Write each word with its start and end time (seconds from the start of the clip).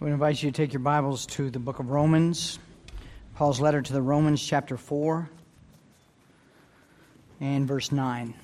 Would 0.00 0.10
invite 0.10 0.42
you 0.42 0.50
to 0.50 0.56
take 0.56 0.72
your 0.72 0.80
Bibles 0.80 1.24
to 1.26 1.50
the 1.50 1.60
book 1.60 1.78
of 1.78 1.90
Romans, 1.90 2.58
Paul's 3.36 3.60
letter 3.60 3.80
to 3.80 3.92
the 3.92 4.02
Romans, 4.02 4.44
chapter 4.44 4.76
4, 4.76 5.30
and 7.40 7.66
verse 7.66 7.92
9. 7.92 8.34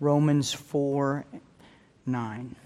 Romans 0.00 0.52
4 0.52 1.24
9. 2.04 2.56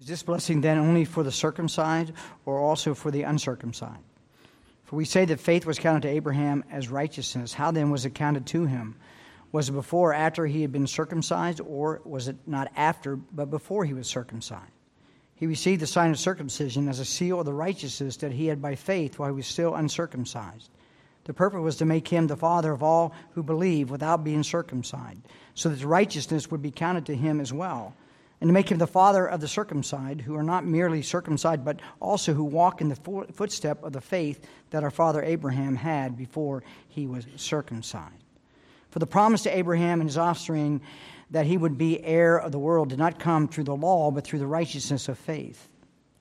Is 0.00 0.06
this 0.06 0.22
blessing 0.22 0.60
then 0.60 0.76
only 0.76 1.06
for 1.06 1.22
the 1.22 1.32
circumcised 1.32 2.12
or 2.44 2.58
also 2.58 2.92
for 2.92 3.10
the 3.10 3.22
uncircumcised? 3.22 4.04
For 4.84 4.96
we 4.96 5.06
say 5.06 5.24
that 5.24 5.40
faith 5.40 5.64
was 5.64 5.78
counted 5.78 6.02
to 6.02 6.08
Abraham 6.08 6.62
as 6.70 6.90
righteousness. 6.90 7.54
How 7.54 7.70
then 7.70 7.90
was 7.90 8.04
it 8.04 8.14
counted 8.14 8.46
to 8.48 8.66
him? 8.66 8.96
Was 9.56 9.70
it 9.70 9.72
before 9.72 10.10
or 10.10 10.14
after 10.14 10.44
he 10.44 10.60
had 10.60 10.70
been 10.70 10.86
circumcised, 10.86 11.62
or 11.62 12.02
was 12.04 12.28
it 12.28 12.36
not 12.46 12.70
after, 12.76 13.16
but 13.16 13.48
before 13.48 13.86
he 13.86 13.94
was 13.94 14.06
circumcised? 14.06 14.70
He 15.34 15.46
received 15.46 15.80
the 15.80 15.86
sign 15.86 16.10
of 16.10 16.18
circumcision 16.18 16.90
as 16.90 16.98
a 16.98 17.06
seal 17.06 17.40
of 17.40 17.46
the 17.46 17.54
righteousness 17.54 18.18
that 18.18 18.32
he 18.32 18.48
had 18.48 18.60
by 18.60 18.74
faith 18.74 19.18
while 19.18 19.30
he 19.30 19.34
was 19.34 19.46
still 19.46 19.74
uncircumcised. 19.74 20.68
The 21.24 21.32
purpose 21.32 21.62
was 21.62 21.76
to 21.76 21.86
make 21.86 22.06
him 22.06 22.26
the 22.26 22.36
father 22.36 22.70
of 22.70 22.82
all 22.82 23.14
who 23.30 23.42
believe 23.42 23.88
without 23.90 24.24
being 24.24 24.42
circumcised, 24.42 25.22
so 25.54 25.70
that 25.70 25.82
righteousness 25.86 26.50
would 26.50 26.60
be 26.60 26.70
counted 26.70 27.06
to 27.06 27.16
him 27.16 27.40
as 27.40 27.50
well 27.50 27.94
and 28.42 28.48
to 28.48 28.52
make 28.52 28.70
him 28.70 28.76
the 28.76 28.86
father 28.86 29.26
of 29.26 29.40
the 29.40 29.48
circumcised, 29.48 30.20
who 30.20 30.36
are 30.36 30.42
not 30.42 30.66
merely 30.66 31.00
circumcised, 31.00 31.64
but 31.64 31.80
also 31.98 32.34
who 32.34 32.44
walk 32.44 32.82
in 32.82 32.90
the 32.90 33.24
footstep 33.32 33.82
of 33.82 33.94
the 33.94 34.02
faith 34.02 34.46
that 34.68 34.84
our 34.84 34.90
father 34.90 35.22
Abraham 35.22 35.76
had 35.76 36.14
before 36.14 36.62
he 36.88 37.06
was 37.06 37.26
circumcised. 37.36 38.25
For 38.96 39.00
the 39.00 39.06
promise 39.06 39.42
to 39.42 39.54
Abraham 39.54 40.00
and 40.00 40.08
his 40.08 40.16
offspring 40.16 40.80
that 41.30 41.44
he 41.44 41.58
would 41.58 41.76
be 41.76 42.02
heir 42.02 42.38
of 42.38 42.50
the 42.50 42.58
world 42.58 42.88
did 42.88 42.98
not 42.98 43.18
come 43.18 43.46
through 43.46 43.64
the 43.64 43.76
law, 43.76 44.10
but 44.10 44.24
through 44.24 44.38
the 44.38 44.46
righteousness 44.46 45.10
of 45.10 45.18
faith. 45.18 45.68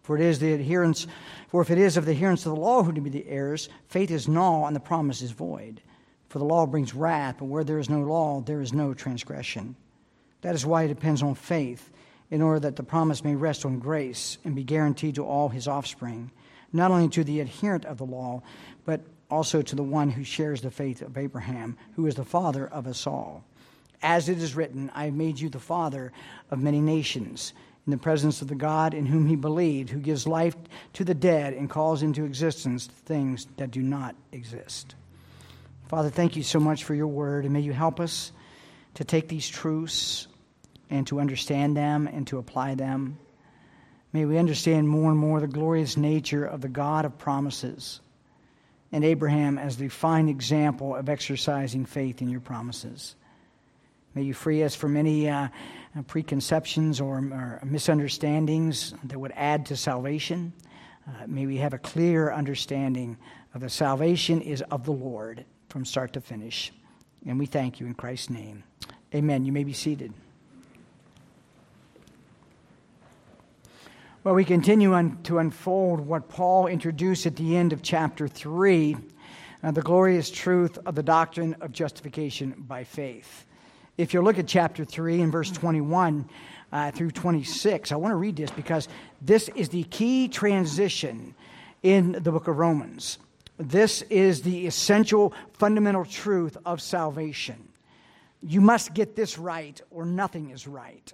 For 0.03 0.17
it 0.17 0.21
is 0.21 0.39
the 0.39 0.51
adherence, 0.51 1.07
for 1.47 1.61
if 1.61 1.71
it 1.71 1.77
is 1.77 1.95
of 1.95 2.03
the 2.03 2.11
adherents 2.11 2.45
of 2.45 2.53
the 2.53 2.59
law 2.59 2.83
who 2.83 2.91
to 2.91 2.99
be 2.99 3.09
the 3.09 3.29
heirs, 3.29 3.69
faith 3.87 4.11
is 4.11 4.27
null 4.27 4.67
and 4.67 4.75
the 4.75 4.81
promise 4.81 5.21
is 5.21 5.31
void. 5.31 5.79
For 6.27 6.39
the 6.39 6.43
law 6.43 6.65
brings 6.65 6.93
wrath, 6.93 7.37
but 7.39 7.45
where 7.45 7.63
there 7.63 7.79
is 7.79 7.89
no 7.89 8.01
law, 8.01 8.41
there 8.41 8.59
is 8.59 8.73
no 8.73 8.93
transgression. 8.93 9.77
That 10.41 10.53
is 10.53 10.65
why 10.65 10.83
it 10.83 10.89
depends 10.89 11.23
on 11.23 11.35
faith 11.35 11.89
in 12.29 12.41
order 12.41 12.59
that 12.59 12.75
the 12.75 12.83
promise 12.83 13.23
may 13.23 13.35
rest 13.35 13.65
on 13.65 13.79
grace 13.79 14.37
and 14.43 14.53
be 14.53 14.65
guaranteed 14.65 15.15
to 15.15 15.23
all 15.25 15.47
his 15.47 15.69
offspring, 15.69 16.29
not 16.73 16.91
only 16.91 17.07
to 17.07 17.23
the 17.23 17.39
adherent 17.39 17.85
of 17.85 17.99
the 17.99 18.05
law, 18.05 18.43
but 18.83 18.99
also 19.29 19.61
to 19.61 19.75
the 19.75 19.83
one 19.83 20.09
who 20.09 20.23
shares 20.23 20.61
the 20.61 20.71
faith 20.71 21.01
of 21.01 21.17
Abraham, 21.17 21.77
who 21.95 22.07
is 22.07 22.15
the 22.15 22.25
father 22.25 22.67
of 22.67 22.87
us 22.87 23.07
all. 23.07 23.43
As 24.01 24.29
it 24.29 24.37
is 24.37 24.55
written, 24.55 24.91
I 24.93 25.05
have 25.05 25.13
made 25.13 25.39
you 25.39 25.49
the 25.49 25.59
father 25.59 26.11
of 26.51 26.59
many 26.59 26.79
nations, 26.79 27.53
in 27.85 27.91
the 27.91 27.97
presence 27.97 28.41
of 28.41 28.47
the 28.47 28.55
God 28.55 28.93
in 28.93 29.05
whom 29.05 29.27
he 29.27 29.35
believed, 29.35 29.89
who 29.89 29.99
gives 29.99 30.27
life 30.27 30.55
to 30.93 31.03
the 31.03 31.13
dead 31.13 31.53
and 31.53 31.69
calls 31.69 32.01
into 32.01 32.25
existence 32.25 32.87
things 32.87 33.47
that 33.57 33.71
do 33.71 33.81
not 33.81 34.15
exist. 34.31 34.95
Father, 35.87 36.09
thank 36.09 36.35
you 36.35 36.43
so 36.43 36.59
much 36.59 36.83
for 36.83 36.95
your 36.95 37.07
word, 37.07 37.45
and 37.45 37.53
may 37.53 37.59
you 37.59 37.73
help 37.73 37.99
us 37.99 38.31
to 38.95 39.03
take 39.03 39.27
these 39.27 39.47
truths 39.47 40.27
and 40.89 41.05
to 41.07 41.19
understand 41.19 41.77
them 41.77 42.07
and 42.07 42.25
to 42.27 42.39
apply 42.39 42.75
them. 42.75 43.19
May 44.13 44.25
we 44.25 44.37
understand 44.37 44.87
more 44.87 45.11
and 45.11 45.19
more 45.19 45.39
the 45.39 45.47
glorious 45.47 45.95
nature 45.95 46.45
of 46.45 46.61
the 46.61 46.69
God 46.69 47.05
of 47.05 47.17
promises 47.17 48.01
and 48.95 49.03
Abraham 49.03 49.57
as 49.57 49.75
the 49.75 49.89
fine 49.89 50.29
example 50.29 50.95
of 50.95 51.09
exercising 51.09 51.83
faith 51.83 52.21
in 52.21 52.29
your 52.29 52.39
promises. 52.39 53.17
May 54.13 54.21
you 54.21 54.33
free 54.33 54.63
us 54.63 54.73
from 54.73 54.95
any 54.95 55.27
uh, 55.27 55.49
preconceptions 56.07 57.01
or, 57.01 57.17
or, 57.17 57.59
misunderstandings 57.65 58.93
that 59.03 59.19
would 59.19 59.33
add 59.35 59.65
to 59.65 59.75
salvation. 59.75 60.53
Uh, 61.05 61.27
may 61.27 61.45
we 61.45 61.57
have 61.57 61.73
a 61.73 61.77
clear 61.77 62.31
understanding 62.31 63.17
of 63.53 63.59
the 63.59 63.69
salvation 63.69 64.39
is 64.39 64.61
of 64.71 64.85
the 64.85 64.93
Lord 64.93 65.43
from 65.67 65.83
start 65.83 66.13
to 66.13 66.21
finish. 66.21 66.71
And 67.27 67.37
we 67.37 67.47
thank 67.47 67.81
you 67.81 67.87
in 67.87 67.95
Christ's 67.95 68.29
name. 68.29 68.63
Amen. 69.13 69.43
You 69.43 69.51
may 69.51 69.65
be 69.65 69.73
seated. 69.73 70.13
Well, 74.25 74.33
we 74.33 74.43
continue 74.43 74.95
on 74.95 75.21
to 75.25 75.37
unfold 75.37 75.99
what 75.99 76.29
Paul 76.29 76.65
introduced 76.65 77.27
at 77.27 77.35
the 77.35 77.55
end 77.55 77.73
of 77.73 77.83
chapter 77.83 78.27
3 78.27 78.97
uh, 79.61 79.69
the 79.69 79.83
glorious 79.83 80.31
truth 80.31 80.79
of 80.87 80.95
the 80.95 81.03
doctrine 81.03 81.55
of 81.61 81.71
justification 81.71 82.55
by 82.57 82.85
faith. 82.85 83.45
If 83.99 84.15
you 84.15 84.23
look 84.23 84.39
at 84.39 84.47
chapter 84.47 84.83
3 84.83 85.21
and 85.21 85.31
verse 85.31 85.51
21 85.51 86.27
uh, 86.71 86.89
through 86.89 87.11
26, 87.11 87.91
I 87.91 87.97
want 87.97 88.13
to 88.13 88.15
read 88.15 88.35
this 88.35 88.49
because 88.49 88.87
this 89.21 89.47
is 89.49 89.69
the 89.69 89.83
key 89.83 90.27
transition 90.27 91.35
in 91.83 92.13
the 92.13 92.31
book 92.31 92.47
of 92.47 92.57
Romans. 92.57 93.19
This 93.59 94.01
is 94.09 94.41
the 94.41 94.65
essential 94.65 95.35
fundamental 95.53 96.03
truth 96.03 96.57
of 96.65 96.81
salvation. 96.81 97.69
You 98.41 98.59
must 98.59 98.95
get 98.95 99.15
this 99.15 99.37
right, 99.37 99.79
or 99.91 100.03
nothing 100.03 100.49
is 100.49 100.65
right 100.65 101.13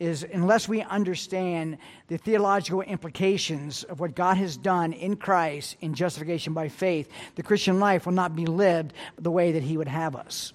is 0.00 0.24
unless 0.32 0.68
we 0.68 0.82
understand 0.82 1.78
the 2.06 2.18
theological 2.18 2.82
implications 2.82 3.82
of 3.84 3.98
what 4.00 4.14
God 4.14 4.36
has 4.36 4.56
done 4.56 4.92
in 4.92 5.16
Christ 5.16 5.76
in 5.80 5.94
justification 5.94 6.52
by 6.52 6.68
faith, 6.68 7.08
the 7.34 7.42
Christian 7.42 7.80
life 7.80 8.06
will 8.06 8.12
not 8.12 8.36
be 8.36 8.46
lived 8.46 8.92
the 9.18 9.30
way 9.30 9.52
that 9.52 9.62
He 9.62 9.76
would 9.76 9.88
have 9.88 10.14
us. 10.14 10.52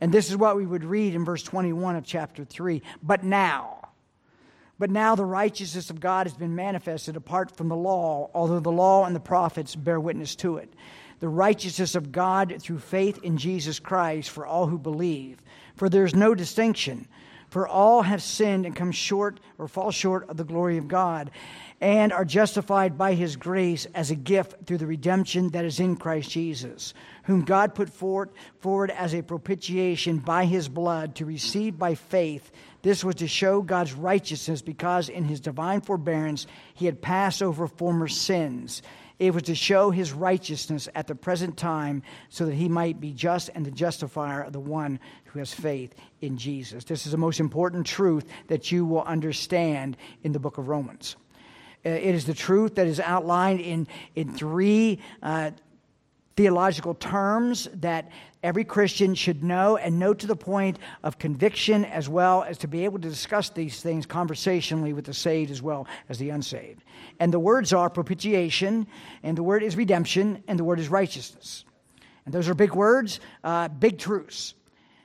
And 0.00 0.12
this 0.12 0.30
is 0.30 0.36
what 0.36 0.56
we 0.56 0.66
would 0.66 0.84
read 0.84 1.14
in 1.14 1.24
verse 1.24 1.42
21 1.42 1.96
of 1.96 2.04
chapter 2.04 2.44
3. 2.44 2.82
But 3.02 3.24
now, 3.24 3.88
but 4.78 4.90
now 4.90 5.14
the 5.14 5.24
righteousness 5.24 5.90
of 5.90 6.00
God 6.00 6.26
has 6.26 6.34
been 6.34 6.54
manifested 6.54 7.16
apart 7.16 7.56
from 7.56 7.68
the 7.68 7.76
law, 7.76 8.30
although 8.34 8.60
the 8.60 8.70
law 8.70 9.04
and 9.04 9.16
the 9.16 9.20
prophets 9.20 9.74
bear 9.74 9.98
witness 9.98 10.36
to 10.36 10.58
it. 10.58 10.72
The 11.18 11.28
righteousness 11.28 11.94
of 11.94 12.12
God 12.12 12.54
through 12.60 12.78
faith 12.78 13.18
in 13.22 13.38
Jesus 13.38 13.78
Christ 13.78 14.28
for 14.28 14.46
all 14.46 14.66
who 14.66 14.78
believe. 14.78 15.38
For 15.74 15.88
there 15.88 16.04
is 16.04 16.14
no 16.14 16.34
distinction. 16.34 17.08
For 17.48 17.66
all 17.66 18.02
have 18.02 18.22
sinned 18.22 18.66
and 18.66 18.74
come 18.74 18.92
short 18.92 19.40
or 19.58 19.68
fall 19.68 19.90
short 19.90 20.28
of 20.28 20.36
the 20.36 20.44
glory 20.44 20.78
of 20.78 20.88
God, 20.88 21.30
and 21.80 22.12
are 22.12 22.24
justified 22.24 22.96
by 22.96 23.14
his 23.14 23.36
grace 23.36 23.86
as 23.94 24.10
a 24.10 24.16
gift 24.16 24.66
through 24.66 24.78
the 24.78 24.86
redemption 24.86 25.50
that 25.50 25.64
is 25.64 25.78
in 25.78 25.96
Christ 25.96 26.30
Jesus, 26.30 26.94
whom 27.24 27.42
God 27.42 27.74
put 27.74 27.90
forward, 27.90 28.30
forward 28.60 28.90
as 28.90 29.14
a 29.14 29.22
propitiation 29.22 30.18
by 30.18 30.46
his 30.46 30.68
blood 30.68 31.14
to 31.16 31.26
receive 31.26 31.78
by 31.78 31.94
faith. 31.94 32.50
This 32.82 33.04
was 33.04 33.16
to 33.16 33.28
show 33.28 33.62
God's 33.62 33.92
righteousness 33.92 34.62
because 34.62 35.08
in 35.08 35.24
his 35.24 35.40
divine 35.40 35.82
forbearance 35.82 36.46
he 36.74 36.86
had 36.86 37.02
passed 37.02 37.42
over 37.42 37.66
former 37.66 38.08
sins. 38.08 38.82
It 39.18 39.32
was 39.32 39.44
to 39.44 39.54
show 39.54 39.90
his 39.90 40.12
righteousness 40.12 40.88
at 40.94 41.06
the 41.06 41.14
present 41.14 41.56
time 41.56 42.02
so 42.28 42.44
that 42.46 42.54
he 42.54 42.68
might 42.68 43.00
be 43.00 43.12
just 43.12 43.48
and 43.54 43.64
the 43.64 43.70
justifier 43.70 44.42
of 44.42 44.52
the 44.52 44.60
one 44.60 45.00
who 45.24 45.38
has 45.38 45.54
faith 45.54 45.94
in 46.20 46.36
Jesus. 46.36 46.84
This 46.84 47.06
is 47.06 47.12
the 47.12 47.18
most 47.18 47.40
important 47.40 47.86
truth 47.86 48.26
that 48.48 48.70
you 48.70 48.84
will 48.84 49.02
understand 49.02 49.96
in 50.22 50.32
the 50.32 50.38
book 50.38 50.58
of 50.58 50.68
Romans. 50.68 51.16
Uh, 51.84 51.90
it 51.90 52.14
is 52.14 52.26
the 52.26 52.34
truth 52.34 52.74
that 52.74 52.86
is 52.86 53.00
outlined 53.00 53.60
in, 53.60 53.86
in 54.14 54.34
three 54.34 54.98
uh, 55.22 55.50
theological 56.36 56.94
terms 56.94 57.68
that 57.74 58.10
every 58.42 58.64
Christian 58.64 59.14
should 59.14 59.42
know 59.42 59.76
and 59.76 59.98
know 59.98 60.14
to 60.14 60.26
the 60.26 60.36
point 60.36 60.78
of 61.02 61.18
conviction 61.18 61.84
as 61.84 62.08
well 62.08 62.42
as 62.42 62.58
to 62.58 62.68
be 62.68 62.84
able 62.84 62.98
to 62.98 63.08
discuss 63.08 63.48
these 63.50 63.80
things 63.80 64.06
conversationally 64.06 64.92
with 64.92 65.06
the 65.06 65.14
saved 65.14 65.50
as 65.50 65.62
well 65.62 65.86
as 66.08 66.18
the 66.18 66.30
unsaved. 66.30 66.84
And 67.18 67.32
the 67.32 67.40
words 67.40 67.72
are 67.72 67.88
propitiation, 67.88 68.86
and 69.22 69.36
the 69.36 69.42
word 69.42 69.62
is 69.62 69.76
redemption, 69.76 70.44
and 70.46 70.58
the 70.58 70.64
word 70.64 70.78
is 70.78 70.88
righteousness. 70.88 71.64
And 72.26 72.34
those 72.34 72.48
are 72.48 72.54
big 72.54 72.74
words, 72.74 73.20
uh, 73.42 73.68
big 73.68 73.98
truths 73.98 74.54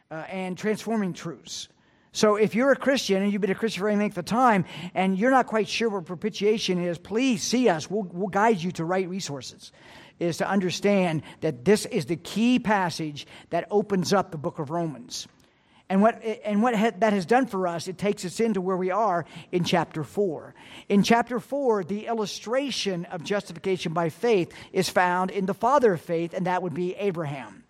uh, 0.10 0.26
and 0.30 0.58
transforming 0.58 1.14
truths. 1.14 1.70
So 2.14 2.36
if 2.36 2.56
you're 2.56 2.72
a 2.72 2.76
Christian 2.76 3.24
and 3.24 3.32
you've 3.32 3.42
been 3.42 3.52
a 3.52 3.56
Christian 3.56 3.82
for 3.82 3.88
any 3.88 4.00
length 4.00 4.18
of 4.18 4.26
time 4.26 4.66
and 4.94 5.18
you're 5.18 5.32
not 5.32 5.48
quite 5.48 5.70
sure 5.70 5.90
what 5.90 6.06
propitiation 6.06 6.84
is, 6.84 6.98
please 6.98 7.42
see 7.42 7.70
us. 7.70 7.90
We'll, 7.90 8.04
we'll 8.12 8.28
guide 8.28 8.62
you 8.62 8.72
to 8.74 8.84
right 8.84 9.08
resources. 9.08 9.72
Is 10.22 10.38
to 10.38 10.48
understand 10.48 11.24
that 11.42 11.66
this 11.66 11.86
is 11.88 12.06
the 12.06 12.16
key 12.16 12.60
passage 12.60 13.26
that 13.50 13.68
opens 13.72 14.14
up 14.14 14.30
the 14.30 14.38
book 14.38 14.60
of 14.60 14.70
Romans. 14.70 15.28
And 15.90 16.02
what, 16.02 16.24
and 16.24 16.64
what 16.64 16.74
that 17.02 17.12
has 17.12 17.26
done 17.26 17.48
for 17.48 17.68
us, 17.68 17.90
it 17.90 17.98
takes 17.98 18.24
us 18.24 18.40
into 18.40 18.62
where 18.62 18.78
we 18.78 18.92
are 18.92 19.26
in 19.52 19.64
chapter 19.66 20.04
4. 20.04 20.54
In 20.88 21.04
chapter 21.04 21.40
4, 21.40 21.84
the 21.84 22.06
illustration 22.06 23.06
of 23.06 23.24
justification 23.24 23.92
by 23.92 24.10
faith 24.10 24.54
is 24.72 24.90
found 24.90 25.32
in 25.32 25.48
the 25.48 25.54
father 25.54 25.94
of 25.96 26.02
faith, 26.02 26.34
and 26.34 26.46
that 26.46 26.64
would 26.64 26.74
be 26.74 26.96
Abraham. 26.96 27.66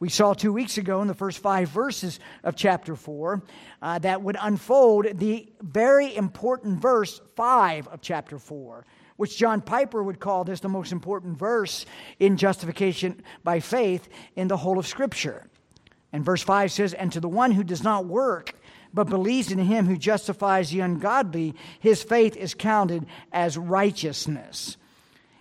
We 0.00 0.08
saw 0.08 0.34
two 0.34 0.52
weeks 0.52 0.78
ago 0.78 1.00
in 1.02 1.06
the 1.06 1.14
first 1.14 1.38
five 1.38 1.68
verses 1.68 2.18
of 2.42 2.56
chapter 2.56 2.96
4 2.96 3.42
uh, 3.80 3.98
that 4.00 4.20
would 4.22 4.36
unfold 4.40 5.06
the 5.18 5.52
very 5.62 6.16
important 6.16 6.80
verse 6.80 7.20
5 7.36 7.88
of 7.88 8.00
chapter 8.00 8.38
4, 8.38 8.84
which 9.16 9.36
John 9.36 9.60
Piper 9.60 10.02
would 10.02 10.20
call 10.20 10.44
this 10.44 10.60
the 10.60 10.68
most 10.68 10.92
important 10.92 11.38
verse 11.38 11.86
in 12.18 12.36
justification 12.36 13.22
by 13.42 13.60
faith 13.60 14.08
in 14.36 14.48
the 14.48 14.56
whole 14.56 14.78
of 14.78 14.86
Scripture. 14.86 15.46
And 16.12 16.24
verse 16.24 16.42
5 16.42 16.70
says, 16.72 16.94
And 16.94 17.12
to 17.12 17.20
the 17.20 17.28
one 17.28 17.52
who 17.52 17.64
does 17.64 17.82
not 17.82 18.06
work, 18.06 18.54
but 18.92 19.08
believes 19.08 19.50
in 19.50 19.58
him 19.58 19.86
who 19.86 19.96
justifies 19.96 20.70
the 20.70 20.80
ungodly, 20.80 21.54
his 21.80 22.02
faith 22.02 22.36
is 22.36 22.54
counted 22.54 23.06
as 23.32 23.58
righteousness. 23.58 24.76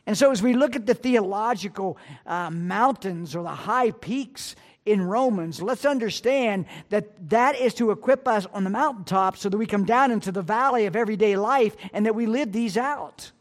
And 0.05 0.17
so, 0.17 0.31
as 0.31 0.41
we 0.41 0.53
look 0.53 0.75
at 0.75 0.85
the 0.85 0.95
theological 0.95 1.97
uh, 2.25 2.49
mountains 2.49 3.35
or 3.35 3.43
the 3.43 3.49
high 3.49 3.91
peaks 3.91 4.55
in 4.85 5.01
Romans, 5.01 5.61
let's 5.61 5.85
understand 5.85 6.65
that 6.89 7.29
that 7.29 7.55
is 7.55 7.73
to 7.75 7.91
equip 7.91 8.27
us 8.27 8.45
on 8.53 8.65
the 8.65 8.69
mountaintop 8.69 9.37
so 9.37 9.47
that 9.47 9.57
we 9.57 9.65
come 9.65 9.85
down 9.85 10.11
into 10.11 10.31
the 10.31 10.41
valley 10.41 10.87
of 10.87 10.95
everyday 10.95 11.37
life 11.37 11.75
and 11.93 12.05
that 12.05 12.15
we 12.15 12.25
live 12.25 12.51
these 12.51 12.75
out. 12.75 13.31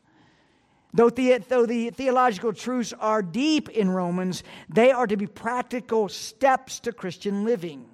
Though 0.95 1.11
the, 1.11 1.39
though 1.39 1.65
the 1.65 1.91
theological 1.91 2.53
truths 2.53 2.93
are 2.99 3.23
deep 3.23 3.69
in 3.71 3.91
Romans, 3.91 4.43
they 4.69 4.91
are 4.91 5.07
to 5.07 5.17
be 5.17 5.27
practical 5.27 6.09
steps 6.09 6.81
to 6.81 6.93
Christian 6.93 7.45
living. 7.45 7.87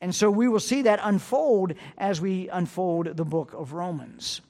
And 0.00 0.14
so 0.14 0.30
we 0.30 0.48
will 0.48 0.60
see 0.60 0.82
that 0.82 1.00
unfold 1.02 1.74
as 1.98 2.20
we 2.20 2.48
unfold 2.50 3.16
the 3.16 3.24
book 3.24 3.52
of 3.54 3.72
Romans. 3.72 4.40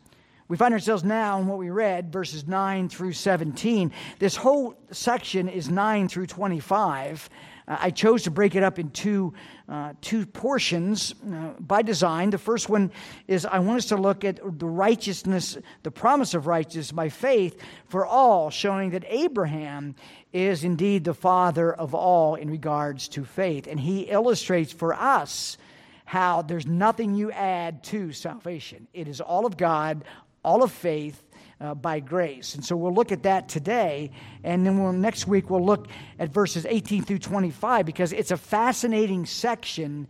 We 0.48 0.56
find 0.56 0.74
ourselves 0.74 1.02
now 1.02 1.40
in 1.40 1.46
what 1.46 1.58
we 1.58 1.70
read, 1.70 2.12
verses 2.12 2.46
9 2.46 2.88
through 2.88 3.14
17. 3.14 3.90
This 4.18 4.36
whole 4.36 4.76
section 4.92 5.48
is 5.48 5.68
9 5.68 6.08
through 6.08 6.26
25. 6.26 7.28
Uh, 7.68 7.76
I 7.80 7.90
chose 7.90 8.22
to 8.24 8.30
break 8.30 8.54
it 8.54 8.62
up 8.62 8.78
in 8.78 8.90
two, 8.90 9.34
uh, 9.68 9.92
two 10.00 10.26
portions 10.26 11.14
uh, 11.32 11.50
by 11.60 11.82
design. 11.82 12.30
The 12.30 12.38
first 12.38 12.68
one 12.68 12.92
is 13.26 13.44
I 13.44 13.58
want 13.58 13.78
us 13.78 13.86
to 13.86 13.96
look 13.96 14.24
at 14.24 14.36
the 14.58 14.66
righteousness, 14.66 15.58
the 15.82 15.90
promise 15.90 16.34
of 16.34 16.46
righteousness 16.46 16.92
by 16.92 17.08
faith 17.08 17.60
for 17.88 18.06
all, 18.06 18.50
showing 18.50 18.90
that 18.90 19.04
Abraham 19.08 19.94
is 20.32 20.64
indeed 20.64 21.04
the 21.04 21.14
father 21.14 21.72
of 21.72 21.94
all 21.94 22.34
in 22.34 22.50
regards 22.50 23.08
to 23.08 23.24
faith. 23.24 23.66
And 23.66 23.80
he 23.80 24.02
illustrates 24.02 24.72
for 24.72 24.94
us 24.94 25.58
how 26.04 26.42
there's 26.42 26.66
nothing 26.66 27.14
you 27.14 27.32
add 27.32 27.82
to 27.82 28.12
salvation, 28.12 28.86
it 28.94 29.08
is 29.08 29.20
all 29.20 29.44
of 29.44 29.56
God, 29.56 30.04
all 30.44 30.62
of 30.62 30.70
faith 30.70 31.20
uh, 31.60 31.74
by 31.74 32.00
grace. 32.00 32.54
And 32.54 32.64
so 32.64 32.76
we'll 32.76 32.94
look 32.94 33.12
at 33.12 33.22
that 33.22 33.48
today. 33.48 34.10
And 34.44 34.66
then 34.66 34.82
we'll, 34.82 34.92
next 34.92 35.26
week 35.26 35.50
we'll 35.50 35.64
look 35.64 35.88
at 36.18 36.30
verses 36.30 36.66
18 36.68 37.04
through 37.04 37.18
25 37.18 37.86
because 37.86 38.12
it's 38.12 38.30
a 38.30 38.36
fascinating 38.36 39.26
section 39.26 40.08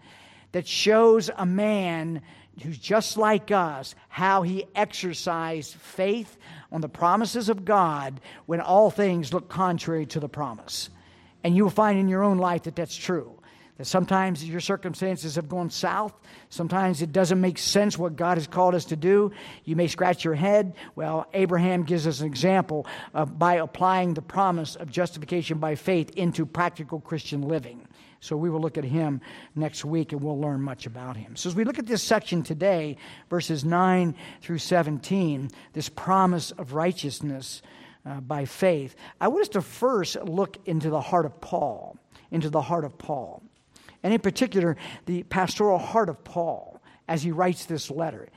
that 0.53 0.67
shows 0.67 1.31
a 1.37 1.47
man 1.47 2.23
who's 2.63 2.79
just 2.79 3.17
like 3.17 3.51
us 3.51 3.95
how 4.09 4.43
he 4.43 4.65
exercised 4.75 5.75
faith 5.75 6.39
on 6.73 6.81
the 6.81 6.89
promises 6.89 7.49
of 7.49 7.65
God 7.65 8.21
when 8.47 8.61
all 8.61 8.91
things 8.91 9.33
look 9.33 9.49
contrary 9.49 10.07
to 10.07 10.21
the 10.21 10.29
promise. 10.29 10.89
And 11.45 11.55
you 11.55 11.65
will 11.65 11.71
find 11.71 11.99
in 11.99 12.09
your 12.09 12.23
own 12.23 12.39
life 12.39 12.65
that 12.65 12.75
that's 12.75 12.97
true. 12.97 13.39
That 13.79 13.85
sometimes 13.85 14.43
your 14.43 14.61
circumstances 14.61 15.35
have 15.35 15.51
gone 15.51 15.69
south. 15.69 16.15
Sometimes 16.49 17.03
it 17.03 17.13
doesn't 17.13 17.41
make 17.41 17.59
sense 17.59 17.99
what 17.99 18.17
God 18.17 18.39
has 18.39 18.47
called 18.47 18.75
us 18.75 18.87
to 18.87 18.97
do. 18.97 19.33
You 19.65 19.77
may 19.77 19.87
scratch 19.87 20.25
your 20.25 20.35
head. 20.35 20.75
Well, 20.95 21.27
Abraham 21.35 21.83
gives 21.83 22.07
us 22.07 22.21
an 22.21 22.27
example 22.27 22.87
of 23.13 23.39
by 23.39 23.57
applying 23.57 24.15
the 24.15 24.23
promise 24.23 24.77
of 24.77 24.91
justification 24.91 25.59
by 25.59 25.75
faith 25.75 26.11
into 26.17 26.47
practical 26.47 27.01
Christian 27.01 27.43
living. 27.43 27.87
So 28.21 28.35
we 28.35 28.49
will 28.49 28.61
look 28.61 28.79
at 28.79 28.85
him 28.85 29.21
next 29.55 29.85
week 29.85 30.13
and 30.13 30.23
we'll 30.23 30.41
learn 30.41 30.63
much 30.63 30.87
about 30.87 31.19
him. 31.19 31.37
So 31.37 31.51
as 31.51 31.55
we 31.55 31.65
look 31.65 31.79
at 31.79 31.87
this 31.87 32.03
section 32.03 32.43
today, 32.43 32.97
verses 33.29 33.63
9 33.63 34.15
through 34.41 34.59
17, 34.59 35.51
this 35.75 35.91
promise 35.91 36.51
of 36.53 36.73
righteousness 36.73 37.61
uh, 38.07 38.21
by 38.21 38.47
faith, 38.47 38.97
I 39.21 39.29
want 39.29 39.43
us 39.43 39.49
to 39.51 39.61
first 39.61 40.17
look 40.23 40.57
into 40.65 40.89
the 40.89 41.01
heart 41.01 41.27
of 41.27 41.43
Paul, 41.43 41.99
into 42.31 42.49
the 42.49 42.63
heart 42.63 42.85
of 42.85 42.97
Paul 42.97 43.43
and 44.03 44.13
in 44.13 44.21
particular, 44.21 44.77
the 45.07 45.23
pastoral 45.25 45.79
heart 45.79 46.09
of 46.09 46.23
Paul 46.25 46.81
as 47.09 47.23
he 47.23 47.31
writes 47.31 47.67
this 47.67 47.91
letter. 47.91 48.29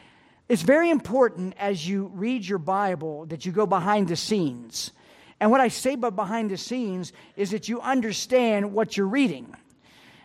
It's 0.47 0.63
very 0.63 0.89
important 0.89 1.53
as 1.59 1.87
you 1.87 2.11
read 2.13 2.45
your 2.45 2.57
Bible 2.57 3.27
that 3.27 3.45
you 3.45 3.51
go 3.51 3.65
behind 3.65 4.07
the 4.07 4.15
scenes. 4.15 4.91
And 5.39 5.51
what 5.51 5.61
I 5.61 5.67
say 5.67 5.95
by 5.95 6.09
behind 6.09 6.49
the 6.49 6.57
scenes 6.57 7.13
is 7.35 7.51
that 7.51 7.69
you 7.69 7.79
understand 7.81 8.73
what 8.73 8.97
you're 8.97 9.07
reading. 9.07 9.55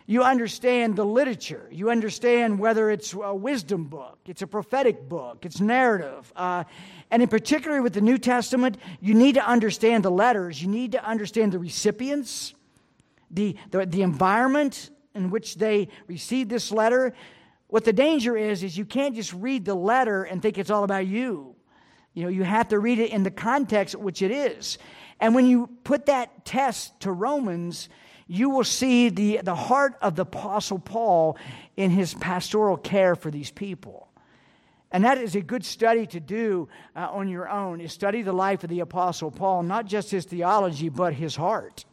You 0.07 0.23
understand 0.23 0.95
the 0.95 1.05
literature. 1.05 1.67
You 1.71 1.89
understand 1.89 2.59
whether 2.59 2.91
it's 2.91 3.13
a 3.13 3.33
wisdom 3.33 3.85
book, 3.85 4.19
it's 4.25 4.43
a 4.43 4.47
prophetic 4.47 5.07
book, 5.09 5.45
it's 5.45 5.59
narrative. 5.59 6.31
Uh, 6.35 6.63
and 7.09 7.23
in 7.23 7.27
particular 7.27 7.81
with 7.81 7.93
the 7.93 8.01
New 8.01 8.17
Testament, 8.17 8.77
you 8.99 9.15
need 9.15 9.35
to 9.35 9.47
understand 9.47 10.03
the 10.05 10.11
letters. 10.11 10.61
You 10.61 10.67
need 10.67 10.91
to 10.91 11.03
understand 11.03 11.53
the 11.53 11.59
recipients, 11.59 12.53
the, 13.31 13.55
the, 13.71 13.85
the 13.85 14.01
environment, 14.03 14.91
in 15.15 15.29
which 15.29 15.55
they 15.55 15.87
received 16.07 16.49
this 16.49 16.71
letter. 16.71 17.13
What 17.67 17.85
the 17.85 17.93
danger 17.93 18.37
is, 18.37 18.61
is 18.63 18.77
you 18.77 18.85
can't 18.85 19.15
just 19.15 19.33
read 19.33 19.65
the 19.65 19.75
letter 19.75 20.23
and 20.23 20.41
think 20.41 20.57
it's 20.57 20.69
all 20.69 20.83
about 20.83 21.07
you. 21.07 21.55
You 22.13 22.23
know, 22.23 22.29
you 22.29 22.43
have 22.43 22.69
to 22.69 22.79
read 22.79 22.99
it 22.99 23.11
in 23.11 23.23
the 23.23 23.31
context 23.31 23.95
which 23.95 24.21
it 24.21 24.31
is. 24.31 24.77
And 25.19 25.33
when 25.33 25.45
you 25.45 25.69
put 25.83 26.05
that 26.05 26.45
test 26.45 26.99
to 27.01 27.11
Romans, 27.11 27.89
you 28.27 28.49
will 28.49 28.63
see 28.63 29.09
the, 29.09 29.41
the 29.43 29.55
heart 29.55 29.95
of 30.01 30.15
the 30.15 30.23
Apostle 30.23 30.79
Paul 30.79 31.37
in 31.75 31.91
his 31.91 32.13
pastoral 32.13 32.77
care 32.77 33.15
for 33.15 33.31
these 33.31 33.51
people. 33.51 34.07
And 34.91 35.03
that 35.03 35.17
is 35.17 35.35
a 35.35 35.41
good 35.41 35.65
study 35.65 36.05
to 36.07 36.19
do 36.19 36.69
uh, 36.95 37.09
on 37.11 37.27
your 37.27 37.49
own, 37.49 37.81
is 37.81 37.91
study 37.91 38.21
the 38.21 38.33
life 38.33 38.63
of 38.63 38.69
the 38.69 38.79
Apostle 38.79 39.31
Paul, 39.31 39.63
not 39.63 39.85
just 39.85 40.11
his 40.11 40.25
theology, 40.25 40.89
but 40.89 41.13
his 41.13 41.35
heart 41.35 41.85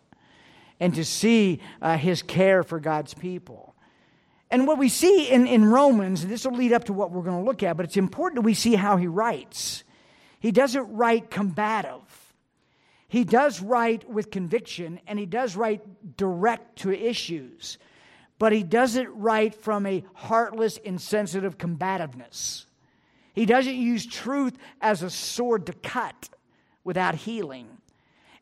and 0.83 0.97
to 0.97 1.05
see 1.05 1.61
uh, 1.81 1.97
his 1.97 2.23
care 2.23 2.65
for 2.65 2.81
God's 2.81 3.15
people. 3.15 3.77
And 4.51 4.67
what 4.67 4.79
we 4.79 4.89
see 4.89 5.31
in, 5.31 5.47
in 5.47 5.65
Romans, 5.65 6.27
this 6.27 6.45
will 6.45 6.57
lead 6.57 6.73
up 6.73 6.85
to 6.87 6.93
what 6.93 7.13
we're 7.13 7.23
going 7.23 7.39
to 7.39 7.45
look 7.45 7.63
at, 7.63 7.77
but 7.77 7.87
it's 7.87 7.97
important 7.97 8.43
that 8.43 8.45
we 8.45 8.53
see 8.53 8.75
how 8.75 8.97
he 8.97 9.07
writes. 9.07 9.85
He 10.41 10.51
doesn't 10.51 10.93
write 10.93 11.31
combative. 11.31 12.35
He 13.07 13.23
does 13.23 13.63
write 13.63 14.11
with 14.11 14.33
conviction 14.33 14.99
and 15.07 15.21
he 15.21 15.25
does 15.25 15.55
write 15.55 16.17
direct 16.17 16.81
to 16.81 16.91
issues, 16.91 17.79
but 18.41 18.53
he 18.53 18.65
doesn't 18.65 19.09
write 19.15 19.55
from 19.55 19.87
a 19.87 20.03
heartless, 20.15 20.79
insensitive 20.79 21.59
combativeness. 21.59 22.67
He 23.35 23.47
doesn't 23.47 23.77
use 23.77 24.05
truth 24.05 24.59
as 24.81 25.05
a 25.05 25.11
sword 25.11 25.67
to 25.67 25.75
cut 25.75 26.29
without 26.83 27.15
healing. 27.15 27.69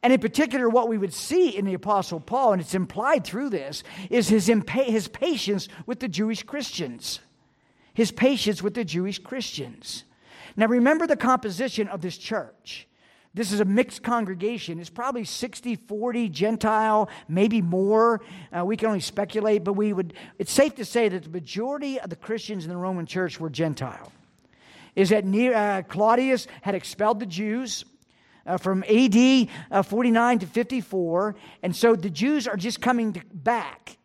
And 0.03 0.13
in 0.13 0.21
particular, 0.21 0.69
what 0.69 0.89
we 0.89 0.97
would 0.97 1.13
see 1.13 1.51
in 1.51 1.67
the 1.67 1.75
Apostle 1.75 2.21
Paul, 2.21 2.53
and 2.53 2.63
it's 2.63 2.75
implied 2.75 3.25
through 3.25 3.51
this, 3.51 3.83
is 4.09 4.29
his, 4.29 4.49
impa- 4.49 4.87
his 4.87 5.09
patience 5.09 5.69
with 5.85 6.01
the 6.01 6.09
Jewish 6.09 6.43
Christians. 6.43 7.21
His 7.93 8.11
patience 8.11 8.63
with 8.63 8.75
the 8.75 8.85
Jewish 8.85 9.19
Christians. 9.19 10.05
Now, 10.57 10.67
remember 10.67 11.07
the 11.07 11.17
composition 11.17 11.87
of 11.89 12.01
this 12.01 12.17
church. 12.17 12.87
This 13.35 13.53
is 13.53 13.61
a 13.61 13.65
mixed 13.65 14.03
congregation. 14.03 14.81
It's 14.81 14.91
probably 14.91 15.25
60 15.25 15.77
40 15.77 16.29
Gentile, 16.31 17.09
maybe 17.29 17.63
more. 17.63 18.23
Uh, 18.57 18.65
we 18.65 18.77
can 18.77 18.89
only 18.89 19.01
speculate, 19.01 19.63
but 19.63 19.75
we 19.75 19.93
would, 19.93 20.15
it's 20.39 20.51
safe 20.51 20.75
to 20.77 20.85
say 20.85 21.09
that 21.09 21.25
the 21.25 21.31
majority 21.31 22.01
of 22.01 22.11
the 22.11 22.17
Christians 22.17 22.65
in 22.65 22.71
the 22.71 22.77
Roman 22.77 23.07
church 23.07 23.39
were 23.39 23.51
Gentile. 23.51 24.11
Is 24.97 25.11
that 25.11 25.25
uh, 25.25 25.83
Claudius 25.83 26.49
had 26.63 26.75
expelled 26.75 27.21
the 27.21 27.27
Jews 27.27 27.85
uh, 28.51 28.59
from 28.59 28.85
AD 28.85 29.49
uh, 29.71 29.83
49 29.83 30.41
to 30.41 30.47
54. 30.47 31.37
And 31.63 31.75
so 31.75 31.95
the 31.95 32.11
Jews 32.11 32.49
are 32.49 32.57
just 32.57 32.81
coming 32.81 33.23
back 33.33 33.99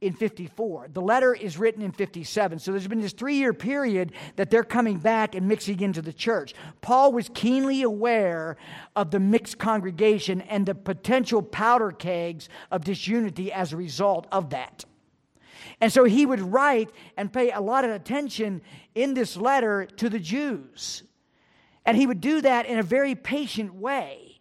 in 0.00 0.12
54. 0.12 0.88
The 0.92 1.02
letter 1.02 1.34
is 1.34 1.58
written 1.58 1.82
in 1.82 1.90
57. 1.90 2.60
So 2.60 2.70
there's 2.70 2.86
been 2.86 3.00
this 3.00 3.12
three 3.12 3.34
year 3.34 3.52
period 3.52 4.12
that 4.36 4.50
they're 4.50 4.62
coming 4.62 4.98
back 4.98 5.34
and 5.34 5.48
mixing 5.48 5.80
into 5.80 6.00
the 6.00 6.12
church. 6.12 6.54
Paul 6.80 7.12
was 7.12 7.28
keenly 7.34 7.82
aware 7.82 8.56
of 8.94 9.10
the 9.10 9.18
mixed 9.18 9.58
congregation 9.58 10.40
and 10.42 10.64
the 10.64 10.74
potential 10.74 11.42
powder 11.42 11.90
kegs 11.90 12.48
of 12.70 12.84
disunity 12.84 13.52
as 13.52 13.72
a 13.72 13.76
result 13.76 14.28
of 14.30 14.50
that. 14.50 14.84
And 15.80 15.92
so 15.92 16.04
he 16.04 16.26
would 16.26 16.40
write 16.40 16.90
and 17.16 17.32
pay 17.32 17.50
a 17.50 17.60
lot 17.60 17.84
of 17.84 17.90
attention 17.90 18.62
in 18.94 19.14
this 19.14 19.36
letter 19.36 19.86
to 19.96 20.08
the 20.08 20.18
Jews. 20.18 21.02
And 21.88 21.96
he 21.96 22.06
would 22.06 22.20
do 22.20 22.42
that 22.42 22.66
in 22.66 22.78
a 22.78 22.82
very 22.82 23.14
patient 23.14 23.74
way. 23.74 24.40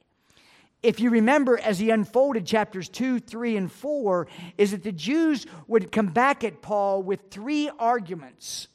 If 0.83 0.99
you 0.99 1.09
remember, 1.09 1.57
as 1.57 1.79
he 1.79 1.91
unfolded 1.91 2.45
chapters 2.45 2.89
2, 2.89 3.21
3, 3.21 3.55
and 3.55 3.71
4, 3.71 4.27
is 4.57 4.71
that 4.71 4.83
the 4.83 4.91
Jews 4.91 5.45
would 5.65 5.89
come 5.93 6.07
back 6.07 6.43
at 6.43 6.61
Paul 6.61 7.01
with 7.03 7.31
three 7.31 7.69
arguments. 7.79 8.67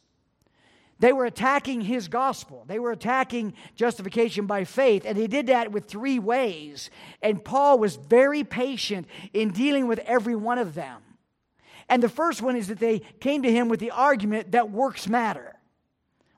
They 1.00 1.12
were 1.12 1.26
attacking 1.26 1.82
his 1.82 2.08
gospel. 2.08 2.64
They 2.66 2.78
were 2.78 2.92
attacking 2.92 3.52
justification 3.76 4.46
by 4.46 4.64
faith, 4.64 5.04
and 5.04 5.18
he 5.18 5.26
did 5.26 5.48
that 5.48 5.70
with 5.70 5.84
three 5.84 6.18
ways. 6.18 6.88
And 7.20 7.44
Paul 7.44 7.78
was 7.78 7.96
very 7.96 8.42
patient 8.42 9.06
in 9.34 9.50
dealing 9.50 9.86
with 9.86 9.98
every 9.98 10.34
one 10.34 10.56
of 10.56 10.72
them. 10.72 11.02
And 11.90 12.02
the 12.02 12.08
first 12.08 12.40
one 12.40 12.56
is 12.56 12.68
that 12.68 12.80
they 12.80 13.00
came 13.20 13.42
to 13.42 13.52
him 13.52 13.68
with 13.68 13.80
the 13.80 13.90
argument 13.90 14.52
that 14.52 14.70
works 14.70 15.06
matter 15.06 15.51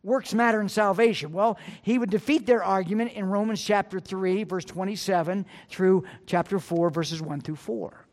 works 0.05 0.35
matter 0.35 0.61
in 0.61 0.69
salvation? 0.69 1.33
Well, 1.33 1.59
he 1.83 1.99
would 1.99 2.11
defeat 2.11 2.47
their 2.47 2.63
argument 2.63 3.13
in 3.13 3.25
Romans 3.25 3.63
chapter 3.63 3.99
3, 3.99 4.45
verse 4.45 4.65
27 4.65 5.47
through 5.69 6.05
chapter 6.27 6.59
4, 6.59 6.91
verses 6.91 7.23
1 7.23 7.41
through 7.41 7.57
4. 7.57 8.07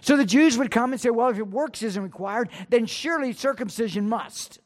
So 0.00 0.16
the 0.16 0.24
Jews 0.24 0.58
would 0.58 0.70
come 0.70 0.92
and 0.92 1.00
say, 1.00 1.10
well, 1.10 1.28
if 1.28 1.38
it 1.38 1.46
works 1.46 1.82
isn't 1.82 2.02
required, 2.02 2.48
then 2.70 2.86
surely 2.86 3.32
circumcision 3.32 4.08
must. 4.08 4.60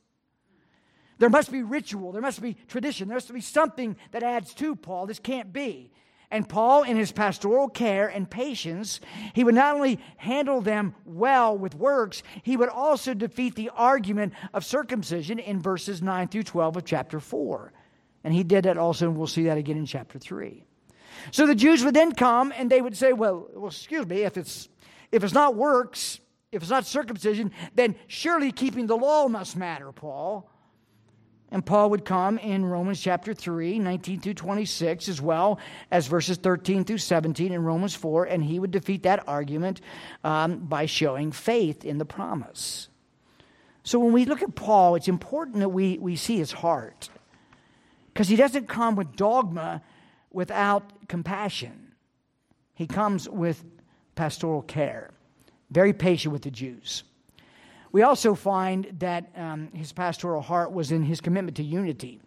There 1.18 1.30
must 1.30 1.50
be 1.50 1.62
ritual, 1.62 2.12
there 2.12 2.22
must 2.22 2.42
be 2.42 2.56
tradition, 2.68 3.08
there 3.08 3.16
must 3.16 3.32
be 3.32 3.40
something 3.40 3.96
that 4.12 4.22
adds 4.22 4.52
to 4.54 4.76
Paul. 4.76 5.06
This 5.06 5.18
can't 5.18 5.52
be. 5.52 5.90
And 6.30 6.48
Paul, 6.48 6.82
in 6.82 6.96
his 6.96 7.12
pastoral 7.12 7.68
care 7.68 8.08
and 8.08 8.28
patience, 8.28 9.00
he 9.32 9.44
would 9.44 9.54
not 9.54 9.76
only 9.76 10.00
handle 10.16 10.60
them 10.60 10.94
well 11.04 11.56
with 11.56 11.74
works, 11.74 12.22
he 12.42 12.56
would 12.56 12.68
also 12.68 13.14
defeat 13.14 13.54
the 13.54 13.70
argument 13.74 14.32
of 14.52 14.64
circumcision 14.64 15.38
in 15.38 15.60
verses 15.60 16.02
9 16.02 16.28
through 16.28 16.42
12 16.42 16.78
of 16.78 16.84
chapter 16.84 17.20
4. 17.20 17.72
And 18.24 18.34
he 18.34 18.42
did 18.42 18.64
that 18.64 18.76
also, 18.76 19.06
and 19.06 19.16
we'll 19.16 19.28
see 19.28 19.44
that 19.44 19.56
again 19.56 19.76
in 19.76 19.86
chapter 19.86 20.18
3. 20.18 20.64
So 21.30 21.46
the 21.46 21.54
Jews 21.54 21.84
would 21.84 21.94
then 21.94 22.12
come 22.12 22.52
and 22.56 22.70
they 22.70 22.82
would 22.82 22.96
say, 22.96 23.12
Well, 23.12 23.48
well 23.54 23.68
excuse 23.68 24.06
me, 24.06 24.22
if 24.22 24.36
it's, 24.36 24.68
if 25.12 25.22
it's 25.22 25.32
not 25.32 25.54
works, 25.54 26.20
if 26.50 26.62
it's 26.62 26.70
not 26.70 26.86
circumcision, 26.86 27.52
then 27.74 27.94
surely 28.08 28.50
keeping 28.50 28.86
the 28.86 28.96
law 28.96 29.28
must 29.28 29.56
matter, 29.56 29.92
Paul. 29.92 30.50
And 31.52 31.64
Paul 31.64 31.90
would 31.90 32.04
come 32.04 32.38
in 32.38 32.64
Romans 32.64 33.00
chapter 33.00 33.32
3, 33.32 33.78
19 33.78 34.20
through 34.20 34.34
26, 34.34 35.08
as 35.08 35.20
well 35.20 35.60
as 35.90 36.08
verses 36.08 36.38
13 36.38 36.84
through 36.84 36.98
17 36.98 37.52
in 37.52 37.62
Romans 37.62 37.94
4, 37.94 38.24
and 38.24 38.42
he 38.42 38.58
would 38.58 38.72
defeat 38.72 39.04
that 39.04 39.28
argument 39.28 39.80
um, 40.24 40.58
by 40.58 40.86
showing 40.86 41.30
faith 41.30 41.84
in 41.84 41.98
the 41.98 42.04
promise. 42.04 42.88
So 43.84 44.00
when 44.00 44.12
we 44.12 44.24
look 44.24 44.42
at 44.42 44.56
Paul, 44.56 44.96
it's 44.96 45.06
important 45.06 45.60
that 45.60 45.68
we, 45.68 45.98
we 45.98 46.16
see 46.16 46.36
his 46.36 46.50
heart, 46.50 47.08
because 48.12 48.28
he 48.28 48.34
doesn't 48.34 48.66
come 48.66 48.96
with 48.96 49.14
dogma 49.14 49.82
without 50.32 51.08
compassion. 51.08 51.92
He 52.74 52.88
comes 52.88 53.28
with 53.28 53.64
pastoral 54.16 54.62
care, 54.62 55.12
very 55.70 55.92
patient 55.92 56.32
with 56.32 56.42
the 56.42 56.50
Jews. 56.50 57.04
We 57.96 58.02
also 58.02 58.34
find 58.34 58.94
that 58.98 59.30
um, 59.34 59.70
his 59.72 59.90
pastoral 59.90 60.42
heart 60.42 60.70
was 60.70 60.92
in 60.92 61.02
his 61.02 61.22
commitment 61.22 61.56
to 61.56 61.62
unity, 61.62 62.20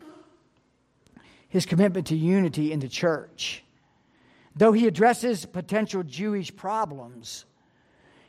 his 1.48 1.68
commitment 1.68 2.08
to 2.08 2.16
unity 2.16 2.72
in 2.72 2.80
the 2.80 2.88
church. 2.88 3.64
Though 4.56 4.72
he 4.72 4.88
addresses 4.88 5.46
potential 5.46 6.02
Jewish 6.02 6.56
problems, 6.56 7.46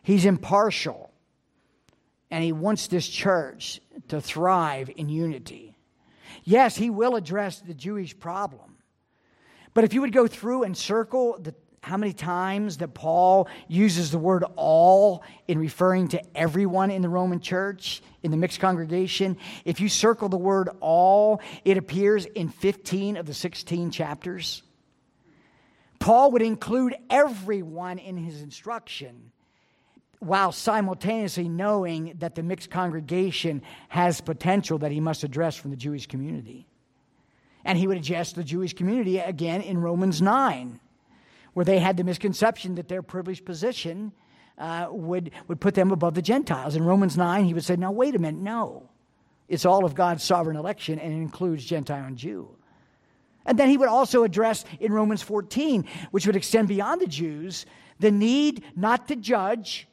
he's 0.03 0.27
impartial 0.27 1.13
and 2.31 2.45
he 2.45 2.53
wants 2.53 2.89
this 2.89 3.09
church 3.09 3.81
to 4.09 4.21
thrive 4.21 4.91
in 4.95 5.09
unity. 5.09 5.79
Yes, 6.45 6.77
he 6.77 6.91
will 6.91 7.17
address 7.17 7.61
the 7.61 7.73
Jewish 7.73 8.19
problem. 8.19 8.77
But 9.73 9.85
if 9.85 9.95
you 9.95 10.03
would 10.03 10.13
go 10.13 10.27
through 10.27 10.65
and 10.65 10.77
circle 10.77 11.39
the 11.41 11.55
how 11.83 11.97
many 11.97 12.13
times 12.13 12.79
that 12.79 12.93
Paul 12.93 13.49
uses 13.67 14.11
the 14.11 14.19
word 14.19 14.45
all 14.57 15.25
in 15.49 15.59
referring 15.59 16.09
to 16.09 16.23
everyone 16.37 16.91
in 16.91 17.01
the 17.01 17.09
Roman 17.09 17.41
church, 17.41 18.03
in 18.23 18.31
the 18.31 18.37
mixed 18.37 18.61
congregation. 18.61 19.39
If 19.65 19.81
you 19.81 19.89
circle 19.89 20.29
the 20.29 20.37
word 20.37 20.69
all, 20.81 21.41
it 21.65 21.79
appears 21.79 22.27
in 22.27 22.51
15 22.51 23.17
of 23.17 23.25
the 23.27 23.33
16 23.33 23.91
chapters. 23.91 24.63
Paul 25.99 26.33
would 26.33 26.43
include 26.43 26.97
everyone 27.09 27.99
in 27.99 28.17
his 28.17 28.43
instruction 28.43 29.33
while 30.19 30.53
simultaneously 30.53 31.49
knowing 31.49 32.15
that 32.19 32.35
the 32.35 32.43
mixed 32.43 32.71
congregation 32.71 33.63
has 33.89 34.21
potential 34.21 34.77
that 34.79 34.93
he 34.93 35.01
must 35.01 35.25
address 35.25 35.57
from 35.57 35.71
the 35.71 35.79
Jewish 35.79 36.07
community. 36.07 36.67
And 37.65 37.79
he 37.79 37.87
would 37.87 37.97
address 37.97 38.33
the 38.33 38.45
Jewish 38.45 38.75
community 38.75 39.19
again 39.19 39.63
in 39.63 39.79
Romans 39.79 40.21
9 40.21 40.79
where 41.55 41.65
they 41.65 41.79
had 41.79 41.97
the 41.97 42.05
misconception 42.05 42.77
that 42.77 42.89
their 42.89 43.03
privileged 43.03 43.45
position 43.45 44.13
uh, 44.59 44.89
would, 44.91 45.31
would 45.49 45.61
put 45.61 45.75
them 45.75 45.91
above 45.91 46.15
the 46.15 46.23
Gentiles. 46.23 46.77
In 46.77 46.85
Romans 46.85 47.17
9, 47.17 47.45
he 47.45 47.55
would 47.55 47.65
say, 47.65 47.77
Now, 47.77 47.93
wait 47.93 48.15
a 48.15 48.19
minute, 48.19 48.41
no. 48.41 48.89
It's 49.49 49.65
all 49.65 49.85
of 49.85 49.95
God's 49.95 50.23
sovereign 50.23 50.57
election, 50.57 50.99
and 50.99 51.13
it 51.13 51.17
includes 51.17 51.65
Gentile 51.65 52.05
and 52.05 52.17
Jew. 52.17 52.57
And 53.45 53.59
then 53.59 53.69
he 53.69 53.77
would 53.77 53.89
also 53.89 54.23
address 54.23 54.65
in 54.79 54.93
Romans 54.93 55.23
14, 55.23 55.87
which 56.11 56.27
would 56.27 56.37
extend 56.37 56.69
beyond 56.69 57.01
the 57.01 57.07
Jews, 57.07 57.67
the 57.99 58.11
need 58.11 58.63
not 58.77 59.09
to 59.09 59.17
judge, 59.17 59.89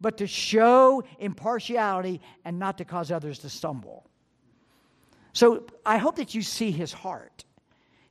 but 0.00 0.18
to 0.18 0.26
show 0.26 1.02
impartiality 1.18 2.20
and 2.44 2.58
not 2.58 2.78
to 2.78 2.84
cause 2.84 3.10
others 3.10 3.38
to 3.40 3.48
stumble. 3.48 4.06
So 5.32 5.66
I 5.86 5.96
hope 5.96 6.16
that 6.16 6.34
you 6.34 6.42
see 6.42 6.70
his 6.70 6.92
heart. 6.92 7.44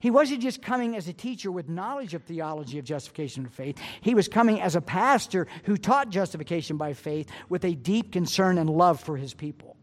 He 0.01 0.09
wasn't 0.09 0.41
just 0.41 0.63
coming 0.63 0.95
as 0.95 1.07
a 1.07 1.13
teacher 1.13 1.51
with 1.51 1.69
knowledge 1.69 2.15
of 2.15 2.23
theology 2.23 2.79
of 2.79 2.85
justification 2.85 3.43
and 3.43 3.53
faith. 3.53 3.77
He 4.01 4.15
was 4.15 4.27
coming 4.27 4.59
as 4.59 4.75
a 4.75 4.81
pastor 4.81 5.45
who 5.65 5.77
taught 5.77 6.09
justification 6.09 6.75
by 6.77 6.93
faith 6.93 7.29
with 7.49 7.63
a 7.63 7.75
deep 7.75 8.11
concern 8.11 8.57
and 8.57 8.67
love 8.67 8.99
for 8.99 9.15
his 9.15 9.35
people. 9.35 9.77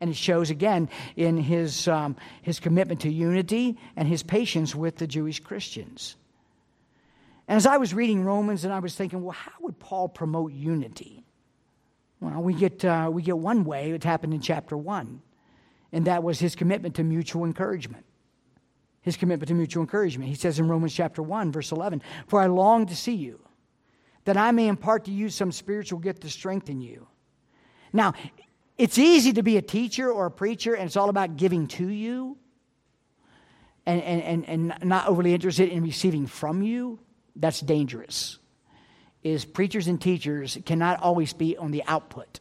And 0.00 0.08
it 0.08 0.16
shows 0.16 0.48
again 0.48 0.88
in 1.14 1.36
his, 1.36 1.86
um, 1.88 2.16
his 2.40 2.58
commitment 2.58 3.02
to 3.02 3.12
unity 3.12 3.76
and 3.96 4.08
his 4.08 4.22
patience 4.22 4.74
with 4.74 4.96
the 4.96 5.06
Jewish 5.06 5.40
Christians. 5.40 6.16
And 7.46 7.58
as 7.58 7.66
I 7.66 7.76
was 7.76 7.92
reading 7.92 8.24
Romans, 8.24 8.64
and 8.64 8.72
I 8.72 8.78
was 8.78 8.94
thinking, 8.94 9.22
well, 9.22 9.32
how 9.32 9.52
would 9.60 9.78
Paul 9.78 10.08
promote 10.08 10.52
unity? 10.52 11.22
Well, 12.20 12.40
we 12.40 12.54
get, 12.54 12.82
uh, 12.82 13.10
we 13.12 13.20
get 13.20 13.36
one 13.36 13.64
way, 13.64 13.90
it 13.90 14.04
happened 14.04 14.32
in 14.32 14.40
chapter 14.40 14.76
1, 14.76 15.20
and 15.92 16.06
that 16.06 16.22
was 16.22 16.38
his 16.38 16.56
commitment 16.56 16.94
to 16.94 17.04
mutual 17.04 17.44
encouragement 17.44 18.06
his 19.08 19.16
commitment 19.16 19.48
to 19.48 19.54
mutual 19.54 19.82
encouragement. 19.82 20.28
He 20.28 20.36
says 20.36 20.58
in 20.58 20.68
Romans 20.68 20.94
chapter 20.94 21.22
1, 21.22 21.50
verse 21.50 21.72
11, 21.72 22.02
For 22.26 22.40
I 22.40 22.46
long 22.46 22.86
to 22.86 22.96
see 22.96 23.14
you, 23.14 23.40
that 24.24 24.36
I 24.36 24.50
may 24.50 24.68
impart 24.68 25.06
to 25.06 25.10
you 25.10 25.30
some 25.30 25.50
spiritual 25.50 25.98
gift 25.98 26.22
to 26.22 26.30
strengthen 26.30 26.80
you. 26.80 27.06
Now, 27.92 28.12
it's 28.76 28.98
easy 28.98 29.32
to 29.32 29.42
be 29.42 29.56
a 29.56 29.62
teacher 29.62 30.10
or 30.12 30.26
a 30.26 30.30
preacher, 30.30 30.74
and 30.74 30.86
it's 30.86 30.96
all 30.96 31.08
about 31.08 31.36
giving 31.36 31.66
to 31.68 31.88
you 31.88 32.36
and, 33.86 34.02
and, 34.02 34.22
and, 34.22 34.72
and 34.72 34.84
not 34.88 35.08
overly 35.08 35.32
interested 35.32 35.70
in 35.70 35.82
receiving 35.82 36.26
from 36.26 36.62
you. 36.62 36.98
That's 37.34 37.60
dangerous. 37.60 38.38
Is 39.22 39.44
preachers 39.44 39.88
and 39.88 40.00
teachers 40.00 40.58
cannot 40.66 41.00
always 41.00 41.32
be 41.32 41.56
on 41.56 41.70
the 41.70 41.82
output. 41.86 42.40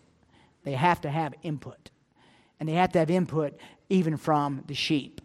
They 0.63 0.73
have 0.73 1.01
to 1.01 1.09
have 1.09 1.33
input. 1.41 1.89
And 2.59 2.67
they 2.67 2.73
have 2.73 2.91
to 2.91 2.99
have 2.99 3.09
input 3.09 3.57
even 3.89 4.17
from 4.17 4.63
the 4.67 4.73
sheep. 4.73 5.21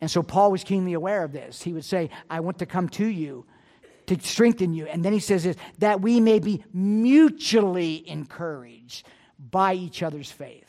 And 0.00 0.10
so 0.10 0.22
Paul 0.22 0.52
was 0.52 0.64
keenly 0.64 0.94
aware 0.94 1.24
of 1.24 1.32
this. 1.32 1.62
He 1.62 1.72
would 1.72 1.84
say, 1.84 2.10
I 2.28 2.40
want 2.40 2.58
to 2.58 2.66
come 2.66 2.88
to 2.90 3.06
you 3.06 3.44
to 4.06 4.18
strengthen 4.20 4.72
you. 4.72 4.86
And 4.86 5.04
then 5.04 5.12
he 5.12 5.20
says 5.20 5.44
this, 5.44 5.56
that 5.78 6.00
we 6.00 6.20
may 6.20 6.38
be 6.38 6.64
mutually 6.72 8.08
encouraged 8.08 9.06
by 9.50 9.74
each 9.74 10.02
other's 10.02 10.30
faith. 10.30 10.66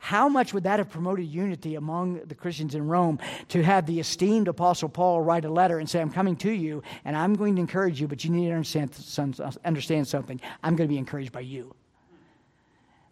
How 0.00 0.28
much 0.28 0.54
would 0.54 0.62
that 0.62 0.78
have 0.78 0.90
promoted 0.90 1.26
unity 1.26 1.74
among 1.74 2.20
the 2.26 2.34
Christians 2.34 2.74
in 2.74 2.86
Rome 2.86 3.18
to 3.48 3.62
have 3.62 3.84
the 3.84 3.98
esteemed 3.98 4.48
Apostle 4.48 4.88
Paul 4.88 5.22
write 5.22 5.44
a 5.44 5.50
letter 5.50 5.78
and 5.78 5.90
say, 5.90 6.00
I'm 6.00 6.10
coming 6.10 6.36
to 6.36 6.50
you 6.50 6.82
and 7.04 7.16
I'm 7.16 7.34
going 7.34 7.56
to 7.56 7.60
encourage 7.60 8.00
you, 8.00 8.06
but 8.06 8.24
you 8.24 8.30
need 8.30 8.46
to 8.46 8.52
understand, 8.52 8.92
uh, 9.18 9.50
understand 9.64 10.06
something. 10.06 10.40
I'm 10.62 10.76
going 10.76 10.88
to 10.88 10.92
be 10.92 10.98
encouraged 10.98 11.32
by 11.32 11.40
you. 11.40 11.74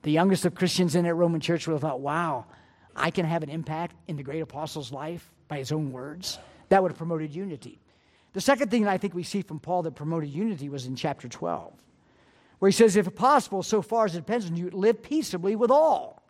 The 0.02 0.12
youngest 0.12 0.46
of 0.46 0.54
Christians 0.54 0.94
in 0.94 1.04
that 1.04 1.14
Roman 1.14 1.40
church 1.40 1.66
would 1.66 1.72
have 1.72 1.82
thought, 1.82 2.00
wow, 2.00 2.46
I 2.96 3.10
can 3.10 3.26
have 3.26 3.42
an 3.42 3.50
impact 3.50 3.94
in 4.08 4.16
the 4.16 4.22
great 4.22 4.40
apostle's 4.40 4.90
life 4.90 5.30
by 5.48 5.58
his 5.58 5.72
own 5.72 5.92
words. 5.92 6.38
That 6.70 6.82
would 6.82 6.92
have 6.92 6.98
promoted 6.98 7.34
unity. 7.34 7.78
The 8.32 8.40
second 8.40 8.70
thing 8.70 8.84
that 8.84 8.90
I 8.90 8.98
think 8.98 9.14
we 9.14 9.22
see 9.22 9.42
from 9.42 9.60
Paul 9.60 9.82
that 9.82 9.94
promoted 9.94 10.30
unity 10.30 10.68
was 10.68 10.86
in 10.86 10.96
chapter 10.96 11.28
12, 11.28 11.72
where 12.58 12.68
he 12.68 12.72
says, 12.72 12.96
If 12.96 13.14
possible, 13.14 13.62
so 13.62 13.80
far 13.82 14.04
as 14.04 14.14
it 14.14 14.20
depends 14.20 14.46
on 14.46 14.56
you, 14.56 14.70
live 14.70 15.02
peaceably 15.02 15.56
with 15.56 15.70
all. 15.70 16.22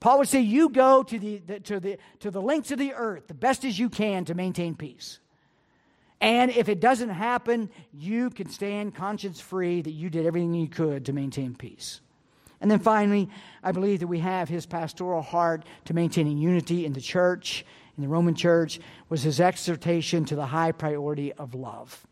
Paul 0.00 0.18
would 0.18 0.28
say, 0.28 0.40
You 0.40 0.68
go 0.68 1.02
to 1.02 1.18
the, 1.18 1.38
the, 1.46 1.60
to, 1.60 1.80
the, 1.80 1.98
to 2.20 2.30
the 2.30 2.42
lengths 2.42 2.70
of 2.70 2.78
the 2.78 2.92
earth 2.92 3.28
the 3.28 3.34
best 3.34 3.64
as 3.64 3.78
you 3.78 3.88
can 3.88 4.24
to 4.26 4.34
maintain 4.34 4.74
peace. 4.74 5.20
And 6.20 6.50
if 6.50 6.68
it 6.68 6.80
doesn't 6.80 7.08
happen, 7.08 7.70
you 7.94 8.28
can 8.28 8.50
stand 8.50 8.94
conscience 8.94 9.40
free 9.40 9.80
that 9.80 9.92
you 9.92 10.10
did 10.10 10.26
everything 10.26 10.52
you 10.52 10.68
could 10.68 11.06
to 11.06 11.12
maintain 11.12 11.54
peace. 11.54 12.00
And 12.60 12.70
then 12.70 12.78
finally, 12.78 13.28
I 13.62 13.72
believe 13.72 14.00
that 14.00 14.06
we 14.06 14.18
have 14.18 14.48
his 14.48 14.66
pastoral 14.66 15.22
heart 15.22 15.64
to 15.86 15.94
maintaining 15.94 16.38
unity 16.38 16.84
in 16.84 16.92
the 16.92 17.00
church, 17.00 17.64
in 17.96 18.02
the 18.02 18.08
Roman 18.08 18.34
church, 18.34 18.80
was 19.08 19.22
his 19.22 19.40
exhortation 19.40 20.24
to 20.26 20.36
the 20.36 20.46
high 20.46 20.72
priority 20.72 21.32
of 21.32 21.54
love. 21.54 22.06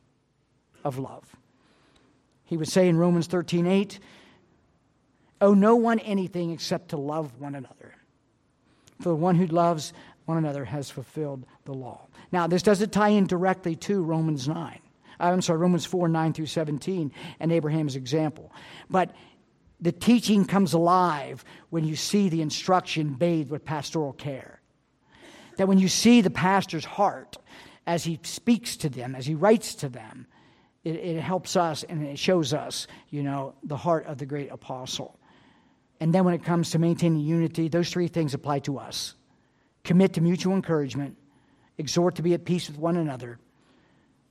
Of 0.85 0.99
love. 0.99 1.37
He 2.45 2.57
would 2.57 2.69
say 2.69 2.89
in 2.89 2.97
Romans 2.97 3.27
13 3.27 3.67
8, 3.67 3.99
Owe 5.41 5.55
no 5.55 5.77
one 5.77 5.99
anything 6.01 6.51
except 6.51 6.89
to 6.91 6.97
love 6.97 7.39
one 7.39 7.55
another. 7.55 7.95
For 9.01 9.11
the 9.11 9.15
one 9.15 9.37
who 9.37 9.47
loves 9.47 9.93
one 10.25 10.39
another 10.39 10.65
has 10.65 10.91
fulfilled 10.91 11.47
the 11.65 11.75
law. 11.75 12.09
Now, 12.33 12.47
this 12.47 12.63
doesn't 12.63 12.91
tie 12.91 13.11
in 13.11 13.27
directly 13.27 13.77
to 13.77 14.03
Romans 14.03 14.49
9. 14.49 14.81
I'm 15.21 15.43
sorry, 15.43 15.59
Romans 15.59 15.85
4 15.85 16.09
9 16.09 16.33
through 16.33 16.47
17 16.47 17.13
and 17.41 17.53
Abraham's 17.53 17.97
example. 17.97 18.53
But 18.89 19.15
the 19.81 19.93
teaching 19.93 20.45
comes 20.45 20.73
alive 20.73 21.45
when 21.71 21.85
you 21.85 21.97
see 21.97 22.29
the 22.29 22.43
instruction 22.43 23.15
bathed 23.15 23.51
with 23.51 23.65
pastoral 23.65 24.13
care. 24.13 24.61
That 25.57 25.69
when 25.69 25.79
you 25.79 25.89
see 25.89 26.21
the 26.21 26.31
pastor's 26.31 26.85
heart 26.85 27.37
as 27.87 28.05
he 28.05 28.19
speaks 28.23 28.77
to 28.79 28.89
them, 28.89 29.15
as 29.15 29.27
he 29.27 29.35
writes 29.35 29.75
to 29.77 29.89
them, 29.89 30.27
it, 30.85 30.97
it 30.97 31.21
helps 31.21 31.57
us 31.57 31.85
and 31.85 32.05
it 32.05 32.19
shows 32.19 32.53
us, 32.53 32.87
you 33.11 33.23
know, 33.23 33.55
the 33.65 33.77
heart 33.77 34.07
of 34.07 34.19
the 34.19 34.27
great 34.27 34.51
apostle. 34.51 35.19
And 36.01 36.15
then 36.15 36.25
when 36.25 36.35
it 36.35 36.45
comes 36.45 36.71
to 36.71 36.79
maintaining 36.79 37.21
unity, 37.21 37.69
those 37.69 37.91
three 37.91 38.09
things 38.09 38.35
apply 38.35 38.61
to 38.61 38.79
us 38.79 39.15
commit 39.85 40.13
to 40.13 40.21
mutual 40.21 40.55
encouragement, 40.55 41.17
exhort 41.79 42.17
to 42.17 42.23
be 42.23 42.35
at 42.35 42.45
peace 42.45 42.69
with 42.69 42.77
one 42.77 42.97
another, 42.97 43.39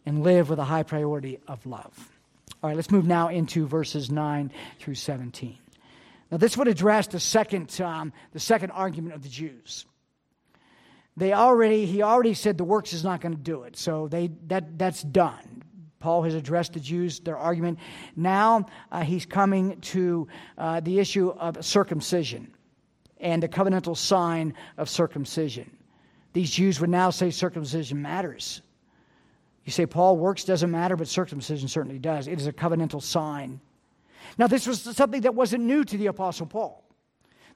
and 0.06 0.24
live 0.24 0.50
with 0.50 0.60
a 0.60 0.63
high 0.63 0.84
priority 0.84 1.39
of 1.48 1.66
love. 1.66 2.17
All 2.62 2.70
right, 2.70 2.76
let's 2.76 2.92
move 2.92 3.06
now 3.06 3.28
into 3.28 3.68
verses 3.68 4.10
9 4.10 4.52
through 4.80 4.96
17. 4.96 5.58
Now, 6.32 6.38
this 6.38 6.58
would 6.58 6.68
address 6.68 7.08
the 7.08 7.20
second, 7.20 7.80
um, 7.82 8.12
the 8.34 8.40
second 8.40 8.72
argument 8.72 9.16
of 9.16 9.24
the 9.24 9.30
Jews. 9.30 9.86
They 11.16 11.34
already, 11.34 11.86
he 11.86 12.02
already 12.02 12.34
said 12.34 12.58
the 12.58 12.64
works 12.64 12.94
is 12.94 13.04
not 13.04 13.22
going 13.22 13.36
to 13.36 13.42
do 13.42 13.64
it, 13.64 13.76
so 13.78 14.08
they, 14.08 14.32
that, 14.48 14.78
that's 14.78 15.02
done. 15.04 15.64
Paul 16.00 16.24
has 16.24 16.36
addressed 16.36 16.74
the 16.74 16.80
Jews, 16.80 17.20
their 17.20 17.38
argument. 17.38 17.80
Now 18.16 18.68
uh, 18.92 19.02
he's 19.02 19.26
coming 19.26 19.80
to 19.82 20.28
uh, 20.58 20.80
the 20.80 21.00
issue 21.00 21.30
of 21.30 21.64
circumcision 21.66 22.54
and 23.20 23.42
the 23.42 23.48
covenantal 23.48 23.98
sign 23.98 24.54
of 24.78 24.90
circumcision. 24.90 25.76
These 26.34 26.52
Jews 26.52 26.80
would 26.80 26.92
now 26.92 27.10
say 27.10 27.32
circumcision 27.32 28.02
matters. 28.02 28.62
You 29.68 29.72
say, 29.74 29.86
Paul, 29.86 30.16
works 30.16 30.46
doesn't 30.46 30.72
matter, 30.72 30.96
but 30.96 31.10
circumcision 31.10 31.68
certainly 31.68 32.00
does. 32.00 32.30
It 32.30 32.40
is 32.40 32.48
a 32.48 32.54
covenantal 32.54 33.04
sign. 33.04 33.60
Now, 34.38 34.48
this 34.48 34.66
was 34.66 34.80
something 34.80 35.20
that 35.22 35.36
wasn't 35.36 35.66
new 35.66 35.84
to 35.84 35.98
the 35.98 36.06
Apostle 36.06 36.46
Paul. 36.46 36.86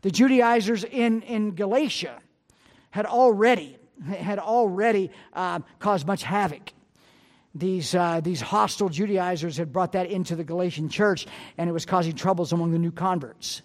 The 0.02 0.12
Judaizers 0.12 0.84
in, 0.84 1.22
in 1.22 1.56
Galatia 1.56 2.20
had 2.90 3.06
already, 3.06 3.78
had 4.06 4.40
already 4.40 5.10
uh, 5.32 5.60
caused 5.80 6.06
much 6.06 6.24
havoc. 6.24 6.74
These, 7.56 7.96
uh, 7.96 8.20
these 8.20 8.42
hostile 8.42 8.90
Judaizers 8.90 9.56
had 9.56 9.72
brought 9.72 9.94
that 9.94 10.08
into 10.08 10.36
the 10.36 10.44
Galatian 10.44 10.90
church, 10.90 11.28
and 11.58 11.70
it 11.70 11.74
was 11.74 11.86
causing 11.86 12.14
troubles 12.14 12.52
among 12.52 12.72
the 12.72 12.80
new 12.80 12.92
converts. 12.92 13.62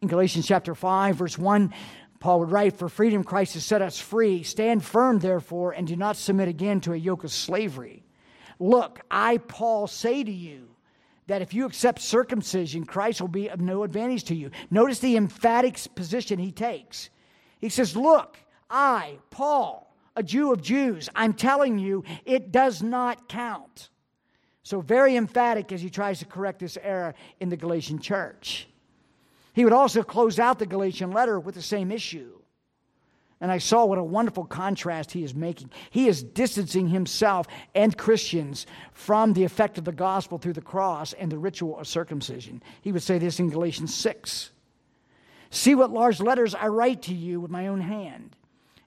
In 0.00 0.08
Galatians 0.08 0.48
chapter 0.48 0.74
5, 0.74 1.14
verse 1.14 1.38
1, 1.38 1.72
Paul 2.22 2.38
would 2.38 2.52
write, 2.52 2.76
For 2.76 2.88
freedom 2.88 3.24
Christ 3.24 3.54
has 3.54 3.64
set 3.64 3.82
us 3.82 3.98
free. 3.98 4.44
Stand 4.44 4.84
firm, 4.84 5.18
therefore, 5.18 5.72
and 5.72 5.88
do 5.88 5.96
not 5.96 6.16
submit 6.16 6.46
again 6.46 6.80
to 6.82 6.92
a 6.92 6.96
yoke 6.96 7.24
of 7.24 7.32
slavery. 7.32 8.04
Look, 8.60 9.00
I, 9.10 9.38
Paul, 9.38 9.88
say 9.88 10.22
to 10.22 10.30
you 10.30 10.68
that 11.26 11.42
if 11.42 11.52
you 11.52 11.66
accept 11.66 12.00
circumcision, 12.00 12.84
Christ 12.86 13.20
will 13.20 13.26
be 13.26 13.48
of 13.48 13.60
no 13.60 13.82
advantage 13.82 14.22
to 14.24 14.36
you. 14.36 14.52
Notice 14.70 15.00
the 15.00 15.16
emphatic 15.16 15.76
position 15.96 16.38
he 16.38 16.52
takes. 16.52 17.10
He 17.58 17.68
says, 17.68 17.96
Look, 17.96 18.38
I, 18.70 19.18
Paul, 19.30 19.92
a 20.14 20.22
Jew 20.22 20.52
of 20.52 20.62
Jews, 20.62 21.08
I'm 21.16 21.32
telling 21.32 21.80
you, 21.80 22.04
it 22.24 22.52
does 22.52 22.84
not 22.84 23.28
count. 23.28 23.88
So, 24.62 24.80
very 24.80 25.16
emphatic 25.16 25.72
as 25.72 25.82
he 25.82 25.90
tries 25.90 26.20
to 26.20 26.24
correct 26.24 26.60
this 26.60 26.78
error 26.80 27.16
in 27.40 27.48
the 27.48 27.56
Galatian 27.56 27.98
church. 27.98 28.68
He 29.52 29.64
would 29.64 29.72
also 29.72 30.02
close 30.02 30.38
out 30.38 30.58
the 30.58 30.66
Galatian 30.66 31.10
letter 31.10 31.38
with 31.38 31.54
the 31.54 31.62
same 31.62 31.90
issue. 31.92 32.38
And 33.40 33.50
I 33.50 33.58
saw 33.58 33.84
what 33.84 33.98
a 33.98 34.04
wonderful 34.04 34.44
contrast 34.44 35.10
he 35.10 35.24
is 35.24 35.34
making. 35.34 35.70
He 35.90 36.06
is 36.06 36.22
distancing 36.22 36.86
himself 36.86 37.48
and 37.74 37.98
Christians 37.98 38.66
from 38.92 39.32
the 39.32 39.42
effect 39.42 39.78
of 39.78 39.84
the 39.84 39.90
gospel 39.90 40.38
through 40.38 40.52
the 40.52 40.60
cross 40.60 41.12
and 41.14 41.30
the 41.30 41.38
ritual 41.38 41.76
of 41.76 41.88
circumcision. 41.88 42.62
He 42.82 42.92
would 42.92 43.02
say 43.02 43.18
this 43.18 43.40
in 43.40 43.50
Galatians 43.50 43.92
6. 43.94 44.50
See 45.50 45.74
what 45.74 45.90
large 45.90 46.20
letters 46.20 46.54
I 46.54 46.68
write 46.68 47.02
to 47.02 47.14
you 47.14 47.40
with 47.40 47.50
my 47.50 47.66
own 47.66 47.80
hand. 47.80 48.36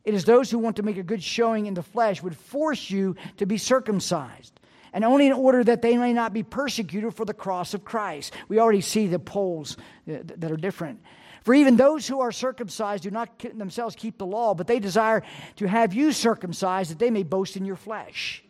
It 0.05 0.13
is 0.13 0.23
those 0.23 0.49
who 0.49 0.59
want 0.59 0.77
to 0.77 0.83
make 0.83 0.97
a 0.97 1.03
good 1.03 1.21
showing 1.21 1.65
in 1.65 1.73
the 1.73 1.83
flesh 1.83 2.23
would 2.23 2.37
force 2.37 2.89
you 2.89 3.17
to 3.37 3.45
be 3.45 3.57
circumcised 3.57 4.59
and 4.95 5.03
only 5.03 5.27
in 5.27 5.33
order 5.33 5.61
that 5.61 5.81
they 5.81 5.97
may 5.97 6.13
not 6.13 6.31
be 6.31 6.41
persecuted 6.41 7.13
for 7.13 7.25
the 7.25 7.33
cross 7.33 7.73
of 7.73 7.83
Christ. 7.83 8.33
We 8.47 8.59
already 8.59 8.79
see 8.79 9.07
the 9.07 9.19
poles 9.19 9.75
uh, 10.09 10.19
that 10.23 10.49
are 10.49 10.57
different. 10.57 11.01
For 11.43 11.53
even 11.53 11.75
those 11.75 12.07
who 12.07 12.21
are 12.21 12.31
circumcised 12.31 13.03
do 13.03 13.11
not 13.11 13.37
themselves 13.39 13.97
keep 13.97 14.17
the 14.17 14.25
law, 14.25 14.53
but 14.53 14.67
they 14.67 14.79
desire 14.79 15.21
to 15.57 15.67
have 15.67 15.93
you 15.93 16.13
circumcised 16.13 16.91
that 16.91 16.99
they 16.99 17.11
may 17.11 17.23
boast 17.23 17.57
in 17.57 17.65
your 17.65 17.75
flesh. 17.75 18.41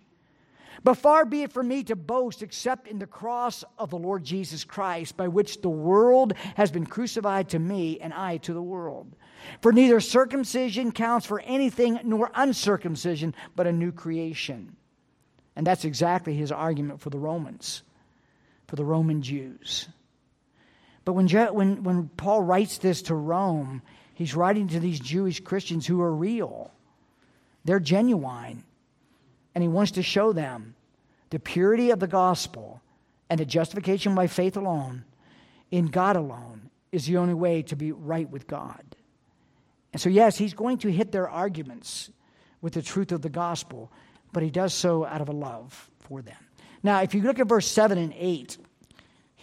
But 0.84 1.00
far 1.00 1.26
be 1.26 1.42
it 1.42 1.52
from 1.52 1.68
me 1.68 1.84
to 1.86 1.96
boast 1.96 2.44
except 2.44 2.88
in 2.88 3.00
the 3.00 3.08
cross 3.08 3.64
of 3.80 3.90
the 3.90 3.98
Lord 3.98 4.24
Jesus 4.24 4.64
Christ, 4.64 5.18
by 5.18 5.28
which 5.28 5.62
the 5.62 5.70
world 5.70 6.34
has 6.58 6.70
been 6.70 6.86
crucified 6.86 7.50
to 7.50 7.60
me 7.60 8.00
and 8.00 8.14
I 8.14 8.38
to 8.38 8.54
the 8.54 8.62
world. 8.62 9.16
For 9.62 9.74
neither 9.74 10.00
circumcision 10.00 10.92
counts 10.92 11.26
for 11.26 11.40
anything 11.40 12.00
nor 12.04 12.30
uncircumcision, 12.36 13.34
but 13.56 13.66
a 13.66 13.74
new 13.74 13.92
creation. 13.92 14.76
And 15.56 15.66
that's 15.66 15.86
exactly 15.86 16.36
his 16.36 16.52
argument 16.52 17.02
for 17.02 17.10
the 17.10 17.18
Romans, 17.18 17.84
for 18.68 18.76
the 18.76 18.86
Roman 18.86 19.22
Jews. 19.22 19.88
But 21.06 21.14
when, 21.14 21.28
when, 21.28 21.84
when 21.84 22.10
Paul 22.10 22.42
writes 22.42 22.80
this 22.80 23.04
to 23.04 23.16
Rome, 23.16 23.82
he's 24.14 24.36
writing 24.36 24.68
to 24.70 24.80
these 24.80 25.00
Jewish 25.00 25.40
Christians 25.40 25.86
who 25.86 26.02
are 26.02 26.14
real, 26.14 26.72
they're 27.64 27.80
genuine. 27.80 28.64
And 29.54 29.62
he 29.62 29.68
wants 29.70 29.92
to 29.92 30.04
show 30.04 30.34
them 30.34 30.76
the 31.30 31.40
purity 31.40 31.92
of 31.92 32.00
the 32.00 32.08
gospel 32.08 32.82
and 33.30 33.40
the 33.40 33.46
justification 33.46 34.14
by 34.14 34.28
faith 34.28 34.58
alone, 34.58 35.06
in 35.72 35.88
God 35.88 36.16
alone, 36.16 36.70
is 36.92 37.06
the 37.06 37.18
only 37.18 37.34
way 37.34 37.62
to 37.64 37.76
be 37.76 37.92
right 37.92 38.30
with 38.30 38.48
God. 38.48 38.84
And 39.94 40.02
so, 40.02 40.10
yes, 40.10 40.38
he's 40.38 40.54
going 40.54 40.80
to 40.80 40.92
hit 40.92 41.12
their 41.12 41.30
arguments 41.30 42.10
with 42.62 42.74
the 42.74 42.82
truth 42.82 43.12
of 43.12 43.22
the 43.22 43.30
gospel, 43.30 43.92
but 44.36 44.44
he 44.44 44.50
does 44.50 44.74
so 44.74 45.06
out 45.06 45.22
of 45.22 45.30
a 45.30 45.32
love 45.32 45.90
for 46.02 46.22
them. 46.22 46.36
Now, 46.84 47.02
if 47.02 47.16
you 47.16 47.22
look 47.22 47.40
at 47.40 47.48
verse 47.48 47.66
7 47.66 47.98
and 47.98 48.14
8, 48.18 48.58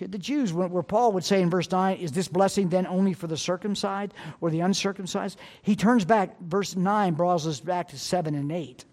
the 0.01 0.19
Jews, 0.19 0.53
where 0.53 0.83
Paul 0.83 1.13
would 1.13 1.25
say 1.25 1.41
in 1.41 1.49
verse 1.49 1.71
9, 1.71 1.97
is 1.97 2.13
this 2.13 2.29
blessing 2.29 2.69
then 2.69 2.87
only 2.87 3.15
for 3.15 3.27
the 3.27 3.39
circumcised 3.39 4.13
or 4.43 4.51
the 4.51 4.61
uncircumcised? 4.61 5.39
He 5.63 5.77
turns 5.77 6.05
back, 6.05 6.39
verse 6.43 6.77
9 6.77 7.15
brought 7.15 7.47
us 7.47 7.59
back 7.59 7.89
to 7.89 7.99
7 7.99 8.35
and 8.35 8.53
8. 8.53 8.85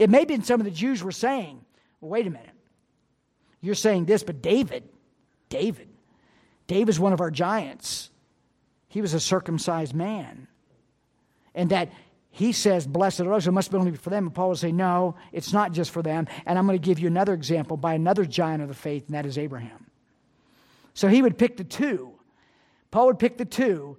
It 0.00 0.10
may 0.10 0.18
have 0.20 0.28
been 0.28 0.42
some 0.42 0.60
of 0.60 0.64
the 0.64 0.72
Jews 0.72 1.04
were 1.04 1.12
saying, 1.12 1.64
well, 2.00 2.10
wait 2.10 2.26
a 2.26 2.30
minute. 2.30 2.50
You're 3.60 3.76
saying 3.76 4.06
this, 4.06 4.24
but 4.24 4.42
David, 4.42 4.82
David, 5.50 5.88
David's 6.66 6.98
one 6.98 7.12
of 7.12 7.20
our 7.20 7.30
giants. 7.30 8.10
He 8.88 9.00
was 9.00 9.14
a 9.14 9.20
circumcised 9.20 9.94
man. 9.94 10.48
And 11.54 11.70
that 11.70 11.92
he 12.34 12.50
says, 12.50 12.84
Blessed 12.84 13.20
are 13.20 13.24
those, 13.28 13.46
it 13.46 13.52
must 13.52 13.70
be 13.70 13.76
only 13.76 13.92
for 13.92 14.10
them. 14.10 14.26
And 14.26 14.34
Paul 14.34 14.48
will 14.48 14.56
say, 14.56 14.72
No, 14.72 15.14
it's 15.30 15.52
not 15.52 15.70
just 15.70 15.92
for 15.92 16.02
them. 16.02 16.26
And 16.44 16.58
I'm 16.58 16.66
going 16.66 16.78
to 16.78 16.84
give 16.84 16.98
you 16.98 17.06
another 17.06 17.32
example 17.32 17.76
by 17.76 17.94
another 17.94 18.24
giant 18.24 18.60
of 18.60 18.66
the 18.66 18.74
faith, 18.74 19.06
and 19.06 19.14
that 19.14 19.24
is 19.24 19.38
Abraham. 19.38 19.86
So 20.94 21.06
he 21.06 21.22
would 21.22 21.38
pick 21.38 21.56
the 21.56 21.64
two. 21.64 22.10
Paul 22.90 23.06
would 23.06 23.20
pick 23.20 23.38
the 23.38 23.44
two 23.44 23.98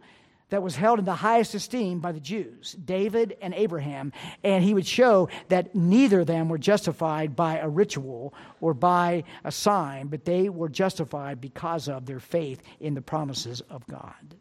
that 0.49 0.61
was 0.61 0.75
held 0.75 0.99
in 0.99 1.05
the 1.05 1.15
highest 1.15 1.55
esteem 1.55 1.99
by 1.99 2.11
the 2.11 2.19
Jews, 2.19 2.73
David 2.73 3.37
and 3.41 3.53
Abraham, 3.53 4.11
and 4.43 4.65
he 4.65 4.73
would 4.73 4.85
show 4.85 5.29
that 5.47 5.73
neither 5.73 6.19
of 6.19 6.27
them 6.27 6.49
were 6.49 6.57
justified 6.57 7.37
by 7.37 7.59
a 7.59 7.69
ritual 7.69 8.33
or 8.59 8.73
by 8.73 9.23
a 9.45 9.51
sign, 9.51 10.07
but 10.07 10.25
they 10.25 10.49
were 10.49 10.69
justified 10.69 11.39
because 11.39 11.87
of 11.87 12.05
their 12.05 12.19
faith 12.19 12.61
in 12.81 12.95
the 12.95 13.01
promises 13.01 13.61
of 13.69 13.87
God. 13.87 14.35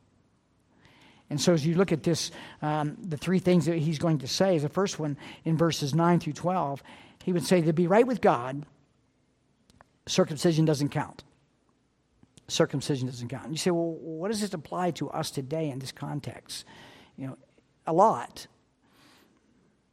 And 1.34 1.40
so, 1.40 1.52
as 1.52 1.66
you 1.66 1.74
look 1.74 1.90
at 1.90 2.04
this, 2.04 2.30
um, 2.62 2.96
the 3.02 3.16
three 3.16 3.40
things 3.40 3.66
that 3.66 3.76
he's 3.76 3.98
going 3.98 4.18
to 4.18 4.28
say 4.28 4.54
is 4.54 4.62
the 4.62 4.68
first 4.68 5.00
one 5.00 5.16
in 5.44 5.56
verses 5.56 5.92
9 5.92 6.20
through 6.20 6.34
12, 6.34 6.80
he 7.24 7.32
would 7.32 7.44
say, 7.44 7.60
To 7.60 7.72
be 7.72 7.88
right 7.88 8.06
with 8.06 8.20
God, 8.20 8.64
circumcision 10.06 10.64
doesn't 10.64 10.90
count. 10.90 11.24
Circumcision 12.46 13.08
doesn't 13.08 13.26
count. 13.26 13.46
And 13.46 13.52
you 13.52 13.58
say, 13.58 13.72
Well, 13.72 13.96
what 14.00 14.30
does 14.30 14.42
this 14.42 14.54
apply 14.54 14.92
to 14.92 15.10
us 15.10 15.32
today 15.32 15.70
in 15.70 15.80
this 15.80 15.90
context? 15.90 16.66
You 17.16 17.26
know, 17.26 17.38
a 17.84 17.92
lot. 17.92 18.46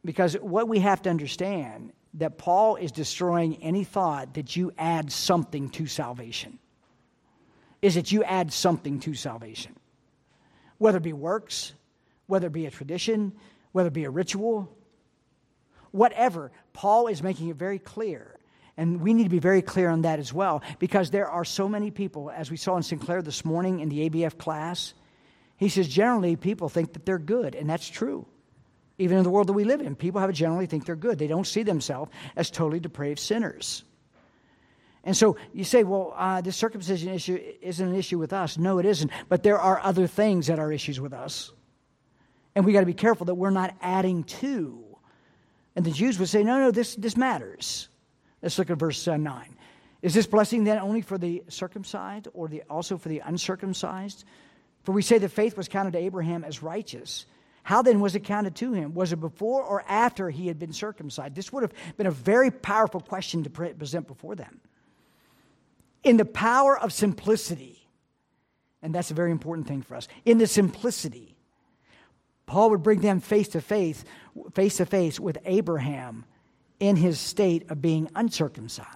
Because 0.04 0.34
what 0.34 0.68
we 0.68 0.78
have 0.78 1.02
to 1.02 1.10
understand 1.10 1.92
that 2.14 2.38
Paul 2.38 2.76
is 2.76 2.92
destroying 2.92 3.60
any 3.64 3.82
thought 3.82 4.34
that 4.34 4.54
you 4.54 4.70
add 4.78 5.10
something 5.10 5.70
to 5.70 5.86
salvation. 5.88 6.60
Is 7.80 7.96
that 7.96 8.12
you 8.12 8.22
add 8.22 8.52
something 8.52 9.00
to 9.00 9.14
salvation 9.14 9.74
whether 10.82 10.98
it 10.98 11.04
be 11.04 11.12
works, 11.12 11.74
whether 12.26 12.48
it 12.48 12.52
be 12.52 12.66
a 12.66 12.70
tradition, 12.70 13.32
whether 13.70 13.86
it 13.86 13.92
be 13.92 14.02
a 14.02 14.10
ritual, 14.10 14.68
whatever. 15.92 16.50
Paul 16.72 17.06
is 17.06 17.22
making 17.22 17.48
it 17.50 17.56
very 17.56 17.78
clear. 17.78 18.36
And 18.76 19.00
we 19.00 19.14
need 19.14 19.24
to 19.24 19.30
be 19.30 19.38
very 19.38 19.62
clear 19.62 19.88
on 19.90 20.02
that 20.02 20.18
as 20.18 20.32
well, 20.32 20.60
because 20.80 21.10
there 21.10 21.28
are 21.28 21.44
so 21.44 21.68
many 21.68 21.92
people, 21.92 22.32
as 22.32 22.50
we 22.50 22.56
saw 22.56 22.76
in 22.76 22.82
Sinclair 22.82 23.22
this 23.22 23.44
morning 23.44 23.78
in 23.78 23.90
the 23.90 24.10
ABF 24.10 24.38
class. 24.38 24.92
He 25.56 25.68
says 25.68 25.86
generally 25.86 26.34
people 26.34 26.68
think 26.68 26.94
that 26.94 27.06
they're 27.06 27.18
good, 27.18 27.54
and 27.54 27.70
that's 27.70 27.86
true. 27.86 28.26
Even 28.98 29.18
in 29.18 29.22
the 29.22 29.30
world 29.30 29.46
that 29.46 29.52
we 29.52 29.62
live 29.62 29.82
in, 29.82 29.94
people 29.94 30.20
have 30.20 30.32
generally 30.32 30.66
think 30.66 30.84
they're 30.84 30.96
good. 30.96 31.16
They 31.16 31.28
don't 31.28 31.46
see 31.46 31.62
themselves 31.62 32.10
as 32.34 32.50
totally 32.50 32.80
depraved 32.80 33.20
sinners. 33.20 33.84
And 35.04 35.16
so 35.16 35.36
you 35.52 35.64
say, 35.64 35.82
well, 35.82 36.14
uh, 36.16 36.42
circumcision 36.50 37.08
issue 37.12 37.38
isn't 37.60 37.86
an 37.86 37.94
issue 37.94 38.18
with 38.18 38.32
us. 38.32 38.56
No, 38.56 38.78
it 38.78 38.86
isn't. 38.86 39.10
But 39.28 39.42
there 39.42 39.58
are 39.58 39.80
other 39.80 40.06
things 40.06 40.46
that 40.46 40.58
are 40.58 40.70
issues 40.70 41.00
with 41.00 41.12
us. 41.12 41.52
And 42.54 42.64
we 42.64 42.72
got 42.72 42.80
to 42.80 42.86
be 42.86 42.94
careful 42.94 43.26
that 43.26 43.34
we're 43.34 43.50
not 43.50 43.74
adding 43.80 44.24
to. 44.24 44.84
And 45.74 45.84
the 45.84 45.90
Jews 45.90 46.18
would 46.18 46.28
say, 46.28 46.44
no, 46.44 46.58
no, 46.58 46.70
this, 46.70 46.94
this 46.94 47.16
matters. 47.16 47.88
Let's 48.42 48.58
look 48.58 48.70
at 48.70 48.78
verse 48.78 49.08
uh, 49.08 49.16
9. 49.16 49.56
Is 50.02 50.14
this 50.14 50.26
blessing 50.26 50.64
then 50.64 50.78
only 50.78 51.00
for 51.00 51.16
the 51.16 51.44
circumcised 51.48 52.28
or 52.34 52.48
the, 52.48 52.62
also 52.68 52.98
for 52.98 53.08
the 53.08 53.20
uncircumcised? 53.20 54.24
For 54.82 54.92
we 54.92 55.02
say 55.02 55.18
that 55.18 55.28
faith 55.30 55.56
was 55.56 55.68
counted 55.68 55.92
to 55.92 55.98
Abraham 55.98 56.44
as 56.44 56.62
righteous. 56.62 57.26
How 57.62 57.82
then 57.82 58.00
was 58.00 58.16
it 58.16 58.24
counted 58.24 58.56
to 58.56 58.72
him? 58.72 58.94
Was 58.94 59.12
it 59.12 59.20
before 59.20 59.62
or 59.62 59.84
after 59.86 60.28
he 60.28 60.48
had 60.48 60.58
been 60.58 60.72
circumcised? 60.72 61.34
This 61.36 61.52
would 61.52 61.62
have 61.62 61.72
been 61.96 62.08
a 62.08 62.12
very 62.12 62.50
powerful 62.50 63.00
question 63.00 63.44
to 63.44 63.50
present 63.50 64.08
before 64.08 64.34
them. 64.34 64.60
In 66.04 66.16
the 66.16 66.24
power 66.24 66.78
of 66.78 66.92
simplicity, 66.92 67.88
and 68.82 68.94
that's 68.94 69.10
a 69.10 69.14
very 69.14 69.30
important 69.30 69.68
thing 69.68 69.82
for 69.82 69.94
us, 69.94 70.08
in 70.24 70.38
the 70.38 70.46
simplicity, 70.46 71.36
Paul 72.46 72.70
would 72.70 72.82
bring 72.82 73.00
them 73.00 73.20
face 73.20 73.48
to 73.48 73.60
face, 73.60 74.04
face 74.54 74.78
to 74.78 74.86
face 74.86 75.20
with 75.20 75.38
Abraham 75.44 76.24
in 76.80 76.96
his 76.96 77.20
state 77.20 77.70
of 77.70 77.80
being 77.80 78.10
uncircumcised. 78.14 78.88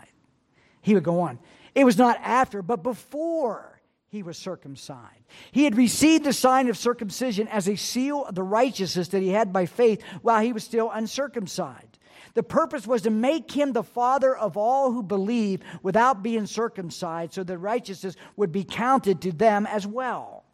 He 0.83 0.95
would 0.95 1.05
go 1.05 1.21
on. 1.21 1.39
It 1.75 1.85
was 1.85 1.99
not 1.99 2.19
after, 2.23 2.63
but 2.63 2.83
before 2.83 3.81
he 4.09 4.23
was 4.23 4.37
circumcised. 4.39 5.25
He 5.53 5.65
had 5.65 5.77
received 5.77 6.25
the 6.25 6.33
sign 6.33 6.69
of 6.69 6.77
circumcision 6.77 7.49
as 7.49 7.69
a 7.69 7.77
seal 7.77 8.25
of 8.25 8.35
the 8.35 8.43
righteousness 8.43 9.09
that 9.09 9.23
he 9.23 9.29
had 9.29 9.53
by 9.53 9.67
faith 9.67 10.03
while 10.23 10.43
he 10.43 10.53
was 10.53 10.65
still 10.65 10.91
uncircumcised. 10.91 11.96
The 12.37 12.43
purpose 12.43 12.87
was 12.87 13.01
to 13.03 13.11
make 13.11 13.51
him 13.51 13.73
the 13.73 13.83
father 13.83 14.37
of 14.37 14.59
all 14.59 14.93
who 14.93 15.03
believe 15.03 15.63
without 15.83 16.23
being 16.23 16.45
circumcised, 16.45 17.33
so 17.33 17.43
that 17.43 17.57
righteousness 17.57 18.15
would 18.37 18.53
be 18.53 18.63
counted 18.63 19.23
to 19.23 19.33
them 19.33 19.65
as 19.67 19.87
well. 19.87 20.45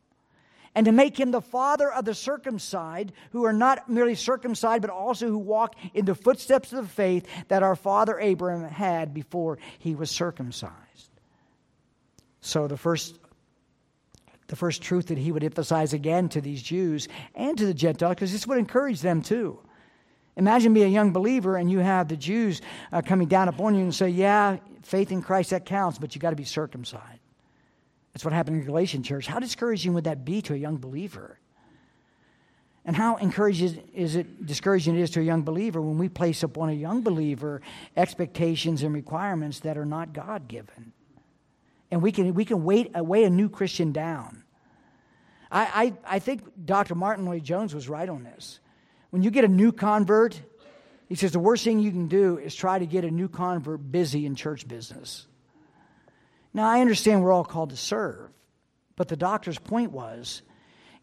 And 0.77 0.87
to 0.87 0.93
make 0.93 1.19
him 1.19 1.33
the 1.33 1.41
father 1.41 1.91
of 1.91 2.05
the 2.05 2.15
circumcised, 2.15 3.11
who 3.33 3.45
are 3.47 3.53
not 3.53 3.91
merely 3.91 4.15
circumcised, 4.15 4.81
but 4.81 4.93
also 4.93 5.27
who 5.27 5.39
walk 5.39 5.75
in 5.93 6.05
the 6.05 6.15
footsteps 6.15 6.73
of 6.73 6.85
the 6.85 6.89
faith 6.89 7.27
that 7.49 7.65
our 7.65 7.75
father 7.75 8.17
Abraham 8.17 8.71
had 8.71 9.13
before 9.13 9.59
he 9.81 9.97
was 9.97 10.09
circumcised. 10.09 11.11
So 12.43 12.69
the 12.69 12.77
first 12.77 13.19
the 14.47 14.57
first 14.57 14.83
truth 14.83 15.07
that 15.07 15.19
he 15.19 15.33
would 15.33 15.43
emphasize 15.43 15.95
again 15.95 16.29
to 16.29 16.41
these 16.41 16.63
Jews 16.63 17.09
and 17.35 17.59
to 17.59 17.67
the 17.67 17.75
Gentiles, 17.75 18.15
because 18.15 18.33
this 18.33 18.47
would 18.47 18.59
encourage 18.59 19.01
them 19.01 19.23
too. 19.23 19.59
Imagine 20.37 20.73
being 20.73 20.87
a 20.87 20.91
young 20.91 21.13
believer 21.13 21.57
and 21.57 21.71
you 21.71 21.81
have 21.81 22.09
the 22.09 22.17
Jews 22.17 22.63
uh, 22.91 23.03
coming 23.03 23.29
down 23.29 23.49
upon 23.49 23.75
you 23.75 23.83
and 23.83 23.95
say, 23.95 24.09
Yeah, 24.09 24.57
faith 24.83 25.13
in 25.13 25.23
Christ, 25.23 25.51
that 25.51 25.67
counts, 25.67 25.99
but 25.99 26.15
you 26.15 26.21
got 26.21 26.31
to 26.31 26.37
be 26.37 26.45
circumcised. 26.45 27.21
That's 28.13 28.25
what 28.25 28.33
happened 28.33 28.57
in 28.57 28.61
the 28.61 28.67
Galatian 28.67 29.03
church. 29.03 29.27
How 29.27 29.39
discouraging 29.39 29.95
would 29.95 30.05
that 30.05 30.25
be 30.25 30.43
to 30.43 30.55
a 30.55 30.57
young 30.57 30.77
believer? 30.77 31.39
And 32.85 32.97
how 32.97 33.17
encouraging 33.17 33.89
is 33.95 34.17
it, 34.17 34.45
discouraging 34.45 34.97
it 34.97 35.03
is 35.03 35.11
to 35.11 35.21
a 35.21 35.23
young 35.23 35.43
believer 35.43 35.81
when 35.81 35.99
we 35.99 36.09
place 36.09 36.43
upon 36.43 36.69
a 36.69 36.73
young 36.73 37.03
believer 37.03 37.63
expectations 37.97 38.83
and 38.83 38.93
requirements 38.93 39.61
that 39.61 39.79
are 39.79 39.85
not 39.85 40.13
God 40.13 40.49
given? 40.49 40.93
And 41.91 42.03
we 42.03 42.11
can, 42.11 42.35
we 42.35 42.45
can 42.45 42.65
weight, 42.65 42.91
weigh 42.95 43.25
a 43.25 43.31
new 43.31 43.49
Christian 43.49 43.93
down. 43.93 44.43
I, 45.51 45.95
I, 46.07 46.17
I 46.17 46.19
think 46.19 46.43
Dr. 46.65 46.95
Martyn 46.95 47.27
Lloyd-Jones 47.27 47.75
was 47.75 47.89
right 47.89 48.09
on 48.09 48.25
this. 48.25 48.59
When 49.13 49.23
you 49.23 49.31
get 49.31 49.45
a 49.45 49.49
new 49.49 49.73
convert, 49.73 50.41
he 51.07 51.17
says 51.17 51.33
the 51.33 51.39
worst 51.39 51.65
thing 51.65 51.79
you 51.79 51.91
can 51.91 52.09
do 52.09 52.39
is 52.39 52.55
try 52.55 52.79
to 52.79 52.87
get 52.87 53.05
a 53.05 53.11
new 53.11 53.29
convert 53.29 53.93
busy 53.93 54.25
in 54.25 54.35
church 54.35 54.67
business. 54.67 55.27
Now, 56.55 56.67
I 56.67 56.81
understand 56.81 57.23
we're 57.23 57.31
all 57.31 57.45
called 57.45 57.71
to 57.71 57.77
serve, 57.77 58.31
but 58.97 59.09
the 59.09 59.17
doctor's 59.17 59.59
point 59.59 59.93
was 59.93 60.41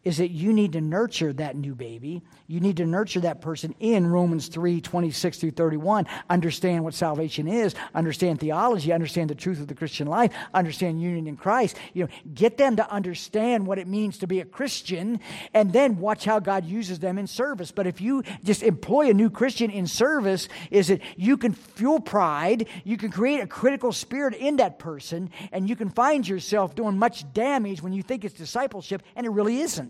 is 0.02 0.16
that 0.16 0.30
you 0.30 0.52
need 0.52 0.72
to 0.72 0.80
nurture 0.80 1.32
that 1.34 1.56
new 1.56 1.74
baby. 1.74 2.22
You 2.46 2.60
need 2.60 2.78
to 2.78 2.86
nurture 2.86 3.20
that 3.20 3.40
person 3.40 3.74
in 3.80 4.06
Romans 4.06 4.48
3 4.48 4.80
26 4.80 5.38
through 5.38 5.50
31. 5.52 6.06
Understand 6.28 6.84
what 6.84 6.94
salvation 6.94 7.46
is, 7.46 7.74
understand 7.94 8.40
theology, 8.40 8.92
understand 8.92 9.30
the 9.30 9.34
truth 9.34 9.60
of 9.60 9.68
the 9.68 9.74
Christian 9.74 10.06
life, 10.06 10.32
understand 10.54 11.02
union 11.02 11.26
in 11.26 11.36
Christ. 11.36 11.76
You 11.92 12.04
know, 12.04 12.10
get 12.32 12.56
them 12.56 12.76
to 12.76 12.90
understand 12.90 13.66
what 13.66 13.78
it 13.78 13.86
means 13.86 14.18
to 14.18 14.26
be 14.26 14.40
a 14.40 14.44
Christian, 14.44 15.20
and 15.52 15.72
then 15.72 15.98
watch 15.98 16.24
how 16.24 16.38
God 16.38 16.64
uses 16.64 16.98
them 16.98 17.18
in 17.18 17.26
service. 17.26 17.70
But 17.70 17.86
if 17.86 18.00
you 18.00 18.22
just 18.42 18.62
employ 18.62 19.10
a 19.10 19.14
new 19.14 19.28
Christian 19.28 19.70
in 19.70 19.86
service, 19.86 20.48
is 20.70 20.88
that 20.88 21.02
you 21.16 21.36
can 21.36 21.52
fuel 21.52 22.00
pride, 22.00 22.66
you 22.84 22.96
can 22.96 23.10
create 23.10 23.40
a 23.40 23.46
critical 23.46 23.92
spirit 23.92 24.34
in 24.34 24.56
that 24.56 24.78
person, 24.78 25.30
and 25.52 25.68
you 25.68 25.76
can 25.76 25.90
find 25.90 26.26
yourself 26.26 26.74
doing 26.74 26.98
much 26.98 27.30
damage 27.32 27.82
when 27.82 27.92
you 27.92 28.02
think 28.02 28.24
it's 28.24 28.34
discipleship, 28.34 29.02
and 29.14 29.26
it 29.26 29.30
really 29.30 29.60
isn't. 29.60 29.89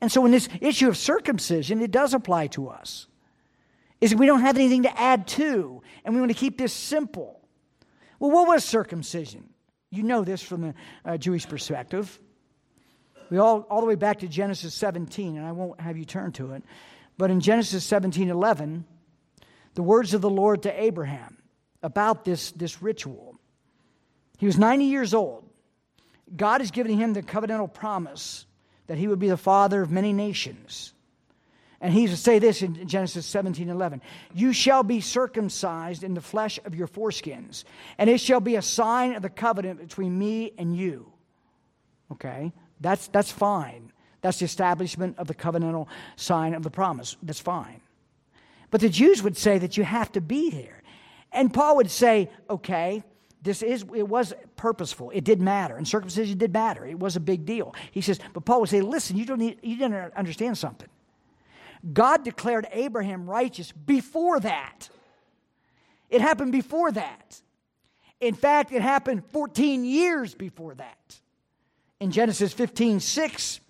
And 0.00 0.12
so, 0.12 0.24
in 0.24 0.30
this 0.30 0.48
issue 0.60 0.88
of 0.88 0.96
circumcision, 0.96 1.80
it 1.82 1.90
does 1.90 2.14
apply 2.14 2.48
to 2.48 2.68
us. 2.68 3.06
Is 4.00 4.14
we 4.14 4.26
don't 4.26 4.42
have 4.42 4.56
anything 4.56 4.84
to 4.84 5.00
add 5.00 5.26
to, 5.28 5.82
and 6.04 6.14
we 6.14 6.20
want 6.20 6.30
to 6.30 6.38
keep 6.38 6.56
this 6.56 6.72
simple. 6.72 7.40
Well, 8.20 8.30
what 8.30 8.46
was 8.46 8.64
circumcision? 8.64 9.48
You 9.90 10.04
know 10.04 10.22
this 10.22 10.42
from 10.42 10.60
the 10.62 10.74
uh, 11.04 11.16
Jewish 11.16 11.48
perspective. 11.48 12.18
We 13.30 13.38
all, 13.38 13.60
all 13.62 13.80
the 13.80 13.86
way 13.86 13.96
back 13.96 14.20
to 14.20 14.28
Genesis 14.28 14.74
17, 14.74 15.36
and 15.36 15.46
I 15.46 15.52
won't 15.52 15.80
have 15.80 15.96
you 15.96 16.04
turn 16.04 16.32
to 16.32 16.52
it. 16.52 16.62
But 17.16 17.30
in 17.30 17.40
Genesis 17.40 17.84
17 17.84 18.30
11, 18.30 18.84
the 19.74 19.82
words 19.82 20.14
of 20.14 20.20
the 20.20 20.30
Lord 20.30 20.62
to 20.62 20.82
Abraham 20.82 21.38
about 21.82 22.24
this, 22.24 22.52
this 22.52 22.82
ritual. 22.82 23.38
He 24.38 24.46
was 24.46 24.58
90 24.58 24.84
years 24.84 25.14
old. 25.14 25.44
God 26.34 26.60
has 26.60 26.70
given 26.70 26.96
him 26.96 27.12
the 27.12 27.22
covenantal 27.22 27.72
promise 27.72 28.46
that 28.88 28.98
he 28.98 29.06
would 29.06 29.20
be 29.20 29.28
the 29.28 29.36
father 29.36 29.80
of 29.80 29.90
many 29.90 30.12
nations. 30.12 30.92
And 31.80 31.92
he 31.94 32.08
would 32.08 32.18
say 32.18 32.40
this 32.40 32.62
in 32.62 32.88
Genesis 32.88 33.24
17 33.26 33.68
11 33.68 34.02
You 34.34 34.52
shall 34.52 34.82
be 34.82 35.00
circumcised 35.00 36.02
in 36.02 36.14
the 36.14 36.20
flesh 36.20 36.58
of 36.64 36.74
your 36.74 36.88
foreskins, 36.88 37.62
and 37.98 38.10
it 38.10 38.20
shall 38.20 38.40
be 38.40 38.56
a 38.56 38.62
sign 38.62 39.14
of 39.14 39.22
the 39.22 39.30
covenant 39.30 39.78
between 39.78 40.18
me 40.18 40.52
and 40.58 40.76
you. 40.76 41.12
Okay? 42.10 42.52
That's, 42.80 43.06
that's 43.08 43.30
fine. 43.30 43.92
That's 44.22 44.40
the 44.40 44.46
establishment 44.46 45.18
of 45.18 45.28
the 45.28 45.34
covenantal 45.34 45.86
sign 46.16 46.54
of 46.54 46.64
the 46.64 46.70
promise. 46.70 47.16
That's 47.22 47.40
fine. 47.40 47.80
But 48.70 48.80
the 48.80 48.88
Jews 48.88 49.22
would 49.22 49.36
say 49.36 49.58
that 49.58 49.76
you 49.76 49.84
have 49.84 50.10
to 50.12 50.20
be 50.20 50.50
there. 50.50 50.82
And 51.32 51.52
Paul 51.52 51.76
would 51.76 51.90
say, 51.90 52.30
okay, 52.50 53.04
this 53.42 53.62
is 53.62 53.84
it 53.94 54.08
was 54.08 54.34
purposeful. 54.56 55.10
It 55.10 55.24
did 55.24 55.40
matter 55.40 55.76
and 55.76 55.86
circumcision 55.86 56.38
did 56.38 56.52
matter. 56.52 56.84
It 56.84 56.98
was 56.98 57.16
a 57.16 57.20
big 57.20 57.44
deal. 57.44 57.74
He 57.92 58.00
says 58.00 58.18
but 58.32 58.44
paul 58.44 58.60
would 58.60 58.68
say 58.68 58.80
listen 58.80 59.16
you 59.16 59.24
don't 59.24 59.38
need, 59.38 59.58
you 59.62 59.76
didn't 59.76 60.14
understand 60.14 60.58
something. 60.58 60.88
God 61.92 62.24
declared 62.24 62.66
abraham 62.72 63.28
righteous 63.28 63.72
before 63.72 64.40
that. 64.40 64.88
It 66.10 66.20
happened 66.20 66.52
before 66.52 66.90
that. 66.92 67.40
In 68.20 68.34
fact 68.34 68.72
it 68.72 68.82
happened 68.82 69.24
14 69.30 69.84
years 69.84 70.34
before 70.34 70.74
that. 70.74 71.20
In 72.00 72.10
genesis 72.10 72.52
15 72.52 73.00
6 73.00 73.60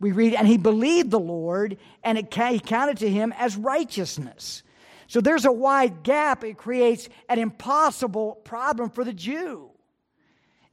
we 0.00 0.12
read 0.12 0.34
and 0.34 0.46
he 0.46 0.58
believed 0.58 1.10
the 1.10 1.20
lord 1.20 1.76
and 2.02 2.18
it 2.18 2.34
he 2.34 2.58
counted 2.58 2.98
to 2.98 3.08
him 3.08 3.32
as 3.36 3.56
righteousness 3.56 4.62
so 5.08 5.20
there's 5.20 5.46
a 5.46 5.52
wide 5.52 6.02
gap. 6.02 6.44
It 6.44 6.56
creates 6.56 7.08
an 7.28 7.38
impossible 7.38 8.36
problem 8.44 8.90
for 8.90 9.04
the 9.04 9.12
Jew. 9.12 9.70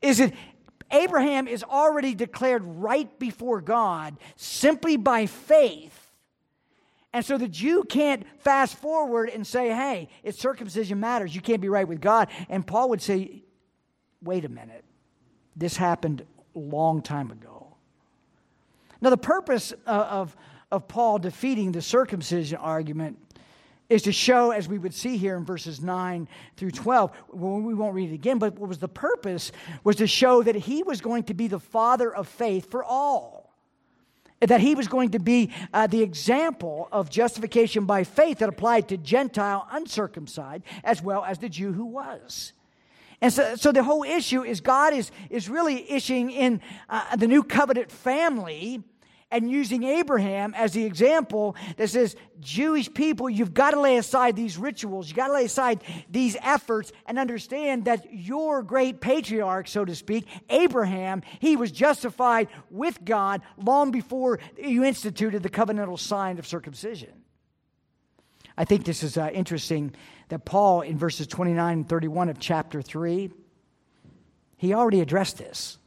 Is 0.02 0.20
it 0.20 0.34
Abraham 0.92 1.48
is 1.48 1.64
already 1.64 2.14
declared 2.14 2.64
right 2.64 3.18
before 3.18 3.62
God 3.62 4.18
simply 4.36 4.98
by 4.98 5.26
faith. 5.26 6.12
And 7.12 7.26
so 7.26 7.38
the 7.38 7.48
Jew 7.48 7.84
can't 7.86 8.24
fast 8.40 8.76
forward 8.76 9.30
and 9.30 9.48
say, 9.48 9.70
hey, 9.70 10.10
it's 10.22 10.38
circumcision 10.38 11.00
matters. 11.00 11.34
You 11.34 11.42
can't 11.42 11.62
be 11.62 11.70
right 11.70 11.88
with 11.88 12.02
God. 12.02 12.28
And 12.50 12.68
Paul 12.68 12.90
would 12.90 13.02
say, 13.02 13.44
wait 14.22 14.46
a 14.46 14.50
minute. 14.50 14.84
This 15.56 15.78
happened 15.78 16.26
a 16.56 16.60
long 16.60 17.02
time 17.02 17.32
ago. 17.32 17.78
Now, 19.02 19.10
the 19.10 19.18
purpose 19.18 19.74
uh, 19.88 20.08
of, 20.10 20.36
of 20.72 20.88
Paul 20.88 21.20
defeating 21.20 21.72
the 21.72 21.82
circumcision 21.82 22.58
argument 22.58 23.18
is 23.90 24.04
to 24.04 24.12
show, 24.12 24.52
as 24.52 24.68
we 24.68 24.78
would 24.78 24.94
see 24.94 25.18
here 25.18 25.38
in 25.38 25.46
verses 25.46 25.82
9 25.82 26.28
through 26.58 26.72
12, 26.72 27.12
well, 27.32 27.62
we 27.62 27.74
won't 27.74 27.94
read 27.94 28.12
it 28.12 28.16
again, 28.16 28.40
but 28.40 28.58
what 28.58 28.68
was 28.68 28.80
the 28.80 28.88
purpose 28.88 29.52
was 29.84 29.98
to 29.98 30.08
show 30.08 30.42
that 30.42 30.56
he 30.56 30.84
was 30.84 31.02
going 31.02 31.24
to 31.24 31.34
be 31.34 31.48
the 31.48 31.60
father 31.60 32.14
of 32.14 32.28
faith 32.28 32.70
for 32.72 32.84
all. 32.84 33.54
That 34.42 34.60
he 34.60 34.76
was 34.76 34.88
going 34.88 35.12
to 35.12 35.20
be 35.20 35.52
uh, 35.74 35.88
the 35.88 36.02
example 36.02 36.90
of 36.92 37.10
justification 37.10 37.86
by 37.86 38.04
faith 38.04 38.40
that 38.40 38.50
applied 38.50 38.90
to 38.90 38.98
Gentile 38.98 39.68
uncircumcised 39.72 40.64
as 40.84 41.02
well 41.02 41.24
as 41.24 41.40
the 41.40 41.50
Jew 41.50 41.72
who 41.72 41.86
was. 41.86 42.54
And 43.22 43.32
so, 43.32 43.56
so 43.56 43.72
the 43.72 43.84
whole 43.84 44.04
issue 44.04 44.44
is 44.44 44.62
God 44.62 44.94
is, 44.94 45.10
is 45.30 45.50
really 45.50 45.90
issuing 45.90 46.32
in 46.32 46.62
uh, 46.90 47.16
the 47.16 47.28
new 47.28 47.44
covenant 47.44 47.92
family 47.92 48.84
and 49.36 49.52
using 49.52 49.84
Abraham 49.84 50.54
as 50.54 50.72
the 50.72 50.86
example 50.86 51.58
that 51.76 51.90
says, 51.90 52.16
Jewish 52.40 52.94
people, 52.94 53.30
you've 53.30 53.54
got 53.54 53.72
to 53.72 53.82
lay 53.82 53.98
aside 53.98 54.36
these 54.38 54.58
rituals, 54.58 55.08
you've 55.10 55.18
got 55.18 55.28
to 55.28 55.34
lay 55.34 55.46
aside 55.46 55.84
these 56.10 56.38
efforts 56.42 56.94
and 57.06 57.20
understand 57.20 57.86
that 57.86 58.14
your 58.14 58.64
great 58.64 59.02
patriarch, 59.02 59.68
so 59.68 59.84
to 59.84 59.94
speak, 59.94 60.26
Abraham, 60.50 61.22
he 61.40 61.58
was 61.58 61.72
justified 61.72 62.48
with 62.70 63.04
God 63.04 63.42
long 63.58 63.92
before 63.92 64.40
you 64.58 64.86
instituted 64.86 65.44
the 65.44 65.50
covenantal 65.50 66.00
sign 66.00 66.40
of 66.40 66.48
circumcision. 66.48 67.12
I 68.58 68.64
think 68.64 68.86
this 68.86 69.04
is 69.04 69.18
uh, 69.18 69.30
interesting 69.34 69.94
that 70.30 70.46
Paul, 70.46 70.82
in 70.82 70.98
verses 70.98 71.28
29 71.28 71.74
and 71.74 71.90
31 71.90 72.30
of 72.30 72.40
chapter 72.40 72.82
3, 72.82 73.32
he 74.56 74.74
already 74.74 75.02
addressed 75.02 75.38
this. 75.38 75.78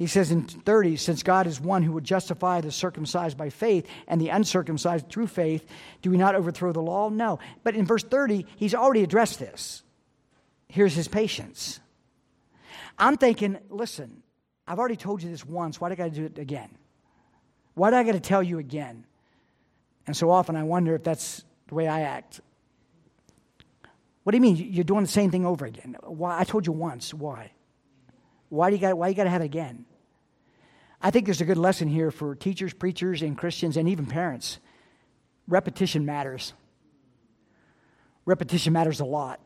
He 0.00 0.06
says 0.06 0.30
in 0.30 0.44
30, 0.44 0.96
since 0.96 1.22
God 1.22 1.46
is 1.46 1.60
one 1.60 1.82
who 1.82 1.92
would 1.92 2.04
justify 2.04 2.62
the 2.62 2.72
circumcised 2.72 3.36
by 3.36 3.50
faith 3.50 3.86
and 4.08 4.18
the 4.18 4.30
uncircumcised 4.30 5.10
through 5.10 5.26
faith, 5.26 5.62
do 6.00 6.10
we 6.10 6.16
not 6.16 6.34
overthrow 6.34 6.72
the 6.72 6.80
law? 6.80 7.10
No. 7.10 7.38
But 7.64 7.76
in 7.76 7.84
verse 7.84 8.02
30, 8.02 8.46
he's 8.56 8.74
already 8.74 9.02
addressed 9.02 9.38
this. 9.38 9.82
Here's 10.68 10.94
his 10.94 11.06
patience. 11.06 11.80
I'm 12.98 13.18
thinking, 13.18 13.58
listen, 13.68 14.22
I've 14.66 14.78
already 14.78 14.96
told 14.96 15.22
you 15.22 15.28
this 15.28 15.44
once. 15.44 15.82
Why 15.82 15.90
do 15.90 15.92
I 15.92 15.96
got 15.96 16.04
to 16.04 16.10
do 16.10 16.24
it 16.24 16.38
again? 16.38 16.70
Why 17.74 17.90
do 17.90 17.96
I 17.96 18.02
got 18.02 18.12
to 18.12 18.20
tell 18.20 18.42
you 18.42 18.58
again? 18.58 19.04
And 20.06 20.16
so 20.16 20.30
often 20.30 20.56
I 20.56 20.62
wonder 20.62 20.94
if 20.94 21.04
that's 21.04 21.44
the 21.68 21.74
way 21.74 21.86
I 21.86 22.00
act. 22.00 22.40
What 24.22 24.30
do 24.30 24.38
you 24.38 24.40
mean? 24.40 24.56
You're 24.56 24.82
doing 24.84 25.02
the 25.02 25.10
same 25.10 25.30
thing 25.30 25.44
over 25.44 25.66
again? 25.66 25.98
Why? 26.04 26.38
I 26.38 26.44
told 26.44 26.66
you 26.66 26.72
once. 26.72 27.12
Why? 27.12 27.50
Why 28.48 28.70
do 28.70 28.76
you 28.76 28.80
got? 28.80 28.96
Why 28.96 29.08
you 29.08 29.14
got 29.14 29.24
to 29.24 29.30
have 29.30 29.42
it 29.42 29.44
again? 29.44 29.84
I 31.02 31.10
think 31.10 31.24
there's 31.24 31.40
a 31.40 31.46
good 31.46 31.58
lesson 31.58 31.88
here 31.88 32.10
for 32.10 32.34
teachers, 32.34 32.74
preachers, 32.74 33.22
and 33.22 33.36
Christians, 33.36 33.76
and 33.76 33.88
even 33.88 34.06
parents. 34.06 34.58
Repetition 35.48 36.04
matters. 36.04 36.52
Repetition 38.26 38.72
matters 38.72 39.00
a 39.00 39.04
lot. 39.04 39.40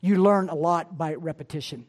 You 0.00 0.22
learn 0.22 0.50
a 0.50 0.54
lot 0.54 0.98
by 0.98 1.14
repetition. 1.14 1.86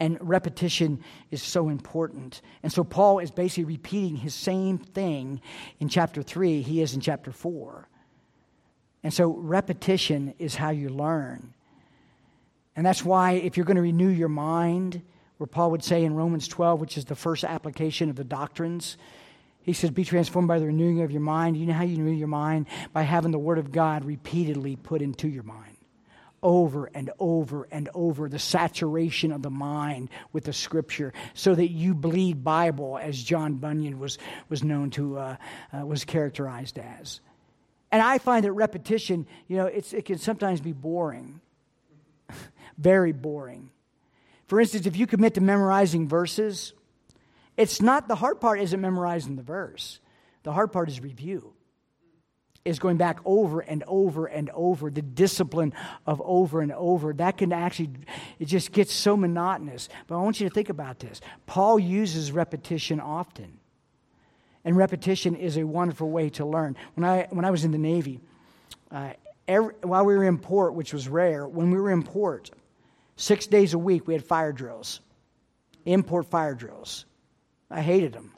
And 0.00 0.18
repetition 0.20 1.02
is 1.30 1.42
so 1.42 1.68
important. 1.68 2.40
And 2.62 2.72
so 2.72 2.84
Paul 2.84 3.18
is 3.20 3.30
basically 3.30 3.64
repeating 3.64 4.16
his 4.16 4.34
same 4.34 4.78
thing 4.78 5.40
in 5.80 5.88
chapter 5.88 6.22
3 6.22 6.62
he 6.62 6.82
is 6.82 6.94
in 6.94 7.00
chapter 7.00 7.32
4. 7.32 7.88
And 9.02 9.12
so 9.12 9.28
repetition 9.28 10.34
is 10.38 10.54
how 10.54 10.70
you 10.70 10.88
learn. 10.88 11.54
And 12.76 12.86
that's 12.86 13.04
why 13.04 13.32
if 13.32 13.56
you're 13.56 13.66
going 13.66 13.76
to 13.76 13.82
renew 13.82 14.08
your 14.08 14.28
mind, 14.28 15.02
where 15.38 15.46
Paul 15.46 15.70
would 15.70 15.84
say 15.84 16.04
in 16.04 16.14
Romans 16.14 16.48
12, 16.48 16.80
which 16.80 16.98
is 16.98 17.06
the 17.06 17.14
first 17.14 17.44
application 17.44 18.10
of 18.10 18.16
the 18.16 18.24
doctrines, 18.24 18.96
he 19.62 19.72
says, 19.72 19.90
Be 19.90 20.04
transformed 20.04 20.48
by 20.48 20.58
the 20.58 20.66
renewing 20.66 21.02
of 21.02 21.10
your 21.10 21.20
mind. 21.20 21.56
You 21.56 21.66
know 21.66 21.74
how 21.74 21.84
you 21.84 21.98
renew 21.98 22.16
your 22.16 22.28
mind? 22.28 22.66
By 22.92 23.02
having 23.02 23.30
the 23.30 23.38
Word 23.38 23.58
of 23.58 23.70
God 23.70 24.04
repeatedly 24.04 24.76
put 24.76 25.00
into 25.00 25.28
your 25.28 25.44
mind. 25.44 25.76
Over 26.42 26.90
and 26.94 27.10
over 27.18 27.66
and 27.70 27.88
over, 27.94 28.28
the 28.28 28.38
saturation 28.38 29.32
of 29.32 29.42
the 29.42 29.50
mind 29.50 30.08
with 30.32 30.44
the 30.44 30.52
Scripture, 30.52 31.12
so 31.34 31.54
that 31.54 31.70
you 31.70 31.94
bleed 31.94 32.42
Bible, 32.42 32.98
as 32.98 33.22
John 33.22 33.54
Bunyan 33.54 33.98
was, 33.98 34.18
was 34.48 34.64
known 34.64 34.90
to, 34.90 35.18
uh, 35.18 35.36
uh, 35.72 35.84
was 35.84 36.04
characterized 36.04 36.78
as. 36.78 37.20
And 37.90 38.02
I 38.02 38.18
find 38.18 38.44
that 38.44 38.52
repetition, 38.52 39.26
you 39.48 39.56
know, 39.56 39.66
it 39.66 40.04
can 40.04 40.18
sometimes 40.18 40.60
be 40.60 40.72
boring, 40.72 41.40
very 42.78 43.12
boring. 43.12 43.70
For 44.48 44.60
instance, 44.60 44.86
if 44.86 44.96
you 44.96 45.06
commit 45.06 45.34
to 45.34 45.40
memorizing 45.40 46.08
verses, 46.08 46.72
it's 47.56 47.80
not 47.80 48.08
the 48.08 48.16
hard 48.16 48.40
part 48.40 48.60
isn't 48.60 48.80
memorizing 48.80 49.36
the 49.36 49.42
verse. 49.42 50.00
The 50.42 50.52
hard 50.52 50.72
part 50.72 50.88
is 50.88 51.00
review. 51.00 51.52
Is 52.64 52.78
going 52.78 52.96
back 52.96 53.20
over 53.24 53.60
and 53.60 53.84
over 53.86 54.26
and 54.26 54.50
over, 54.50 54.90
the 54.90 55.02
discipline 55.02 55.72
of 56.06 56.20
over 56.24 56.60
and 56.60 56.72
over. 56.72 57.12
That 57.12 57.36
can 57.38 57.52
actually, 57.52 57.90
it 58.38 58.46
just 58.46 58.72
gets 58.72 58.92
so 58.92 59.16
monotonous. 59.16 59.88
But 60.06 60.16
I 60.16 60.22
want 60.22 60.40
you 60.40 60.48
to 60.48 60.54
think 60.54 60.68
about 60.68 60.98
this. 60.98 61.20
Paul 61.46 61.78
uses 61.78 62.32
repetition 62.32 63.00
often. 63.00 63.58
And 64.64 64.76
repetition 64.76 65.34
is 65.34 65.56
a 65.56 65.64
wonderful 65.64 66.10
way 66.10 66.30
to 66.30 66.44
learn. 66.44 66.76
When 66.94 67.04
I, 67.08 67.26
when 67.30 67.44
I 67.44 67.50
was 67.50 67.64
in 67.64 67.70
the 67.70 67.78
Navy, 67.78 68.20
uh, 68.90 69.12
every, 69.46 69.74
while 69.82 70.04
we 70.04 70.14
were 70.16 70.24
in 70.24 70.38
port, 70.38 70.74
which 70.74 70.92
was 70.92 71.08
rare, 71.08 71.46
when 71.46 71.70
we 71.70 71.78
were 71.78 71.90
in 71.90 72.02
port, 72.02 72.50
Six 73.18 73.48
days 73.48 73.74
a 73.74 73.78
week, 73.78 74.06
we 74.06 74.14
had 74.14 74.24
fire 74.24 74.52
drills, 74.52 75.00
import 75.84 76.26
fire 76.26 76.54
drills. 76.54 77.04
I 77.68 77.82
hated 77.82 78.12
them. 78.12 78.32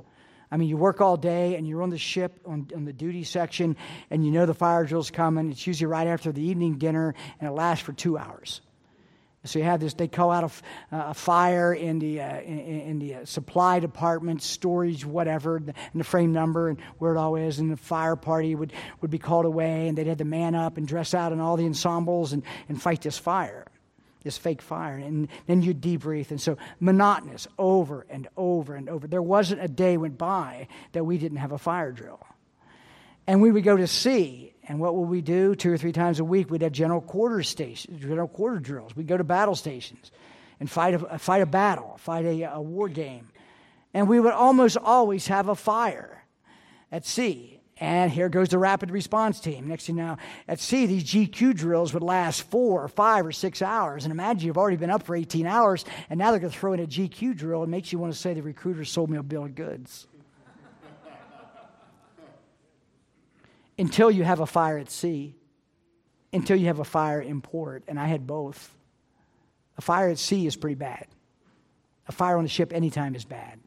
I 0.50 0.56
mean, 0.56 0.70
you 0.70 0.78
work 0.78 1.02
all 1.02 1.18
day 1.18 1.56
and 1.56 1.68
you're 1.68 1.82
on 1.82 1.90
the 1.90 1.98
ship 1.98 2.40
on, 2.46 2.66
on, 2.74 2.86
the 2.86 2.92
duty 2.94 3.22
section 3.24 3.76
and 4.08 4.24
you 4.24 4.32
know 4.32 4.46
the 4.46 4.54
fire 4.54 4.84
drill's 4.84 5.10
coming. 5.10 5.50
It's 5.50 5.66
usually 5.66 5.86
right 5.86 6.06
after 6.06 6.32
the 6.32 6.40
evening 6.40 6.78
dinner 6.78 7.14
and 7.38 7.48
it 7.50 7.52
lasts 7.52 7.84
for 7.84 7.92
two 7.92 8.16
hours. 8.16 8.62
So 9.44 9.58
you 9.58 9.66
have 9.66 9.80
this, 9.80 9.92
they 9.92 10.08
call 10.08 10.30
out 10.30 10.50
a, 10.90 10.96
a 11.10 11.14
fire 11.14 11.74
in 11.74 11.98
the, 11.98 12.22
uh, 12.22 12.40
in, 12.40 12.58
in, 12.58 12.98
the 13.00 13.14
uh, 13.16 13.24
supply 13.26 13.80
department, 13.80 14.42
storage, 14.42 15.04
whatever, 15.04 15.56
and 15.58 15.74
the 15.94 16.04
frame 16.04 16.32
number 16.32 16.70
and 16.70 16.80
where 16.98 17.14
it 17.14 17.18
all 17.18 17.36
is. 17.36 17.58
And 17.58 17.70
the 17.70 17.76
fire 17.76 18.16
party 18.16 18.54
would, 18.54 18.72
would 19.02 19.10
be 19.10 19.18
called 19.18 19.44
away 19.44 19.88
and 19.88 19.98
they'd 19.98 20.06
have 20.06 20.18
the 20.18 20.24
man 20.24 20.54
up 20.54 20.78
and 20.78 20.88
dress 20.88 21.12
out 21.12 21.32
in 21.32 21.40
all 21.40 21.58
the 21.58 21.66
ensembles 21.66 22.32
and, 22.32 22.42
and 22.70 22.80
fight 22.80 23.02
this 23.02 23.18
fire 23.18 23.66
this 24.22 24.38
fake 24.38 24.62
fire. 24.62 24.96
And 24.96 25.28
then 25.46 25.62
you 25.62 25.74
debrief. 25.74 26.30
And 26.30 26.40
so 26.40 26.56
monotonous 26.78 27.48
over 27.59 28.06
and 28.09 28.28
over 28.37 28.74
and 28.74 28.88
over. 28.88 29.06
There 29.06 29.22
wasn't 29.22 29.62
a 29.62 29.68
day 29.68 29.96
went 29.96 30.18
by 30.18 30.68
that 30.92 31.04
we 31.04 31.18
didn't 31.18 31.38
have 31.38 31.52
a 31.52 31.59
fire 31.59 31.92
drill. 31.92 32.24
And 33.26 33.40
we 33.40 33.52
would 33.52 33.64
go 33.64 33.76
to 33.76 33.87
sea. 33.87 34.54
And 34.68 34.80
what 34.80 34.94
would 34.94 35.09
we 35.09 35.20
do? 35.20 35.54
Two 35.54 35.72
or 35.72 35.78
three 35.78 35.92
times 35.92 36.20
a 36.20 36.24
week, 36.24 36.50
we'd 36.50 36.62
have 36.62 36.72
general 36.72 37.00
quarter 37.00 37.42
stations, 37.42 38.00
general 38.00 38.28
quarter 38.28 38.59
drills. 38.59 38.94
We'd 38.94 39.09
go 39.09 39.16
to 39.16 39.24
battle 39.24 39.54
stations 39.54 40.11
and 40.61 40.70
fight 40.70 40.94
a, 40.94 41.06
uh, 41.06 41.18
fight 41.18 41.42
a 41.42 41.46
battle, 41.46 41.96
fight 41.98 42.24
a, 42.24 42.42
a 42.54 42.61
war 42.61 42.88
game. 42.88 43.28
And 43.92 44.09
we 44.09 44.20
would 44.20 44.33
almost 44.33 44.76
always 44.76 45.26
have 45.26 45.48
a 45.48 45.54
fire 45.54 46.24
at 46.92 47.06
sea. 47.06 47.59
And 47.80 48.12
here 48.12 48.28
goes 48.28 48.50
the 48.50 48.58
rapid 48.58 48.90
response 48.90 49.40
team. 49.40 49.66
Next 49.66 49.86
thing 49.86 49.96
you 49.96 50.02
know, 50.02 50.18
at 50.46 50.60
sea, 50.60 50.84
these 50.84 51.02
GQ 51.02 51.54
drills 51.54 51.94
would 51.94 52.02
last 52.02 52.42
four 52.42 52.84
or 52.84 52.88
five 52.88 53.24
or 53.24 53.32
six 53.32 53.62
hours. 53.62 54.04
And 54.04 54.12
imagine 54.12 54.46
you've 54.46 54.58
already 54.58 54.76
been 54.76 54.90
up 54.90 55.02
for 55.02 55.16
18 55.16 55.46
hours, 55.46 55.86
and 56.10 56.18
now 56.18 56.30
they're 56.30 56.40
going 56.40 56.52
to 56.52 56.58
throw 56.58 56.74
in 56.74 56.80
a 56.80 56.86
GQ 56.86 57.34
drill. 57.36 57.62
It 57.62 57.70
makes 57.70 57.90
you 57.90 57.98
want 57.98 58.12
to 58.12 58.18
say 58.18 58.34
the 58.34 58.42
recruiter 58.42 58.84
sold 58.84 59.08
me 59.08 59.16
a 59.16 59.22
bill 59.22 59.44
of 59.44 59.54
goods. 59.54 60.06
until 63.78 64.10
you 64.10 64.24
have 64.24 64.40
a 64.40 64.46
fire 64.46 64.76
at 64.76 64.90
sea, 64.90 65.34
until 66.34 66.56
you 66.56 66.66
have 66.66 66.80
a 66.80 66.84
fire 66.84 67.20
in 67.20 67.40
port. 67.40 67.82
And 67.88 67.98
I 67.98 68.08
had 68.08 68.26
both. 68.26 68.76
A 69.78 69.80
fire 69.80 70.10
at 70.10 70.18
sea 70.18 70.46
is 70.46 70.54
pretty 70.54 70.74
bad, 70.74 71.06
a 72.06 72.12
fire 72.12 72.36
on 72.36 72.44
a 72.44 72.48
ship 72.48 72.74
anytime 72.74 73.14
is 73.14 73.24
bad. 73.24 73.58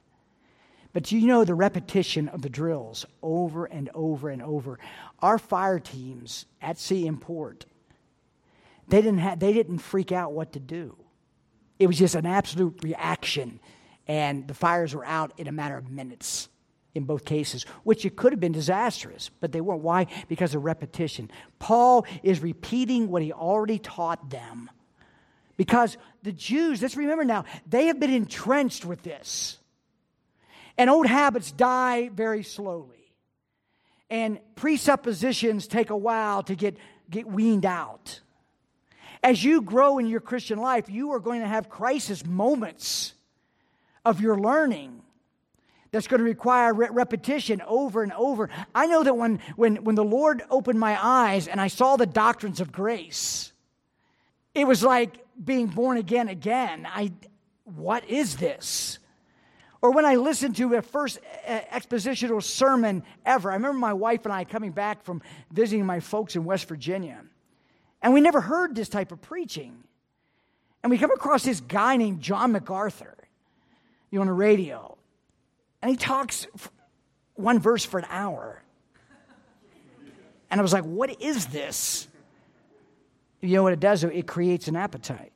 But 0.94 1.12
you 1.12 1.26
know 1.26 1.44
the 1.44 1.56
repetition 1.56 2.30
of 2.30 2.44
the 2.44 2.50
drills 2.50 3.06
over 3.24 3.66
and 3.66 3.90
over 3.96 4.30
and 4.30 4.42
over. 4.42 4.80
Our 5.20 5.40
fire 5.40 5.80
teams 5.80 6.46
at 6.62 6.78
sea 6.78 7.08
and 7.08 7.20
port, 7.20 7.66
they 8.88 9.02
didn't, 9.02 9.20
have, 9.20 9.40
they 9.40 9.54
didn't 9.54 9.80
freak 9.80 10.12
out 10.12 10.34
what 10.34 10.54
to 10.54 10.60
do. 10.60 10.96
It 11.80 11.88
was 11.88 11.98
just 11.98 12.14
an 12.14 12.28
absolute 12.28 12.80
reaction, 12.84 13.60
and 14.08 14.48
the 14.48 14.54
fires 14.54 14.94
were 14.94 15.06
out 15.06 15.34
in 15.38 15.48
a 15.48 15.52
matter 15.52 15.78
of 15.78 15.90
minutes 15.90 16.48
in 16.94 17.06
both 17.06 17.26
cases, 17.26 17.66
which 17.84 18.06
it 18.06 18.16
could 18.16 18.32
have 18.32 18.40
been 18.40 18.52
disastrous, 18.52 19.32
but 19.40 19.52
they 19.52 19.62
weren't. 19.62 19.82
Why? 19.82 20.06
Because 20.28 20.54
of 20.54 20.64
repetition. 20.64 21.32
Paul 21.58 22.06
is 22.22 22.40
repeating 22.42 23.10
what 23.10 23.24
he 23.24 23.34
already 23.34 23.80
taught 23.80 24.30
them. 24.30 24.70
Because 25.58 25.98
the 26.22 26.32
Jews, 26.32 26.82
let's 26.84 26.96
remember 26.96 27.24
now, 27.24 27.46
they 27.66 27.88
have 27.88 28.00
been 28.00 28.14
entrenched 28.14 28.86
with 28.86 29.02
this. 29.02 29.58
And 30.78 30.90
old 30.90 31.08
habits 31.08 31.52
die 31.52 32.10
very 32.10 32.44
slowly. 32.44 33.14
And 34.10 34.40
presuppositions 34.56 35.68
take 35.68 35.90
a 35.90 35.98
while 35.98 36.44
to 36.44 36.56
get, 36.56 36.78
get 37.10 37.28
weaned 37.28 37.66
out. 37.66 38.22
As 39.24 39.44
you 39.44 39.62
grow 39.62 40.00
in 40.00 40.08
your 40.08 40.20
Christian 40.20 40.60
life, 40.60 40.90
you 40.90 41.14
are 41.14 41.20
going 41.20 41.42
to 41.42 41.48
have 41.48 41.70
crisis 41.70 42.26
moments 42.26 43.14
of 44.04 44.20
your 44.20 44.38
learning 44.38 45.02
that's 45.92 46.08
going 46.08 46.20
to 46.20 46.26
require 46.26 46.74
re- 46.74 46.90
repetition 46.92 47.62
over 47.66 48.04
and 48.04 48.12
over. 48.14 48.50
I 48.76 48.88
know 48.88 49.04
that 49.04 49.16
when, 49.16 49.40
when, 49.56 49.78
when 49.84 49.96
the 49.96 50.04
Lord 50.04 50.44
opened 50.50 50.80
my 50.80 50.98
eyes 51.02 51.48
and 51.48 51.62
I 51.62 51.68
saw 51.68 51.96
the 51.96 52.08
doctrines 52.08 52.60
of 52.60 52.72
grace, 52.72 53.54
it 54.54 54.66
was 54.66 54.84
like 54.84 55.24
being 55.42 55.68
born 55.68 55.98
again 55.98 56.28
again. 56.28 56.88
I, 56.92 57.14
what 57.64 58.10
is 58.10 58.38
this? 58.38 59.00
Or 59.84 59.92
when 59.92 60.06
I 60.06 60.16
listened 60.16 60.56
to 60.56 60.74
a 60.76 60.82
first 60.82 61.20
uh, 61.46 61.60
expositional 61.70 62.42
sermon 62.42 63.04
ever, 63.26 63.52
I 63.52 63.56
remember 63.56 63.78
my 63.78 63.92
wife 63.92 64.24
and 64.24 64.34
I 64.34 64.46
coming 64.46 64.72
back 64.72 65.04
from 65.04 65.22
visiting 65.52 65.86
my 65.86 66.00
folks 66.00 66.38
in 66.38 66.46
West 66.46 66.70
Virginia. 66.70 67.22
And 68.02 68.14
we 68.14 68.22
never 68.22 68.40
heard 68.40 68.76
this 68.76 68.88
type 68.88 69.12
of 69.12 69.22
preaching. 69.22 69.84
And 70.82 70.90
we 70.90 70.98
come 70.98 71.12
across 71.12 71.44
this 71.44 71.60
guy 71.60 71.98
named 71.98 72.22
John 72.22 72.54
MacArthur, 72.54 73.14
you 74.10 74.20
know, 74.20 74.22
on 74.22 74.28
the 74.28 74.34
radio. 74.34 74.98
And 75.82 75.92
he 75.92 75.98
talks 75.98 76.48
one 77.36 77.60
verse 77.60 77.84
for 77.84 78.00
an 78.00 78.06
hour. 78.10 78.64
And 80.50 80.62
I 80.62 80.64
was 80.64 80.72
like, 80.72 80.86
what 80.86 81.22
is 81.22 81.48
this? 81.48 82.08
You 83.42 83.58
know 83.58 83.64
what 83.64 83.74
it 83.74 83.82
does? 83.82 84.06
It 84.06 84.28
creates 84.28 84.70
an 84.70 84.78
appetite. 84.78 85.33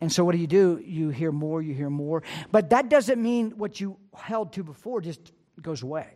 And 0.00 0.12
so, 0.12 0.24
what 0.24 0.32
do 0.32 0.38
you 0.38 0.46
do? 0.46 0.82
You 0.84 1.08
hear 1.10 1.32
more, 1.32 1.60
you 1.60 1.74
hear 1.74 1.90
more. 1.90 2.22
But 2.52 2.70
that 2.70 2.88
doesn't 2.88 3.20
mean 3.20 3.52
what 3.56 3.80
you 3.80 3.96
held 4.14 4.52
to 4.52 4.62
before 4.62 5.00
just 5.00 5.32
goes 5.60 5.82
away. 5.82 6.08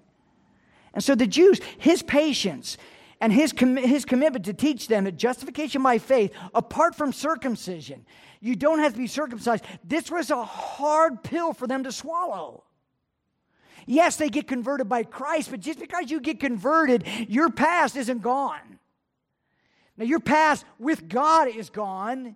And 0.94 1.02
so, 1.02 1.14
the 1.14 1.26
Jews, 1.26 1.60
his 1.78 2.02
patience, 2.02 2.78
And 3.20 3.32
his, 3.32 3.52
com- 3.52 3.76
his 3.76 4.04
commitment 4.04 4.44
to 4.46 4.52
teach 4.52 4.88
them 4.88 5.04
that 5.04 5.16
justification 5.16 5.80
by 5.80 5.98
faith, 5.98 6.32
apart 6.54 6.96
from 6.96 7.12
circumcision, 7.12 8.04
you 8.40 8.56
don't 8.56 8.80
have 8.80 8.94
to 8.94 8.98
be 8.98 9.06
circumcised. 9.06 9.64
This 9.84 10.10
was 10.10 10.30
a 10.30 10.42
hard 10.44 11.22
pill 11.22 11.52
for 11.52 11.68
them 11.68 11.84
to 11.84 11.92
swallow. 11.92 12.64
Yes, 13.86 14.16
they 14.16 14.28
get 14.28 14.48
converted 14.48 14.88
by 14.88 15.04
Christ, 15.04 15.50
but 15.52 15.60
just 15.60 15.78
because 15.78 16.10
you 16.10 16.20
get 16.20 16.40
converted, 16.40 17.04
your 17.28 17.48
past 17.50 17.94
isn't 17.96 18.22
gone. 18.22 18.80
Now, 19.96 20.04
your 20.04 20.20
past 20.20 20.64
with 20.80 21.08
God 21.08 21.46
is 21.46 21.70
gone. 21.70 22.34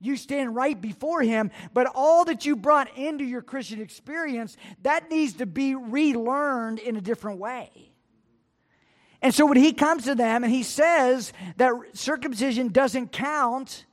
You 0.00 0.16
stand 0.16 0.54
right 0.54 0.80
before 0.80 1.22
Him, 1.22 1.50
but 1.74 1.90
all 1.94 2.24
that 2.26 2.46
you 2.46 2.54
brought 2.54 2.96
into 2.96 3.24
your 3.24 3.42
Christian 3.42 3.80
experience, 3.80 4.56
that 4.82 5.10
needs 5.10 5.34
to 5.34 5.46
be 5.46 5.74
relearned 5.74 6.78
in 6.78 6.96
a 6.96 7.00
different 7.00 7.38
way. 7.38 7.90
And 9.20 9.34
so 9.34 9.46
when 9.46 9.56
He 9.56 9.72
comes 9.72 10.04
to 10.04 10.14
them 10.14 10.44
and 10.44 10.52
He 10.52 10.62
says 10.62 11.32
that 11.56 11.72
circumcision 11.94 12.68
doesn't 12.68 13.10
count 13.10 13.86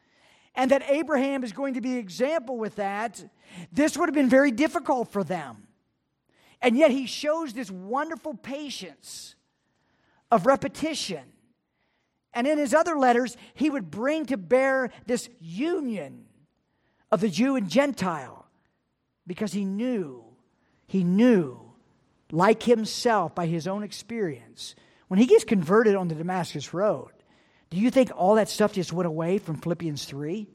and 0.54 0.72
that 0.72 0.84
Abraham 0.90 1.44
is 1.44 1.52
going 1.52 1.74
to 1.74 1.82
be 1.82 1.98
example 1.98 2.58
with 2.58 2.76
that, 2.76 3.24
this 3.72 3.98
would 3.98 4.08
have 4.08 4.16
been 4.16 4.30
very 4.30 4.52
difficult 4.52 5.12
for 5.12 5.24
them. 5.24 5.68
And 6.62 6.78
yet 6.78 6.92
He 6.92 7.08
shows 7.08 7.54
this 7.54 7.72
wonderful 7.72 8.36
patience 8.36 9.36
of 10.32 10.46
repetition 10.46 11.24
and 12.36 12.46
in 12.46 12.58
his 12.58 12.74
other 12.74 12.98
letters, 12.98 13.38
he 13.54 13.70
would 13.70 13.90
bring 13.90 14.26
to 14.26 14.38
bear 14.38 14.92
this 15.08 15.30
union 15.40 16.26
of 17.12 17.22
the 17.22 17.30
Jew 17.30 17.56
and 17.56 17.70
Gentile 17.70 18.46
because 19.26 19.54
he 19.54 19.64
knew, 19.64 20.26
he 20.86 21.06
knew, 21.06 21.62
like 22.32 22.62
himself 22.62 23.34
by 23.34 23.48
his 23.48 23.68
own 23.68 23.84
experience, 23.84 24.76
when 25.08 25.20
he 25.20 25.26
gets 25.26 25.46
converted 25.46 25.96
on 25.96 26.10
the 26.10 26.16
Damascus 26.16 26.74
Road, 26.74 27.12
do 27.70 27.78
you 27.78 27.90
think 27.90 28.12
all 28.14 28.36
that 28.36 28.50
stuff 28.50 28.74
just 28.74 28.92
went 28.92 29.08
away 29.08 29.38
from 29.38 29.56
Philippians 29.56 30.04
3? 30.04 30.48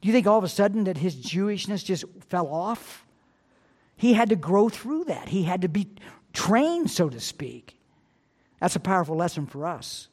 Do 0.00 0.08
you 0.08 0.12
think 0.14 0.26
all 0.26 0.38
of 0.38 0.44
a 0.44 0.48
sudden 0.48 0.84
that 0.84 0.96
his 0.96 1.14
Jewishness 1.14 1.84
just 1.84 2.04
fell 2.28 2.48
off? 2.48 3.06
He 3.96 4.14
had 4.14 4.30
to 4.30 4.36
grow 4.36 4.70
through 4.70 5.04
that. 5.04 5.28
He 5.28 5.42
had 5.42 5.62
to 5.62 5.68
be 5.68 5.88
trained, 6.32 6.90
so 6.90 7.10
to 7.10 7.20
speak. 7.20 7.78
That's 8.60 8.76
a 8.76 8.80
powerful 8.80 9.16
lesson 9.16 9.46
for 9.46 9.66
us 9.66 10.08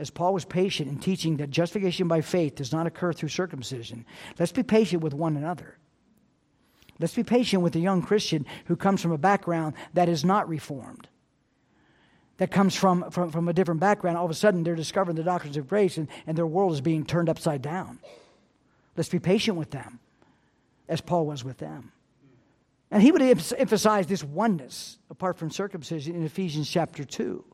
as 0.00 0.10
Paul 0.10 0.32
was 0.32 0.46
patient 0.46 0.88
in 0.88 0.98
teaching 0.98 1.36
that 1.36 1.50
justification 1.50 2.08
by 2.08 2.22
faith 2.22 2.54
does 2.54 2.72
not 2.72 2.86
occur 2.86 3.12
through 3.12 3.28
circumcision, 3.28 4.06
let's 4.38 4.50
be 4.50 4.62
patient 4.62 5.02
with 5.02 5.12
one 5.12 5.36
another. 5.36 5.76
Let's 6.98 7.14
be 7.14 7.22
patient 7.22 7.62
with 7.62 7.76
a 7.76 7.80
young 7.80 8.02
Christian 8.02 8.46
who 8.66 8.76
comes 8.76 9.02
from 9.02 9.12
a 9.12 9.18
background 9.18 9.74
that 9.94 10.08
is 10.08 10.24
not 10.24 10.48
reformed, 10.48 11.08
that 12.38 12.50
comes 12.50 12.74
from, 12.74 13.10
from, 13.10 13.30
from 13.30 13.48
a 13.48 13.52
different 13.52 13.80
background. 13.80 14.16
All 14.16 14.24
of 14.24 14.30
a 14.30 14.34
sudden, 14.34 14.64
they're 14.64 14.74
discovering 14.74 15.16
the 15.16 15.22
doctrines 15.22 15.56
of 15.56 15.68
grace 15.68 15.98
and, 15.98 16.08
and 16.26 16.36
their 16.36 16.46
world 16.46 16.72
is 16.72 16.80
being 16.80 17.04
turned 17.04 17.28
upside 17.28 17.62
down. 17.62 17.98
Let's 18.96 19.08
be 19.08 19.18
patient 19.18 19.56
with 19.56 19.70
them, 19.70 19.98
as 20.88 21.00
Paul 21.00 21.26
was 21.26 21.44
with 21.44 21.58
them. 21.58 21.92
And 22.90 23.02
he 23.02 23.12
would 23.12 23.22
emphasize 23.22 24.06
this 24.06 24.24
oneness 24.24 24.98
apart 25.10 25.38
from 25.38 25.50
circumcision 25.50 26.16
in 26.16 26.24
Ephesians 26.24 26.68
chapter 26.68 27.04
2. 27.04 27.44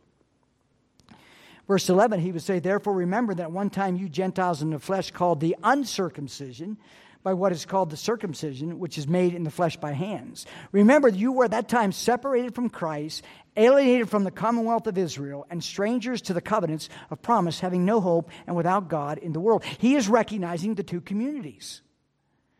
Verse 1.66 1.88
11, 1.88 2.20
he 2.20 2.32
would 2.32 2.42
say, 2.42 2.58
Therefore 2.58 2.94
remember 2.94 3.34
that 3.34 3.50
one 3.50 3.70
time 3.70 3.96
you 3.96 4.08
Gentiles 4.08 4.62
in 4.62 4.70
the 4.70 4.78
flesh 4.78 5.10
called 5.10 5.40
the 5.40 5.56
uncircumcision 5.62 6.76
by 7.24 7.34
what 7.34 7.50
is 7.50 7.66
called 7.66 7.90
the 7.90 7.96
circumcision, 7.96 8.78
which 8.78 8.96
is 8.96 9.08
made 9.08 9.34
in 9.34 9.42
the 9.42 9.50
flesh 9.50 9.76
by 9.76 9.90
hands. 9.90 10.46
Remember, 10.70 11.08
you 11.08 11.32
were 11.32 11.46
at 11.46 11.50
that 11.50 11.68
time 11.68 11.90
separated 11.90 12.54
from 12.54 12.70
Christ, 12.70 13.24
alienated 13.56 14.08
from 14.08 14.22
the 14.22 14.30
commonwealth 14.30 14.86
of 14.86 14.96
Israel, 14.96 15.44
and 15.50 15.62
strangers 15.62 16.22
to 16.22 16.34
the 16.34 16.40
covenants 16.40 16.88
of 17.10 17.20
promise, 17.22 17.58
having 17.58 17.84
no 17.84 18.00
hope 18.00 18.30
and 18.46 18.54
without 18.54 18.88
God 18.88 19.18
in 19.18 19.32
the 19.32 19.40
world. 19.40 19.64
He 19.64 19.96
is 19.96 20.08
recognizing 20.08 20.76
the 20.76 20.84
two 20.84 21.00
communities, 21.00 21.82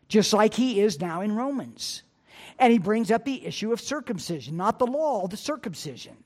just 0.09 0.33
like 0.33 0.53
he 0.53 0.81
is 0.81 0.99
now 0.99 1.21
in 1.21 1.33
Romans. 1.33 2.03
And 2.59 2.73
he 2.73 2.77
brings 2.77 3.09
up 3.09 3.23
the 3.23 3.45
issue 3.45 3.71
of 3.71 3.79
circumcision, 3.79 4.57
not 4.57 4.79
the 4.79 4.87
law, 4.87 5.27
the 5.27 5.37
circumcision. 5.37 6.17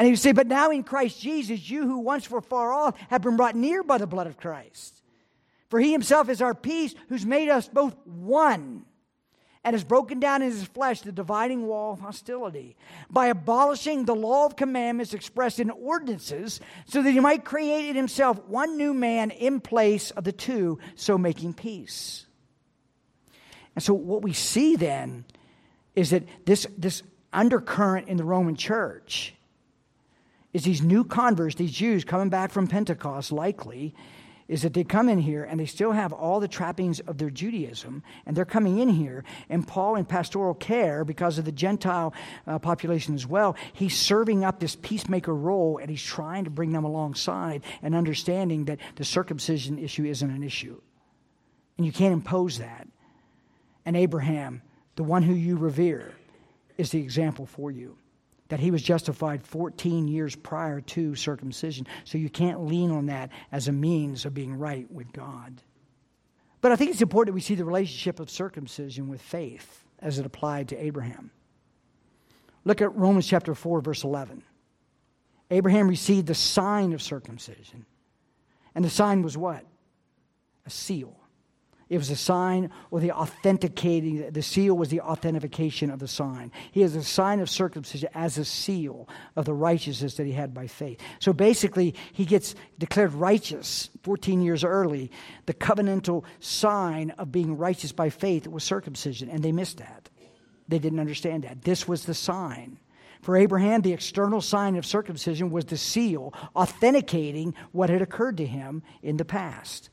And 0.00 0.06
he 0.06 0.12
would 0.12 0.18
say, 0.18 0.32
But 0.32 0.46
now 0.46 0.70
in 0.70 0.82
Christ 0.82 1.20
Jesus, 1.20 1.68
you 1.68 1.82
who 1.82 1.98
once 1.98 2.30
were 2.30 2.40
far 2.40 2.72
off 2.72 2.98
have 3.10 3.20
been 3.20 3.36
brought 3.36 3.54
near 3.54 3.82
by 3.82 3.98
the 3.98 4.06
blood 4.06 4.26
of 4.26 4.38
Christ. 4.38 5.02
For 5.68 5.78
he 5.78 5.92
himself 5.92 6.30
is 6.30 6.40
our 6.40 6.54
peace, 6.54 6.94
who's 7.10 7.26
made 7.26 7.50
us 7.50 7.68
both 7.68 7.94
one 8.06 8.86
and 9.62 9.74
has 9.74 9.84
broken 9.84 10.18
down 10.18 10.40
in 10.40 10.50
his 10.52 10.64
flesh 10.64 11.02
the 11.02 11.12
dividing 11.12 11.66
wall 11.66 11.92
of 11.92 12.00
hostility 12.00 12.76
by 13.10 13.26
abolishing 13.26 14.06
the 14.06 14.14
law 14.14 14.46
of 14.46 14.56
commandments 14.56 15.12
expressed 15.12 15.60
in 15.60 15.68
ordinances, 15.68 16.60
so 16.86 17.02
that 17.02 17.10
he 17.10 17.20
might 17.20 17.44
create 17.44 17.90
in 17.90 17.94
himself 17.94 18.42
one 18.46 18.78
new 18.78 18.94
man 18.94 19.30
in 19.30 19.60
place 19.60 20.12
of 20.12 20.24
the 20.24 20.32
two, 20.32 20.78
so 20.94 21.18
making 21.18 21.52
peace. 21.52 22.24
And 23.74 23.84
so, 23.84 23.92
what 23.92 24.22
we 24.22 24.32
see 24.32 24.76
then 24.76 25.26
is 25.94 26.08
that 26.08 26.22
this, 26.46 26.66
this 26.78 27.02
undercurrent 27.34 28.08
in 28.08 28.16
the 28.16 28.24
Roman 28.24 28.56
church 28.56 29.34
is 30.52 30.64
these 30.64 30.82
new 30.82 31.04
converts, 31.04 31.54
these 31.54 31.72
Jews 31.72 32.04
coming 32.04 32.28
back 32.28 32.50
from 32.50 32.66
Pentecost, 32.66 33.30
likely, 33.30 33.94
is 34.50 34.62
that 34.62 34.74
they 34.74 34.82
come 34.82 35.08
in 35.08 35.20
here 35.20 35.44
and 35.44 35.60
they 35.60 35.64
still 35.64 35.92
have 35.92 36.12
all 36.12 36.40
the 36.40 36.48
trappings 36.48 36.98
of 36.98 37.18
their 37.18 37.30
Judaism, 37.30 38.02
and 38.26 38.36
they're 38.36 38.44
coming 38.44 38.80
in 38.80 38.88
here. 38.88 39.22
And 39.48 39.66
Paul, 39.66 39.94
in 39.94 40.04
pastoral 40.04 40.54
care, 40.54 41.04
because 41.04 41.38
of 41.38 41.44
the 41.44 41.52
Gentile 41.52 42.12
uh, 42.48 42.58
population 42.58 43.14
as 43.14 43.24
well, 43.24 43.54
he's 43.72 43.96
serving 43.96 44.44
up 44.44 44.58
this 44.58 44.74
peacemaker 44.74 45.34
role 45.34 45.78
and 45.78 45.88
he's 45.88 46.02
trying 46.02 46.44
to 46.44 46.50
bring 46.50 46.72
them 46.72 46.82
alongside 46.82 47.62
and 47.80 47.94
understanding 47.94 48.64
that 48.64 48.80
the 48.96 49.04
circumcision 49.04 49.78
issue 49.78 50.04
isn't 50.04 50.30
an 50.30 50.42
issue. 50.42 50.80
And 51.76 51.86
you 51.86 51.92
can't 51.92 52.12
impose 52.12 52.58
that. 52.58 52.88
And 53.86 53.96
Abraham, 53.96 54.62
the 54.96 55.04
one 55.04 55.22
who 55.22 55.32
you 55.32 55.56
revere, 55.56 56.12
is 56.76 56.90
the 56.90 57.00
example 57.00 57.46
for 57.46 57.70
you 57.70 57.96
that 58.50 58.60
he 58.60 58.70
was 58.70 58.82
justified 58.82 59.42
14 59.44 60.08
years 60.08 60.36
prior 60.36 60.80
to 60.80 61.14
circumcision. 61.14 61.86
So 62.04 62.18
you 62.18 62.28
can't 62.28 62.66
lean 62.66 62.90
on 62.90 63.06
that 63.06 63.30
as 63.52 63.68
a 63.68 63.72
means 63.72 64.26
of 64.26 64.34
being 64.34 64.58
right 64.58 64.90
with 64.90 65.12
God. 65.12 65.62
But 66.60 66.72
I 66.72 66.76
think 66.76 66.90
it's 66.90 67.00
important 67.00 67.32
that 67.32 67.34
we 67.34 67.40
see 67.40 67.54
the 67.54 67.64
relationship 67.64 68.20
of 68.20 68.28
circumcision 68.28 69.08
with 69.08 69.22
faith 69.22 69.84
as 70.00 70.18
it 70.18 70.26
applied 70.26 70.68
to 70.68 70.84
Abraham. 70.84 71.30
Look 72.64 72.82
at 72.82 72.94
Romans 72.94 73.26
chapter 73.26 73.54
4, 73.54 73.80
verse 73.80 74.02
11. 74.04 74.42
Abraham 75.52 75.88
received 75.88 76.26
the 76.26 76.34
sign 76.34 76.92
of 76.92 77.00
circumcision. 77.00 77.86
And 78.74 78.84
the 78.84 78.90
sign 78.90 79.22
was 79.22 79.36
what? 79.36 79.64
A 80.66 80.70
seal. 80.70 81.19
It 81.90 81.98
was 81.98 82.08
a 82.08 82.16
sign 82.16 82.70
or 82.92 83.00
the 83.00 83.10
authenticating, 83.10 84.30
the 84.30 84.42
seal 84.42 84.76
was 84.76 84.90
the 84.90 85.00
authentication 85.00 85.90
of 85.90 85.98
the 85.98 86.06
sign. 86.06 86.52
He 86.70 86.82
has 86.82 86.94
a 86.94 87.02
sign 87.02 87.40
of 87.40 87.50
circumcision 87.50 88.08
as 88.14 88.38
a 88.38 88.44
seal 88.44 89.08
of 89.34 89.44
the 89.44 89.52
righteousness 89.52 90.14
that 90.14 90.24
he 90.24 90.32
had 90.32 90.54
by 90.54 90.68
faith. 90.68 91.00
So 91.18 91.32
basically, 91.32 91.96
he 92.12 92.24
gets 92.24 92.54
declared 92.78 93.12
righteous 93.12 93.90
14 94.04 94.40
years 94.40 94.62
early. 94.62 95.10
The 95.46 95.54
covenantal 95.54 96.22
sign 96.38 97.10
of 97.18 97.32
being 97.32 97.58
righteous 97.58 97.90
by 97.90 98.08
faith 98.08 98.46
was 98.46 98.62
circumcision, 98.62 99.28
and 99.28 99.42
they 99.42 99.50
missed 99.50 99.78
that. 99.78 100.08
They 100.68 100.78
didn't 100.78 101.00
understand 101.00 101.42
that. 101.42 101.62
This 101.62 101.88
was 101.88 102.04
the 102.04 102.14
sign. 102.14 102.78
For 103.20 103.36
Abraham, 103.36 103.82
the 103.82 103.92
external 103.92 104.40
sign 104.40 104.76
of 104.76 104.86
circumcision 104.86 105.50
was 105.50 105.64
the 105.64 105.76
seal 105.76 106.32
authenticating 106.54 107.54
what 107.72 107.90
had 107.90 108.00
occurred 108.00 108.36
to 108.36 108.46
him 108.46 108.84
in 109.02 109.16
the 109.16 109.24
past. 109.24 109.90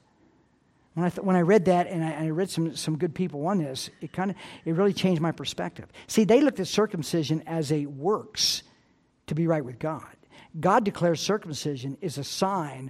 When 0.97 1.05
I, 1.05 1.09
th- 1.11 1.23
when 1.23 1.35
I 1.35 1.41
read 1.41 1.65
that 1.65 1.85
and 1.85 2.03
I, 2.03 2.25
I, 2.25 2.29
read 2.31 2.49
some, 2.49 2.75
some 2.75 2.97
good 2.97 3.13
people 3.13 3.45
on 3.45 3.59
this, 3.59 3.91
it 4.01 4.11
kind 4.11 4.31
of 4.31 4.37
it 4.65 4.71
really 4.71 4.93
changed 4.93 5.21
my 5.21 5.31
perspective. 5.31 5.85
See, 6.07 6.23
they 6.23 6.41
looked 6.41 6.59
at 6.59 6.65
circumcision 6.65 7.43
as 7.45 7.71
a 7.71 7.85
works 7.85 8.63
to 9.27 9.35
be 9.35 9.45
right 9.45 9.63
with 9.63 9.77
God. 9.77 10.07
God 10.59 10.83
declares 10.83 11.21
circumcision 11.21 11.99
is 12.01 12.17
a 12.17 12.23
sign 12.23 12.89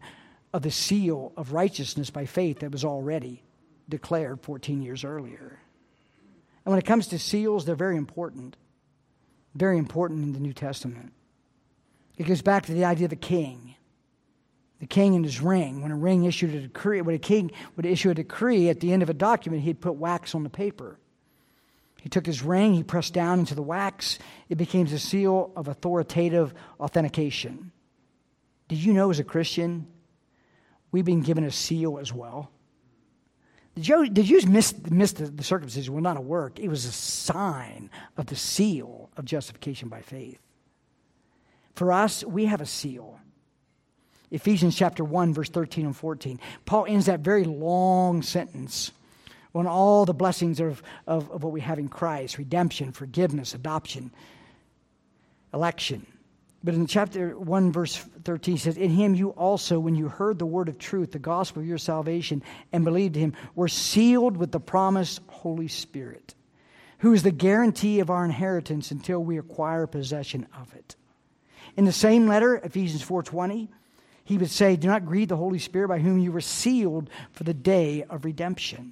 of 0.53 0.61
the 0.61 0.71
seal 0.71 1.33
of 1.35 1.51
righteousness 1.51 2.09
by 2.09 2.25
faith 2.25 2.59
that 2.59 2.71
was 2.71 2.85
already 2.85 3.43
declared 3.89 4.39
14 4.41 4.81
years 4.81 5.03
earlier. 5.03 5.59
And 6.63 6.71
when 6.71 6.79
it 6.79 6.85
comes 6.85 7.07
to 7.07 7.19
seals, 7.19 7.65
they're 7.65 7.75
very 7.75 7.97
important. 7.97 8.55
Very 9.53 9.77
important 9.77 10.23
in 10.23 10.31
the 10.31 10.39
New 10.39 10.53
Testament. 10.53 11.11
It 12.17 12.23
goes 12.23 12.41
back 12.41 12.67
to 12.67 12.73
the 12.73 12.85
idea 12.85 13.07
of 13.07 13.11
a 13.11 13.17
king 13.17 13.75
the 14.79 14.87
king 14.87 15.15
and 15.15 15.25
his 15.25 15.41
ring. 15.41 15.81
When 15.81 15.91
a 15.91 15.95
ring 15.95 16.25
issued 16.25 16.53
a 16.53 16.61
decree, 16.61 17.01
when 17.01 17.15
a 17.15 17.19
king 17.19 17.51
would 17.75 17.85
issue 17.85 18.09
a 18.09 18.13
decree 18.13 18.69
at 18.69 18.79
the 18.79 18.93
end 18.93 19.03
of 19.03 19.09
a 19.09 19.13
document, 19.13 19.63
he'd 19.63 19.81
put 19.81 19.95
wax 19.95 20.35
on 20.35 20.43
the 20.43 20.49
paper. 20.49 20.99
He 22.01 22.09
took 22.09 22.25
his 22.25 22.43
ring, 22.43 22.73
he 22.73 22.83
pressed 22.83 23.13
down 23.13 23.39
into 23.39 23.55
the 23.55 23.61
wax. 23.61 24.19
It 24.49 24.55
became 24.55 24.85
the 24.85 24.99
seal 24.99 25.51
of 25.55 25.67
authoritative 25.67 26.53
authentication. 26.79 27.71
Did 28.67 28.77
you 28.77 28.93
know, 28.93 29.09
as 29.09 29.19
a 29.19 29.23
Christian, 29.23 29.87
we've 30.91 31.05
been 31.05 31.21
given 31.21 31.43
a 31.43 31.51
seal 31.51 31.97
as 31.97 32.13
well? 32.13 32.51
Did 33.75 33.87
you, 33.87 34.09
did 34.09 34.29
you 34.29 34.41
miss, 34.47 34.73
miss 34.89 35.11
the, 35.13 35.25
the 35.25 35.43
circumcision? 35.43 35.93
Well, 35.93 36.01
not 36.01 36.17
a 36.17 36.21
work. 36.21 36.59
It 36.59 36.67
was 36.67 36.85
a 36.85 36.91
sign 36.91 37.89
of 38.17 38.27
the 38.27 38.35
seal 38.35 39.09
of 39.17 39.25
justification 39.25 39.89
by 39.89 40.01
faith. 40.01 40.39
For 41.75 41.91
us, 41.91 42.23
we 42.23 42.45
have 42.45 42.61
a 42.61 42.65
seal 42.65 43.19
Ephesians 44.31 44.75
chapter 44.75 45.03
1, 45.03 45.33
verse 45.33 45.49
13 45.49 45.85
and 45.85 45.95
14. 45.95 46.39
Paul 46.65 46.85
ends 46.87 47.05
that 47.05 47.21
very 47.21 47.45
long 47.45 48.21
sentence 48.21 48.91
on 49.55 49.67
all 49.67 50.05
the 50.05 50.13
blessings 50.13 50.59
of, 50.59 50.83
of, 51.07 51.31
of 51.31 51.43
what 51.43 51.53
we 51.53 51.61
have 51.61 51.79
in 51.79 51.87
Christ 51.87 52.37
redemption, 52.37 52.91
forgiveness, 52.91 53.53
adoption, 53.53 54.11
election. 55.53 56.05
But 56.63 56.73
in 56.73 56.87
chapter 56.87 57.37
1, 57.37 57.71
verse 57.71 57.95
13, 57.95 58.55
he 58.55 58.59
says, 58.59 58.77
In 58.77 58.89
him 58.89 59.15
you 59.15 59.29
also, 59.29 59.79
when 59.79 59.95
you 59.95 60.09
heard 60.09 60.39
the 60.39 60.45
word 60.45 60.69
of 60.69 60.77
truth, 60.77 61.11
the 61.11 61.19
gospel 61.19 61.61
of 61.61 61.67
your 61.67 61.77
salvation, 61.77 62.43
and 62.73 62.83
believed 62.83 63.15
him, 63.15 63.33
were 63.55 63.67
sealed 63.67 64.37
with 64.37 64.51
the 64.51 64.59
promised 64.59 65.21
Holy 65.27 65.67
Spirit, 65.67 66.35
who 66.99 67.13
is 67.13 67.23
the 67.23 67.31
guarantee 67.31 67.99
of 67.99 68.09
our 68.09 68.25
inheritance 68.25 68.91
until 68.91 69.23
we 69.23 69.37
acquire 69.37 69.87
possession 69.87 70.47
of 70.59 70.73
it. 70.73 70.95
In 71.77 71.85
the 71.85 71.91
same 71.91 72.27
letter, 72.27 72.55
Ephesians 72.57 73.03
4:20, 73.03 73.69
he 74.27 74.37
would 74.37 74.51
say, 74.51 74.75
Do 74.75 74.89
not 74.89 75.05
grieve 75.05 75.29
the 75.29 75.37
Holy 75.37 75.57
Spirit 75.57 75.87
by 75.87 75.99
whom 75.99 76.19
you 76.19 76.33
were 76.33 76.41
sealed 76.41 77.09
for 77.31 77.45
the 77.45 77.53
day 77.53 78.03
of 78.09 78.25
redemption. 78.25 78.91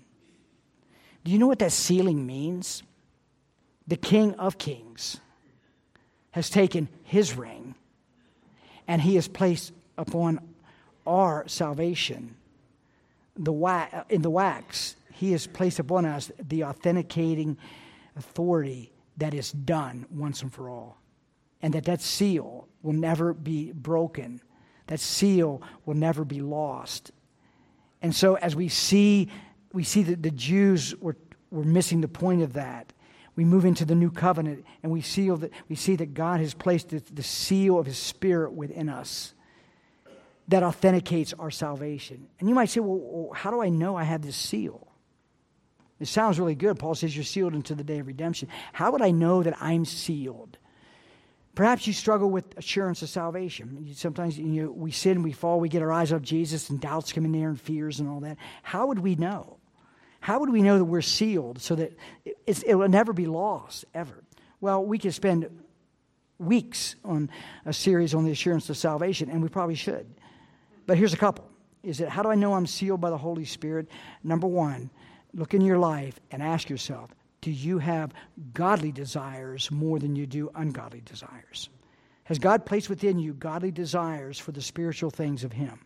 Do 1.26 1.32
you 1.32 1.38
know 1.38 1.48
what 1.48 1.60
that 1.60 1.74
sealing 1.74 2.26
means? 2.26 2.84
The 3.86 3.98
King 3.98 4.34
of 4.36 4.58
Kings 4.58 5.20
has 6.32 6.50
taken 6.50 6.88
his 7.04 7.36
ring 7.36 7.76
and 8.88 9.02
he 9.02 9.16
has 9.16 9.28
placed 9.28 9.74
upon 9.98 10.40
our 11.06 11.46
salvation 11.50 12.38
the 13.36 14.06
in 14.10 14.22
the 14.22 14.30
wax 14.30 14.96
he 15.12 15.34
has 15.34 15.48
placed 15.48 15.80
upon 15.80 16.06
us 16.06 16.32
the 16.48 16.64
authenticating 16.64 17.58
authority 18.16 18.94
that 19.18 19.34
is 19.34 19.52
done 19.52 20.06
once 20.10 20.42
and 20.42 20.54
for 20.54 20.70
all 20.70 20.98
and 21.62 21.74
that 21.74 21.84
that 21.84 22.02
seal 22.02 22.70
will 22.82 22.94
never 22.94 23.34
be 23.34 23.74
broken 23.74 24.40
that 24.88 25.00
seal 25.00 25.62
will 25.86 25.96
never 25.96 26.24
be 26.24 26.42
lost. 26.42 27.12
And 28.02 28.14
so 28.14 28.36
as 28.36 28.56
we 28.56 28.70
see, 28.70 29.30
we 29.74 29.84
see 29.84 30.04
that 30.04 30.22
the 30.22 30.32
Jews 30.32 30.96
were, 30.98 31.18
were 31.52 31.64
missing 31.64 32.02
the 32.02 32.08
point 32.08 32.42
of 32.42 32.54
that. 32.54 32.94
We 33.36 33.44
move 33.44 33.66
into 33.66 33.84
the 33.84 33.96
new 33.96 34.12
covenant 34.12 34.66
and 34.84 34.92
we, 34.92 35.02
seal 35.02 35.38
that, 35.38 35.52
we 35.68 35.76
see 35.76 35.96
that 35.98 36.14
God 36.14 36.40
has 36.40 36.54
placed 36.54 36.90
the, 36.90 37.02
the 37.14 37.24
seal 37.24 37.78
of 37.78 37.86
his 37.86 37.98
spirit 37.98 38.54
within 38.54 38.90
us 38.90 39.34
that 40.48 40.64
authenticates 40.64 41.34
our 41.34 41.52
salvation. 41.52 42.28
And 42.40 42.48
you 42.48 42.56
might 42.56 42.70
say, 42.70 42.80
well, 42.80 43.32
how 43.34 43.52
do 43.52 43.62
I 43.62 43.70
know 43.70 43.96
I 43.96 44.04
have 44.04 44.22
this 44.22 44.36
seal? 44.36 44.88
It 46.00 46.08
sounds 46.08 46.40
really 46.40 46.56
good. 46.56 46.78
Paul 46.78 46.96
says 46.96 47.16
you're 47.16 47.24
sealed 47.24 47.56
into 47.56 47.74
the 47.74 47.84
day 47.84 48.00
of 48.00 48.08
redemption. 48.08 48.50
How 48.74 48.92
would 48.92 49.02
I 49.02 49.12
know 49.12 49.44
that 49.44 49.56
I'm 49.62 49.86
sealed? 49.86 50.58
Perhaps 51.56 51.88
you 51.88 51.93
struggle 51.93 52.30
with 52.30 52.58
assurance 52.58 53.01
of 53.01 53.10
salvation. 53.10 53.88
Sometimes 53.95 54.38
you 54.38 54.64
know, 54.64 54.72
we 54.72 54.91
sin, 54.91 55.24
we 55.24 55.32
fall, 55.32 55.60
we 55.60 55.70
get 55.70 55.82
our 55.82 55.91
eyes 55.91 56.12
off 56.12 56.22
Jesus, 56.22 56.70
and 56.70 56.82
doubts 56.82 57.14
come 57.14 57.24
in 57.24 57.32
there, 57.32 57.49
and 57.49 57.60
fears, 57.60 57.99
and 57.99 58.10
all 58.10 58.20
that. 58.20 58.38
How 58.62 58.88
would 58.88 58.99
we 58.99 59.16
know? 59.16 59.58
How 60.20 60.39
would 60.39 60.49
we 60.49 60.62
know 60.62 60.78
that 60.78 60.86
we're 60.86 61.01
sealed 61.01 61.62
so 61.62 61.76
that 61.76 61.93
it 62.26 62.76
will 62.76 62.89
never 62.89 63.14
be 63.14 63.26
lost, 63.26 63.86
ever? 63.93 64.24
Well, 64.60 64.84
we 64.84 64.97
could 64.97 65.14
spend 65.14 65.49
weeks 66.39 66.95
on 67.06 67.30
a 67.66 67.72
series 67.72 68.14
on 68.14 68.26
the 68.26 68.32
assurance 68.32 68.70
of 68.70 68.76
salvation, 68.76 69.30
and 69.30 69.41
we 69.41 69.49
probably 69.49 69.76
should. 69.76 70.08
But 70.88 70.97
here's 70.97 71.14
a 71.14 71.18
couple. 71.18 71.49
Is 71.84 72.01
it 72.01 72.10
how 72.10 72.24
do 72.24 72.30
I 72.30 72.36
know 72.36 72.53
I'm 72.53 72.68
sealed 72.68 72.99
by 72.99 73.12
the 73.12 73.18
Holy 73.18 73.45
Spirit? 73.45 73.88
Number 74.24 74.47
one, 74.47 74.89
look 75.34 75.53
in 75.53 75.62
your 75.62 75.78
life 75.78 76.20
and 76.32 76.41
ask 76.41 76.70
yourself, 76.70 77.12
do 77.46 77.52
you 77.52 77.78
have 77.78 78.12
godly 78.56 78.91
desires 78.91 79.70
more 79.70 80.00
than 80.00 80.16
you 80.16 80.26
do 80.26 80.50
ungodly 80.56 81.02
desires? 81.06 81.70
Has 82.24 82.39
God 82.39 82.66
placed 82.66 82.89
within 82.89 83.20
you 83.20 83.36
godly 83.36 83.70
desires 83.70 84.39
for 84.39 84.52
the 84.52 84.64
spiritual 84.64 85.12
things 85.12 85.43
of 85.43 85.54
Him? 85.54 85.80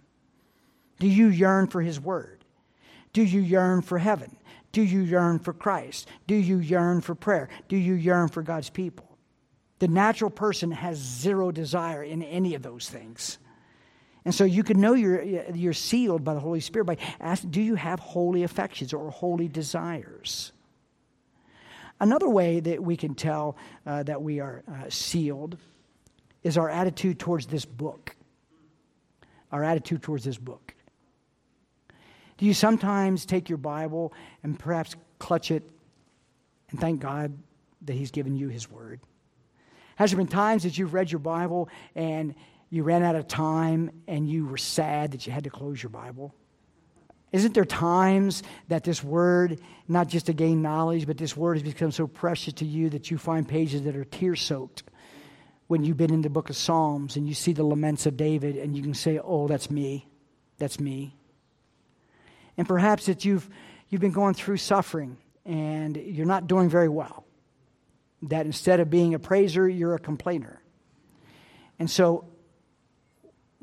Do 0.99 1.07
you 1.07 1.27
yearn 1.27 1.67
for 1.67 1.81
His 1.81 1.99
Word? 1.99 2.45
Do 3.11 3.21
you 3.23 3.41
yearn 3.41 3.81
for 3.81 3.97
heaven? 3.97 4.37
Do 4.71 4.81
you 4.81 5.01
yearn 5.01 5.37
for 5.37 5.51
Christ? 5.51 6.07
Do 6.27 6.35
you 6.35 6.59
yearn 6.59 7.01
for 7.01 7.13
prayer? 7.13 7.49
Do 7.67 7.75
you 7.75 7.95
yearn 7.95 8.29
for 8.29 8.41
God's 8.41 8.69
people? 8.69 9.17
The 9.79 9.89
natural 9.89 10.31
person 10.31 10.71
has 10.71 10.97
zero 10.97 11.51
desire 11.51 12.03
in 12.03 12.23
any 12.23 12.55
of 12.55 12.61
those 12.61 12.87
things. 12.87 13.37
And 14.23 14.33
so 14.33 14.45
you 14.45 14.63
can 14.63 14.79
know 14.79 14.93
you're, 14.93 15.21
you're 15.21 15.73
sealed 15.73 16.23
by 16.23 16.35
the 16.35 16.39
Holy 16.39 16.61
Spirit 16.61 16.85
by 16.85 16.97
asking, 17.19 17.49
do 17.49 17.61
you 17.61 17.75
have 17.75 17.99
holy 17.99 18.43
affections 18.43 18.93
or 18.93 19.11
holy 19.11 19.49
desires? 19.49 20.53
Another 21.99 22.29
way 22.29 22.59
that 22.59 22.81
we 22.81 22.95
can 22.95 23.13
tell 23.13 23.57
uh, 23.85 24.03
that 24.03 24.21
we 24.21 24.39
are 24.39 24.63
uh, 24.67 24.89
sealed 24.89 25.57
is 26.43 26.57
our 26.57 26.69
attitude 26.69 27.19
towards 27.19 27.47
this 27.47 27.65
book. 27.65 28.15
Our 29.51 29.63
attitude 29.63 30.01
towards 30.01 30.23
this 30.23 30.37
book. 30.37 30.73
Do 32.37 32.45
you 32.45 32.53
sometimes 32.53 33.25
take 33.25 33.49
your 33.49 33.57
Bible 33.57 34.13
and 34.43 34.57
perhaps 34.57 34.95
clutch 35.17 35.51
it 35.51 35.63
and 36.71 36.79
thank 36.79 37.01
God 37.01 37.37
that 37.81 37.93
He's 37.93 38.11
given 38.11 38.35
you 38.37 38.47
His 38.47 38.71
Word? 38.71 39.01
Has 39.97 40.11
there 40.11 40.17
been 40.17 40.27
times 40.27 40.63
that 40.63 40.77
you've 40.77 40.93
read 40.93 41.11
your 41.11 41.19
Bible 41.19 41.67
and 41.95 42.33
you 42.69 42.83
ran 42.83 43.03
out 43.03 43.15
of 43.15 43.27
time 43.27 43.91
and 44.07 44.29
you 44.29 44.45
were 44.45 44.57
sad 44.57 45.11
that 45.11 45.27
you 45.27 45.33
had 45.33 45.43
to 45.43 45.49
close 45.49 45.83
your 45.83 45.89
Bible? 45.89 46.33
Isn't 47.31 47.53
there 47.53 47.65
times 47.65 48.41
that 48.69 48.83
this 48.83 49.03
word, 49.03 49.59
not 49.87 50.07
just 50.07 50.25
to 50.27 50.33
gain 50.33 50.61
knowledge, 50.61 51.05
but 51.05 51.17
this 51.17 51.37
word 51.37 51.55
has 51.55 51.63
become 51.63 51.91
so 51.91 52.07
precious 52.07 52.53
to 52.55 52.65
you 52.65 52.89
that 52.89 53.11
you 53.11 53.17
find 53.17 53.47
pages 53.47 53.83
that 53.83 53.95
are 53.95 54.05
tear 54.05 54.35
soaked 54.35 54.83
when 55.67 55.83
you've 55.83 55.97
been 55.97 56.13
in 56.13 56.23
the 56.23 56.29
book 56.29 56.49
of 56.49 56.55
Psalms 56.55 57.15
and 57.15 57.27
you 57.27 57.35
see 57.35 57.53
the 57.53 57.63
laments 57.63 58.07
of 58.07 58.17
David 58.17 58.55
and 58.55 58.75
you 58.75 58.81
can 58.81 58.95
say, 58.95 59.19
Oh, 59.23 59.47
that's 59.47 59.69
me. 59.69 60.07
That's 60.57 60.79
me. 60.79 61.15
And 62.57 62.67
perhaps 62.67 63.05
that 63.05 63.23
you've, 63.23 63.47
you've 63.89 64.01
been 64.01 64.11
going 64.11 64.33
through 64.33 64.57
suffering 64.57 65.17
and 65.45 65.95
you're 65.95 66.25
not 66.25 66.47
doing 66.47 66.69
very 66.69 66.89
well. 66.89 67.25
That 68.23 68.45
instead 68.45 68.79
of 68.79 68.89
being 68.89 69.13
a 69.13 69.19
praiser, 69.19 69.69
you're 69.69 69.95
a 69.95 69.99
complainer. 69.99 70.61
And 71.77 71.89
so, 71.89 72.25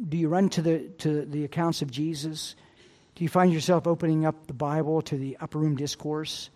do 0.09 0.17
you 0.17 0.29
run 0.29 0.49
to 0.51 0.63
the, 0.63 0.79
to 0.99 1.25
the 1.27 1.45
accounts 1.45 1.83
of 1.83 1.91
Jesus? 1.91 2.55
Do 3.17 3.25
you 3.25 3.31
find 3.31 3.51
yourself 3.51 3.87
opening 3.87 4.27
up 4.27 4.47
the 4.47 4.53
Bible 4.53 5.01
to 5.03 5.17
the 5.17 5.39
upper 5.41 5.59
room 5.59 5.75
discourse 5.75 6.51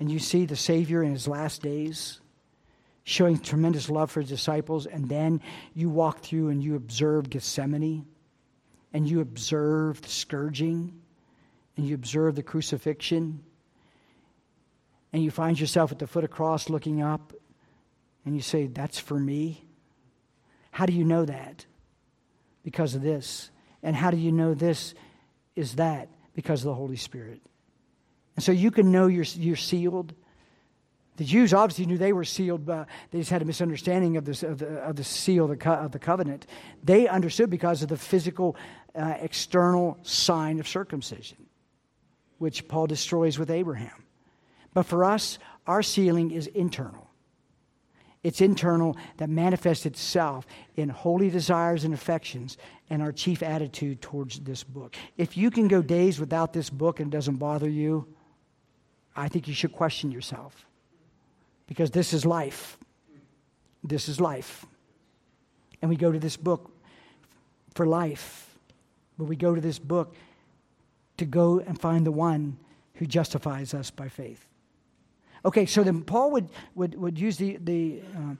and 0.00 0.10
you 0.10 0.18
see 0.18 0.46
the 0.46 0.56
Savior 0.56 1.02
in 1.02 1.12
his 1.12 1.28
last 1.28 1.60
days 1.60 2.20
showing 3.04 3.38
tremendous 3.38 3.90
love 3.90 4.10
for 4.10 4.20
his 4.20 4.30
disciples, 4.30 4.86
and 4.86 5.10
then 5.10 5.42
you 5.74 5.90
walk 5.90 6.20
through 6.20 6.48
and 6.48 6.64
you 6.64 6.74
observe 6.74 7.28
Gethsemane 7.28 8.06
and 8.94 9.06
you 9.06 9.20
observe 9.20 10.00
the 10.00 10.08
scourging 10.08 10.94
and 11.76 11.86
you 11.86 11.94
observe 11.94 12.34
the 12.34 12.42
crucifixion 12.42 13.44
and 15.12 15.22
you 15.22 15.30
find 15.30 15.60
yourself 15.60 15.92
at 15.92 15.98
the 15.98 16.06
foot 16.06 16.24
of 16.24 16.30
the 16.30 16.34
cross 16.34 16.70
looking 16.70 17.02
up 17.02 17.34
and 18.24 18.34
you 18.34 18.40
say, 18.40 18.68
That's 18.68 18.98
for 18.98 19.20
me? 19.20 19.66
How 20.70 20.86
do 20.86 20.94
you 20.94 21.04
know 21.04 21.26
that? 21.26 21.66
Because 22.64 22.94
of 22.94 23.02
this. 23.02 23.50
And 23.82 23.94
how 23.94 24.10
do 24.10 24.16
you 24.16 24.32
know 24.32 24.54
this? 24.54 24.94
Is 25.56 25.76
that 25.76 26.08
because 26.34 26.60
of 26.62 26.66
the 26.66 26.74
Holy 26.74 26.96
Spirit. 26.96 27.40
And 28.36 28.44
so 28.44 28.52
you 28.52 28.70
can 28.70 28.90
know 28.90 29.06
you're, 29.06 29.24
you're 29.24 29.56
sealed. 29.56 30.12
The 31.16 31.24
Jews 31.24 31.54
obviously 31.54 31.86
knew 31.86 31.96
they 31.96 32.12
were 32.12 32.24
sealed, 32.24 32.66
but 32.66 32.88
they 33.10 33.18
just 33.18 33.30
had 33.30 33.42
a 33.42 33.44
misunderstanding 33.44 34.16
of, 34.16 34.24
this, 34.24 34.42
of, 34.42 34.58
the, 34.58 34.78
of 34.78 34.96
the 34.96 35.04
seal 35.04 35.50
of 35.50 35.56
the, 35.56 35.70
of 35.70 35.92
the 35.92 36.00
covenant. 36.00 36.46
They 36.82 37.06
understood 37.06 37.50
because 37.50 37.82
of 37.82 37.88
the 37.88 37.96
physical, 37.96 38.56
uh, 38.96 39.14
external 39.20 39.98
sign 40.02 40.58
of 40.58 40.66
circumcision, 40.66 41.38
which 42.38 42.66
Paul 42.66 42.88
destroys 42.88 43.38
with 43.38 43.50
Abraham. 43.50 44.04
But 44.72 44.86
for 44.86 45.04
us, 45.04 45.38
our 45.68 45.82
sealing 45.82 46.32
is 46.32 46.48
internal. 46.48 47.03
It's 48.24 48.40
internal 48.40 48.96
that 49.18 49.28
manifests 49.28 49.84
itself 49.84 50.46
in 50.76 50.88
holy 50.88 51.28
desires 51.28 51.84
and 51.84 51.92
affections 51.92 52.56
and 52.88 53.02
our 53.02 53.12
chief 53.12 53.42
attitude 53.42 54.00
towards 54.00 54.40
this 54.40 54.64
book. 54.64 54.96
If 55.18 55.36
you 55.36 55.50
can 55.50 55.68
go 55.68 55.82
days 55.82 56.18
without 56.18 56.54
this 56.54 56.70
book 56.70 57.00
and 57.00 57.12
it 57.12 57.16
doesn't 57.16 57.36
bother 57.36 57.68
you, 57.68 58.08
I 59.14 59.28
think 59.28 59.46
you 59.46 59.52
should 59.52 59.72
question 59.72 60.10
yourself. 60.10 60.66
Because 61.66 61.90
this 61.90 62.14
is 62.14 62.24
life. 62.24 62.78
This 63.84 64.08
is 64.08 64.20
life. 64.20 64.64
And 65.82 65.90
we 65.90 65.96
go 65.96 66.10
to 66.10 66.18
this 66.18 66.38
book 66.38 66.72
for 67.74 67.86
life. 67.86 68.56
But 69.18 69.24
we 69.24 69.36
go 69.36 69.54
to 69.54 69.60
this 69.60 69.78
book 69.78 70.14
to 71.18 71.26
go 71.26 71.60
and 71.60 71.78
find 71.78 72.06
the 72.06 72.12
one 72.12 72.56
who 72.94 73.06
justifies 73.06 73.74
us 73.74 73.90
by 73.90 74.08
faith. 74.08 74.46
Okay, 75.44 75.66
so 75.66 75.82
then 75.82 76.02
Paul 76.02 76.30
would, 76.32 76.48
would, 76.74 76.94
would 76.94 77.18
use 77.18 77.36
the, 77.36 77.58
the 77.60 78.00
um, 78.14 78.38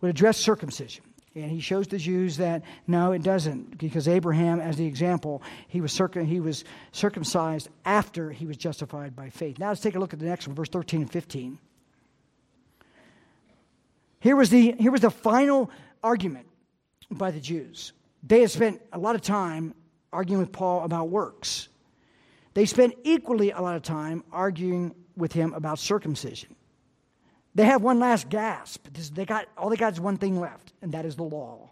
would 0.00 0.10
address 0.10 0.36
circumcision. 0.36 1.04
And 1.34 1.50
he 1.50 1.60
shows 1.60 1.86
the 1.86 1.98
Jews 1.98 2.38
that 2.38 2.62
no, 2.86 3.12
it 3.12 3.22
doesn't, 3.22 3.76
because 3.76 4.08
Abraham, 4.08 4.58
as 4.58 4.76
the 4.76 4.86
example, 4.86 5.42
he 5.68 5.82
was, 5.82 5.92
circum, 5.92 6.24
he 6.24 6.40
was 6.40 6.64
circumcised 6.92 7.68
after 7.84 8.30
he 8.30 8.46
was 8.46 8.56
justified 8.56 9.14
by 9.14 9.28
faith. 9.28 9.58
Now 9.58 9.68
let's 9.68 9.82
take 9.82 9.96
a 9.96 9.98
look 9.98 10.14
at 10.14 10.18
the 10.18 10.24
next 10.24 10.48
one, 10.48 10.56
verse 10.56 10.70
13 10.70 11.02
and 11.02 11.10
15. 11.10 11.58
Here 14.20 14.34
was 14.34 14.48
the, 14.48 14.72
here 14.78 14.90
was 14.90 15.02
the 15.02 15.10
final 15.10 15.70
argument 16.02 16.46
by 17.10 17.30
the 17.30 17.40
Jews. 17.40 17.92
They 18.22 18.40
had 18.40 18.50
spent 18.50 18.80
a 18.92 18.98
lot 18.98 19.14
of 19.14 19.20
time 19.20 19.74
arguing 20.12 20.40
with 20.40 20.52
Paul 20.52 20.84
about 20.84 21.10
works. 21.10 21.68
They 22.54 22.64
spent 22.64 22.94
equally 23.04 23.50
a 23.50 23.60
lot 23.60 23.76
of 23.76 23.82
time 23.82 24.24
arguing 24.32 24.94
with 25.16 25.32
him 25.32 25.54
about 25.54 25.78
circumcision. 25.78 26.54
They 27.54 27.64
have 27.64 27.82
one 27.82 27.98
last 27.98 28.28
gasp. 28.28 28.86
They 29.14 29.24
got, 29.24 29.48
all 29.56 29.70
they 29.70 29.76
got 29.76 29.94
is 29.94 30.00
one 30.00 30.18
thing 30.18 30.38
left, 30.38 30.72
and 30.82 30.92
that 30.92 31.06
is 31.06 31.16
the 31.16 31.22
law. 31.22 31.70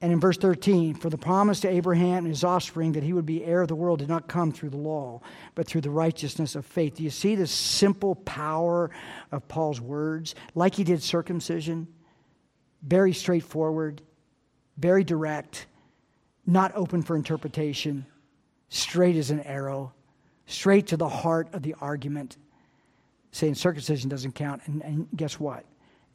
And 0.00 0.10
in 0.10 0.18
verse 0.18 0.36
13, 0.36 0.94
for 0.94 1.10
the 1.10 1.18
promise 1.18 1.60
to 1.60 1.68
Abraham 1.68 2.24
and 2.24 2.28
his 2.28 2.42
offspring 2.42 2.92
that 2.92 3.04
he 3.04 3.12
would 3.12 3.24
be 3.24 3.44
heir 3.44 3.62
of 3.62 3.68
the 3.68 3.76
world 3.76 4.00
did 4.00 4.08
not 4.08 4.26
come 4.26 4.50
through 4.50 4.70
the 4.70 4.76
law, 4.76 5.20
but 5.54 5.66
through 5.66 5.82
the 5.82 5.90
righteousness 5.90 6.56
of 6.56 6.66
faith. 6.66 6.96
Do 6.96 7.04
you 7.04 7.10
see 7.10 7.36
the 7.36 7.46
simple 7.46 8.16
power 8.16 8.90
of 9.30 9.46
Paul's 9.46 9.80
words? 9.80 10.34
Like 10.56 10.74
he 10.74 10.82
did 10.82 11.04
circumcision, 11.04 11.86
very 12.82 13.12
straightforward, 13.12 14.02
very 14.76 15.04
direct, 15.04 15.66
not 16.46 16.72
open 16.74 17.02
for 17.02 17.14
interpretation, 17.14 18.04
straight 18.70 19.14
as 19.14 19.30
an 19.30 19.40
arrow, 19.40 19.92
straight 20.46 20.88
to 20.88 20.96
the 20.96 21.08
heart 21.08 21.48
of 21.52 21.62
the 21.62 21.74
argument, 21.80 22.36
saying 23.32 23.54
circumcision 23.54 24.08
doesn't 24.08 24.34
count. 24.34 24.62
And, 24.66 24.82
and 24.82 25.08
guess 25.16 25.38
what? 25.40 25.64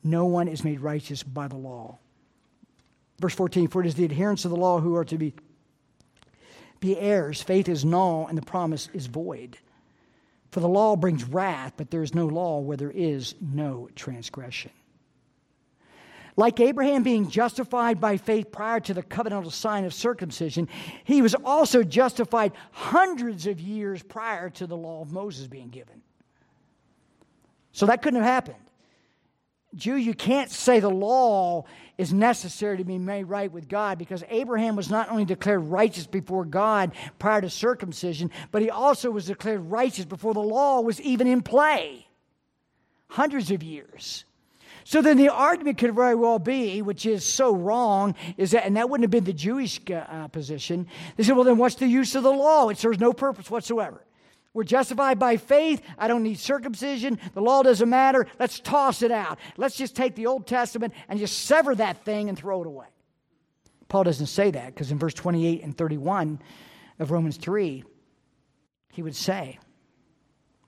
No 0.04 0.26
one 0.26 0.48
is 0.48 0.64
made 0.64 0.80
righteous 0.80 1.24
by 1.24 1.48
the 1.48 1.56
law. 1.56 1.98
Verse 3.20 3.34
14 3.34 3.68
For 3.68 3.82
it 3.82 3.88
is 3.88 3.96
the 3.96 4.06
adherents 4.06 4.46
of 4.46 4.52
the 4.52 4.58
law 4.58 4.80
who 4.80 4.96
are 4.96 5.06
to 5.06 5.18
be, 5.18 5.34
be 6.80 6.98
heirs. 6.98 7.42
Faith 7.42 7.68
is 7.68 7.84
null, 7.84 8.28
and 8.28 8.38
the 8.38 8.44
promise 8.44 8.90
is 8.94 9.08
void. 9.08 9.58
For 10.52 10.60
the 10.60 10.70
law 10.70 10.96
brings 10.96 11.24
wrath, 11.26 11.74
but 11.78 11.92
there 11.92 12.04
is 12.04 12.16
no 12.16 12.26
law 12.26 12.60
where 12.60 12.78
there 12.78 12.92
is 12.92 13.36
no 13.42 13.90
transgression. 13.96 14.72
Like 16.38 16.60
Abraham 16.60 17.02
being 17.02 17.30
justified 17.30 18.00
by 18.00 18.18
faith 18.18 18.52
prior 18.52 18.80
to 18.82 18.94
the 18.94 19.02
covenantal 19.02 19.52
sign 19.52 19.86
of 19.86 19.94
circumcision, 19.94 20.70
he 21.04 21.24
was 21.24 21.36
also 21.44 21.84
justified 21.84 22.52
hundreds 22.72 23.48
of 23.48 23.60
years 23.60 24.04
prior 24.04 24.52
to 24.52 24.68
the 24.68 24.78
law 24.78 25.02
of 25.02 25.12
Moses 25.12 25.48
being 25.48 25.70
given. 25.70 26.04
So 27.72 27.88
that 27.88 28.04
couldn't 28.04 28.22
have 28.22 28.32
happened. 28.32 28.58
Jew, 29.76 29.96
you 29.96 30.14
can't 30.14 30.52
say 30.52 30.80
the 30.80 30.90
law 30.90 31.66
is 31.98 32.14
necessary 32.14 32.78
to 32.78 32.84
be 32.84 33.00
made 33.00 33.26
right 33.26 33.52
with 33.52 33.68
God 33.68 33.98
because 33.98 34.24
Abraham 34.30 34.76
was 34.76 34.92
not 34.92 35.10
only 35.10 35.26
declared 35.26 35.64
righteous 35.64 36.06
before 36.06 36.46
God 36.46 36.92
prior 37.18 37.42
to 37.42 37.50
circumcision, 37.50 38.30
but 38.52 38.62
he 38.62 38.70
also 38.70 39.10
was 39.10 39.26
declared 39.26 39.72
righteous 39.72 40.06
before 40.06 40.36
the 40.36 40.40
law 40.40 40.82
was 40.82 41.02
even 41.02 41.26
in 41.26 41.42
play. 41.42 42.08
Hundreds 43.08 43.50
of 43.50 43.64
years. 43.64 44.24
So 44.88 45.02
then 45.02 45.18
the 45.18 45.28
argument 45.28 45.80
could 45.80 45.94
very 45.94 46.16
well 46.16 46.40
be, 46.40 46.82
which 46.82 47.06
is 47.06 47.26
so 47.26 47.54
wrong, 47.54 48.16
is 48.38 48.52
that, 48.52 48.66
and 48.66 48.78
that 48.78 48.90
wouldn't 48.90 49.04
have 49.04 49.12
been 49.12 49.26
the 49.26 49.34
Jewish 49.34 49.82
uh, 49.92 50.30
position. 50.30 50.88
They 51.18 51.24
said, 51.24 51.36
well, 51.36 51.44
then 51.44 51.58
what's 51.58 51.76
the 51.76 51.88
use 51.88 52.16
of 52.16 52.24
the 52.24 52.32
law? 52.32 52.70
It 52.70 52.78
serves 52.78 52.98
no 52.98 53.12
purpose 53.12 53.52
whatsoever. 53.52 54.02
We're 54.54 54.64
justified 54.64 55.20
by 55.20 55.36
faith. 55.36 55.82
I 55.98 56.08
don't 56.08 56.24
need 56.24 56.40
circumcision. 56.40 57.20
The 57.34 57.42
law 57.42 57.64
doesn't 57.64 57.90
matter. 57.90 58.28
Let's 58.40 58.62
toss 58.62 59.02
it 59.02 59.12
out. 59.12 59.40
Let's 59.58 59.76
just 59.76 59.94
take 59.94 60.16
the 60.16 60.28
Old 60.28 60.48
Testament 60.48 60.94
and 61.10 61.20
just 61.20 61.38
sever 61.40 61.76
that 61.76 62.06
thing 62.06 62.30
and 62.30 62.38
throw 62.38 62.62
it 62.62 62.68
away. 62.68 62.88
Paul 63.90 64.06
doesn't 64.06 64.28
say 64.28 64.52
that 64.52 64.68
because 64.68 64.90
in 64.90 65.00
verse 65.00 65.14
28 65.14 65.64
and 65.64 65.78
31 65.78 66.40
of 67.00 67.12
Romans 67.12 67.36
3, 67.36 67.84
he 68.94 69.02
would 69.02 69.18
say, 69.18 69.60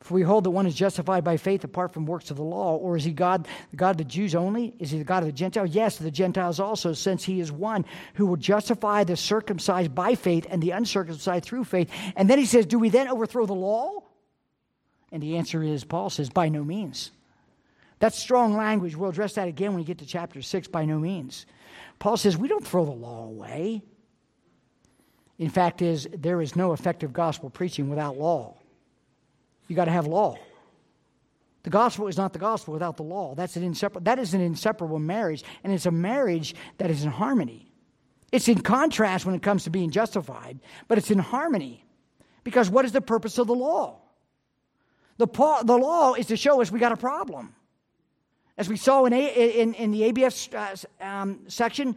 for 0.02 0.14
we 0.14 0.22
hold 0.22 0.46
that 0.46 0.52
one 0.52 0.66
is 0.66 0.76
justified 0.76 1.26
by 1.26 1.36
faith 1.36 1.66
apart 1.66 1.92
from 1.92 2.06
works 2.06 2.32
of 2.32 2.38
the 2.38 2.44
law, 2.44 2.78
or 2.78 2.96
is 2.96 3.04
he 3.04 3.12
God, 3.12 3.48
the 3.72 3.78
God 3.78 3.92
of 3.92 3.98
the 3.98 4.06
Jews 4.06 4.34
only? 4.34 4.74
Is 4.80 4.92
he 4.92 4.98
the 4.98 5.04
God 5.04 5.24
of 5.24 5.28
the 5.28 5.34
Gentiles? 5.34 5.72
Yes, 5.72 5.98
the 5.98 6.10
Gentiles 6.10 6.60
also, 6.60 6.94
since 6.94 7.24
he 7.26 7.42
is 7.42 7.52
one 7.52 7.84
who 8.14 8.26
will 8.26 8.38
justify 8.38 9.04
the 9.04 9.18
circumcised 9.18 9.94
by 9.94 10.16
faith 10.16 10.48
and 10.50 10.64
the 10.64 10.72
uncircumcised 10.72 11.44
through 11.44 11.66
faith. 11.66 11.92
And 12.16 12.30
then 12.30 12.40
he 12.40 12.46
says, 12.46 12.66
Do 12.66 12.80
we 12.80 12.90
then 12.90 13.10
overthrow 13.10 13.46
the 13.46 13.54
law? 13.54 14.04
And 15.12 15.22
the 15.22 15.38
answer 15.38 15.64
is, 15.64 15.84
Paul 15.84 16.10
says, 16.10 16.30
by 16.30 16.50
no 16.50 16.64
means. 16.64 17.12
That's 18.00 18.18
strong 18.18 18.56
language. 18.56 18.96
We'll 18.96 19.10
address 19.10 19.34
that 19.34 19.48
again 19.48 19.72
when 19.72 19.80
we 19.80 19.84
get 19.84 19.98
to 20.00 20.06
chapter 20.06 20.42
6, 20.42 20.68
by 20.70 20.86
no 20.86 21.00
means. 21.00 21.46
Paul 21.98 22.16
says, 22.16 22.38
we 22.38 22.48
don't 22.48 22.66
throw 22.66 22.86
the 22.86 22.92
law 22.92 23.26
away. 23.26 23.82
In 25.38 25.50
fact, 25.50 25.82
is 25.82 26.08
there 26.14 26.42
is 26.42 26.56
no 26.56 26.74
effective 26.74 27.12
gospel 27.12 27.50
preaching 27.50 27.90
without 27.90 28.18
law. 28.18 28.59
You 29.70 29.76
got 29.76 29.86
to 29.86 29.92
have 29.92 30.08
law. 30.08 30.38
The 31.64 31.70
gospel 31.70 32.08
is 32.08 32.18
not 32.18 32.34
the 32.34 32.40
gospel 32.40 32.74
without 32.74 32.98
the 32.98 33.04
law. 33.04 33.36
That's 33.36 33.56
an 33.56 33.64
inseparable, 33.64 34.04
that 34.06 34.18
is 34.18 34.34
an 34.34 34.42
inseparable 34.42 35.00
marriage, 35.00 35.44
and 35.64 35.72
it's 35.72 35.86
a 35.86 35.92
marriage 35.92 36.56
that 36.80 36.90
is 36.90 37.04
in 37.04 37.12
harmony. 37.12 37.72
It's 38.32 38.48
in 38.48 38.62
contrast 38.62 39.26
when 39.26 39.36
it 39.36 39.42
comes 39.42 39.64
to 39.66 39.70
being 39.70 39.92
justified, 39.92 40.60
but 40.88 40.98
it's 40.98 41.12
in 41.12 41.20
harmony. 41.20 41.86
Because 42.44 42.70
what 42.70 42.86
is 42.86 42.92
the 42.92 43.02
purpose 43.02 43.38
of 43.38 43.48
the 43.48 43.56
law? 43.56 44.00
The, 45.18 45.28
the 45.28 45.78
law 45.78 46.14
is 46.14 46.28
to 46.28 46.38
show 46.38 46.62
us 46.62 46.72
we 46.72 46.80
got 46.80 46.92
a 46.92 46.98
problem. 46.98 47.54
As 48.58 48.70
we 48.70 48.78
saw 48.78 49.06
in, 49.06 49.14
a, 49.14 49.62
in, 49.62 49.74
in 49.76 49.92
the 49.92 50.12
ABF 50.12 50.54
uh, 51.02 51.06
um, 51.06 51.42
section, 51.48 51.96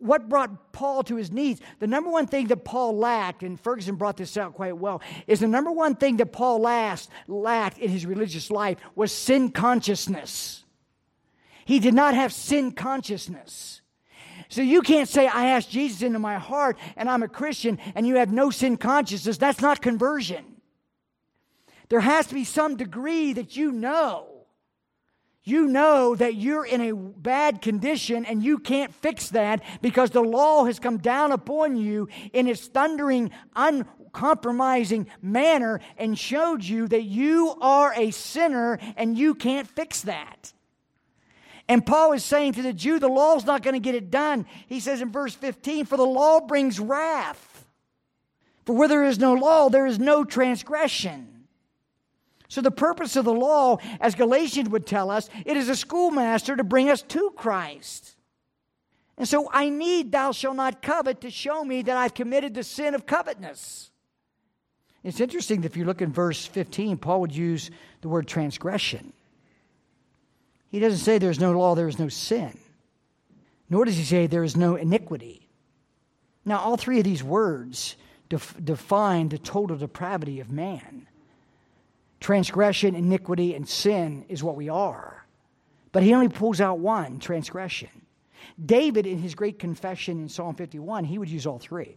what 0.00 0.28
brought 0.28 0.72
Paul 0.72 1.02
to 1.04 1.16
his 1.16 1.30
knees? 1.30 1.60
The 1.78 1.86
number 1.86 2.10
one 2.10 2.26
thing 2.26 2.48
that 2.48 2.64
Paul 2.64 2.96
lacked, 2.96 3.42
and 3.42 3.60
Ferguson 3.60 3.96
brought 3.96 4.16
this 4.16 4.36
out 4.36 4.54
quite 4.54 4.76
well, 4.76 5.02
is 5.26 5.40
the 5.40 5.48
number 5.48 5.70
one 5.70 5.94
thing 5.94 6.16
that 6.16 6.32
Paul 6.32 6.60
last, 6.60 7.10
lacked 7.28 7.78
in 7.78 7.90
his 7.90 8.06
religious 8.06 8.50
life 8.50 8.78
was 8.94 9.12
sin 9.12 9.50
consciousness. 9.50 10.64
He 11.64 11.78
did 11.78 11.94
not 11.94 12.14
have 12.14 12.32
sin 12.32 12.72
consciousness. 12.72 13.80
So 14.48 14.62
you 14.62 14.82
can't 14.82 15.08
say, 15.08 15.28
I 15.28 15.50
asked 15.50 15.70
Jesus 15.70 16.02
into 16.02 16.18
my 16.18 16.36
heart 16.36 16.76
and 16.96 17.08
I'm 17.08 17.22
a 17.22 17.28
Christian 17.28 17.78
and 17.94 18.06
you 18.06 18.16
have 18.16 18.32
no 18.32 18.50
sin 18.50 18.76
consciousness. 18.76 19.38
That's 19.38 19.60
not 19.60 19.80
conversion. 19.80 20.44
There 21.88 22.00
has 22.00 22.26
to 22.28 22.34
be 22.34 22.44
some 22.44 22.76
degree 22.76 23.32
that 23.34 23.56
you 23.56 23.70
know 23.70 24.29
you 25.42 25.66
know 25.66 26.14
that 26.14 26.34
you're 26.34 26.66
in 26.66 26.80
a 26.82 26.94
bad 26.94 27.62
condition 27.62 28.24
and 28.26 28.42
you 28.42 28.58
can't 28.58 28.94
fix 28.94 29.30
that 29.30 29.62
because 29.80 30.10
the 30.10 30.20
law 30.20 30.64
has 30.64 30.78
come 30.78 30.98
down 30.98 31.32
upon 31.32 31.76
you 31.76 32.08
in 32.32 32.46
its 32.46 32.66
thundering, 32.66 33.30
uncompromising 33.56 35.06
manner 35.22 35.80
and 35.96 36.18
showed 36.18 36.62
you 36.62 36.86
that 36.88 37.04
you 37.04 37.56
are 37.60 37.94
a 37.94 38.10
sinner 38.10 38.78
and 38.96 39.16
you 39.16 39.34
can't 39.34 39.66
fix 39.66 40.02
that. 40.02 40.52
And 41.68 41.86
Paul 41.86 42.12
is 42.12 42.24
saying 42.24 42.54
to 42.54 42.62
the 42.62 42.72
Jew, 42.72 42.98
the 42.98 43.08
law's 43.08 43.46
not 43.46 43.62
going 43.62 43.74
to 43.74 43.80
get 43.80 43.94
it 43.94 44.10
done. 44.10 44.44
He 44.66 44.80
says 44.80 45.00
in 45.00 45.10
verse 45.12 45.34
15, 45.34 45.86
For 45.86 45.96
the 45.96 46.02
law 46.02 46.40
brings 46.40 46.80
wrath. 46.80 47.64
For 48.66 48.74
where 48.74 48.88
there 48.88 49.04
is 49.04 49.18
no 49.18 49.34
law, 49.34 49.68
there 49.70 49.86
is 49.86 49.98
no 49.98 50.24
transgression. 50.24 51.39
So, 52.50 52.60
the 52.60 52.72
purpose 52.72 53.14
of 53.14 53.24
the 53.24 53.32
law, 53.32 53.78
as 54.00 54.16
Galatians 54.16 54.68
would 54.70 54.84
tell 54.84 55.08
us, 55.08 55.30
it 55.46 55.56
is 55.56 55.68
a 55.68 55.76
schoolmaster 55.76 56.56
to 56.56 56.64
bring 56.64 56.90
us 56.90 57.00
to 57.02 57.30
Christ. 57.36 58.16
And 59.16 59.28
so, 59.28 59.48
I 59.52 59.68
need 59.68 60.10
thou 60.10 60.32
shalt 60.32 60.56
not 60.56 60.82
covet 60.82 61.20
to 61.20 61.30
show 61.30 61.64
me 61.64 61.82
that 61.82 61.96
I've 61.96 62.12
committed 62.12 62.54
the 62.54 62.64
sin 62.64 62.96
of 62.96 63.06
covetousness. 63.06 63.92
It's 65.04 65.20
interesting 65.20 65.60
that 65.60 65.70
if 65.70 65.76
you 65.76 65.84
look 65.84 66.02
in 66.02 66.12
verse 66.12 66.44
15, 66.44 66.98
Paul 66.98 67.20
would 67.20 67.34
use 67.34 67.70
the 68.00 68.08
word 68.08 68.26
transgression. 68.26 69.12
He 70.72 70.80
doesn't 70.80 70.98
say 70.98 71.18
there's 71.18 71.38
no 71.38 71.52
law, 71.52 71.76
there 71.76 71.86
is 71.86 72.00
no 72.00 72.08
sin, 72.08 72.58
nor 73.68 73.84
does 73.84 73.96
he 73.96 74.02
say 74.02 74.26
there 74.26 74.42
is 74.42 74.56
no 74.56 74.74
iniquity. 74.74 75.48
Now, 76.44 76.58
all 76.58 76.76
three 76.76 76.98
of 76.98 77.04
these 77.04 77.22
words 77.22 77.94
def- 78.28 78.56
define 78.62 79.28
the 79.28 79.38
total 79.38 79.76
depravity 79.76 80.40
of 80.40 80.50
man. 80.50 81.06
Transgression, 82.20 82.94
iniquity, 82.94 83.54
and 83.54 83.66
sin 83.66 84.26
is 84.28 84.44
what 84.44 84.56
we 84.56 84.68
are. 84.68 85.26
But 85.92 86.02
he 86.02 86.14
only 86.14 86.28
pulls 86.28 86.60
out 86.60 86.78
one 86.78 87.18
transgression. 87.18 87.88
David, 88.62 89.06
in 89.06 89.18
his 89.18 89.34
great 89.34 89.58
confession 89.58 90.20
in 90.20 90.28
Psalm 90.28 90.54
51, 90.54 91.04
he 91.04 91.18
would 91.18 91.30
use 91.30 91.46
all 91.46 91.58
three. 91.58 91.96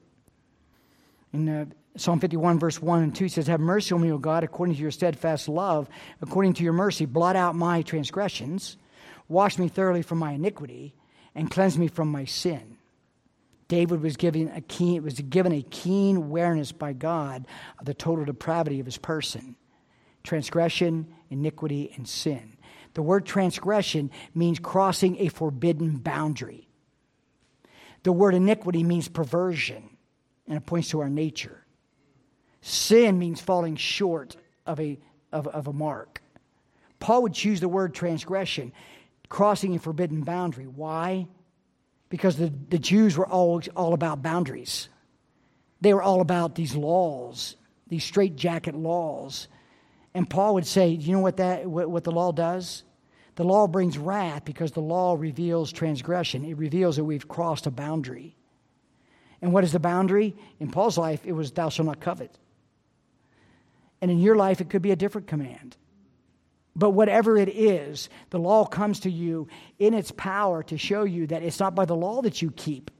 In 1.33 1.49
uh, 1.49 1.65
Psalm 1.97 2.19
51, 2.19 2.57
verse 2.57 2.81
1 2.81 3.03
and 3.03 3.15
2 3.15 3.27
says, 3.27 3.47
Have 3.47 3.59
mercy 3.59 3.93
on 3.93 4.01
me, 4.01 4.11
O 4.11 4.17
God, 4.17 4.43
according 4.43 4.75
to 4.75 4.81
your 4.81 4.91
steadfast 4.91 5.49
love, 5.49 5.89
according 6.21 6.53
to 6.53 6.63
your 6.63 6.73
mercy, 6.73 7.05
blot 7.05 7.35
out 7.35 7.55
my 7.55 7.81
transgressions, 7.81 8.77
wash 9.27 9.57
me 9.57 9.67
thoroughly 9.67 10.01
from 10.01 10.19
my 10.19 10.33
iniquity, 10.33 10.93
and 11.35 11.51
cleanse 11.51 11.77
me 11.77 11.87
from 11.87 12.09
my 12.09 12.25
sin. 12.25 12.77
David 13.67 14.01
was 14.01 14.15
given 14.15 14.49
a 14.49 14.61
keen, 14.61 15.03
was 15.03 15.19
given 15.19 15.51
a 15.51 15.63
keen 15.63 16.17
awareness 16.17 16.71
by 16.71 16.93
God 16.93 17.45
of 17.79 17.85
the 17.85 17.93
total 17.93 18.25
depravity 18.25 18.79
of 18.79 18.85
his 18.85 18.97
person 18.97 19.55
transgression, 20.23 21.07
iniquity, 21.29 21.91
and 21.95 22.07
sin. 22.07 22.57
The 22.93 23.01
word 23.01 23.25
transgression 23.25 24.11
means 24.33 24.59
crossing 24.59 25.17
a 25.17 25.27
forbidden 25.29 25.97
boundary. 25.97 26.67
The 28.03 28.11
word 28.11 28.35
iniquity 28.35 28.83
means 28.83 29.07
perversion, 29.07 29.89
and 30.47 30.57
it 30.57 30.65
points 30.65 30.89
to 30.89 30.99
our 30.99 31.09
nature. 31.09 31.65
Sin 32.61 33.17
means 33.17 33.41
falling 33.41 33.75
short 33.75 34.35
of 34.65 34.79
a, 34.79 34.99
of, 35.31 35.47
of 35.47 35.67
a 35.67 35.73
mark. 35.73 36.21
Paul 36.99 37.23
would 37.23 37.33
choose 37.33 37.59
the 37.59 37.67
word 37.67 37.93
transgression, 37.93 38.71
crossing 39.29 39.75
a 39.75 39.79
forbidden 39.79 40.21
boundary. 40.21 40.67
Why? 40.67 41.27
because 42.13 42.35
the, 42.37 42.53
the 42.69 42.77
Jews 42.77 43.17
were 43.17 43.25
all, 43.25 43.59
all 43.75 43.95
about 43.95 44.21
boundaries. 44.21 44.87
They 45.81 45.95
were 45.95 46.03
all 46.03 46.21
about 46.21 46.53
these 46.53 46.75
laws, 46.75 47.55
these 47.87 48.03
straitjacket 48.03 48.75
laws. 48.75 49.47
And 50.13 50.29
Paul 50.29 50.55
would 50.55 50.67
say, 50.67 50.89
you 50.89 51.13
know 51.13 51.19
what, 51.19 51.37
that, 51.37 51.65
what, 51.65 51.89
what 51.89 52.03
the 52.03 52.11
law 52.11 52.31
does? 52.31 52.83
The 53.35 53.43
law 53.43 53.67
brings 53.67 53.97
wrath 53.97 54.45
because 54.45 54.71
the 54.71 54.81
law 54.81 55.15
reveals 55.17 55.71
transgression. 55.71 56.45
It 56.45 56.57
reveals 56.57 56.97
that 56.97 57.03
we've 57.03 57.27
crossed 57.27 57.65
a 57.65 57.71
boundary. 57.71 58.35
And 59.41 59.51
what 59.51 59.63
is 59.63 59.71
the 59.71 59.79
boundary? 59.79 60.35
In 60.59 60.69
Paul's 60.69 60.97
life, 60.97 61.25
it 61.25 61.31
was, 61.31 61.51
Thou 61.51 61.69
shalt 61.69 61.87
not 61.87 61.99
covet. 61.99 62.37
And 64.01 64.11
in 64.11 64.19
your 64.19 64.35
life, 64.35 64.61
it 64.61 64.69
could 64.69 64.81
be 64.81 64.91
a 64.91 64.95
different 64.95 65.27
command. 65.27 65.75
But 66.75 66.91
whatever 66.91 67.37
it 67.37 67.49
is, 67.49 68.09
the 68.29 68.39
law 68.39 68.65
comes 68.65 69.01
to 69.01 69.11
you 69.11 69.47
in 69.79 69.93
its 69.93 70.11
power 70.11 70.63
to 70.63 70.77
show 70.77 71.03
you 71.03 71.27
that 71.27 71.43
it's 71.43 71.59
not 71.59 71.75
by 71.75 71.85
the 71.85 71.95
law 71.95 72.21
that 72.21 72.41
you 72.41 72.51
keep 72.51 72.91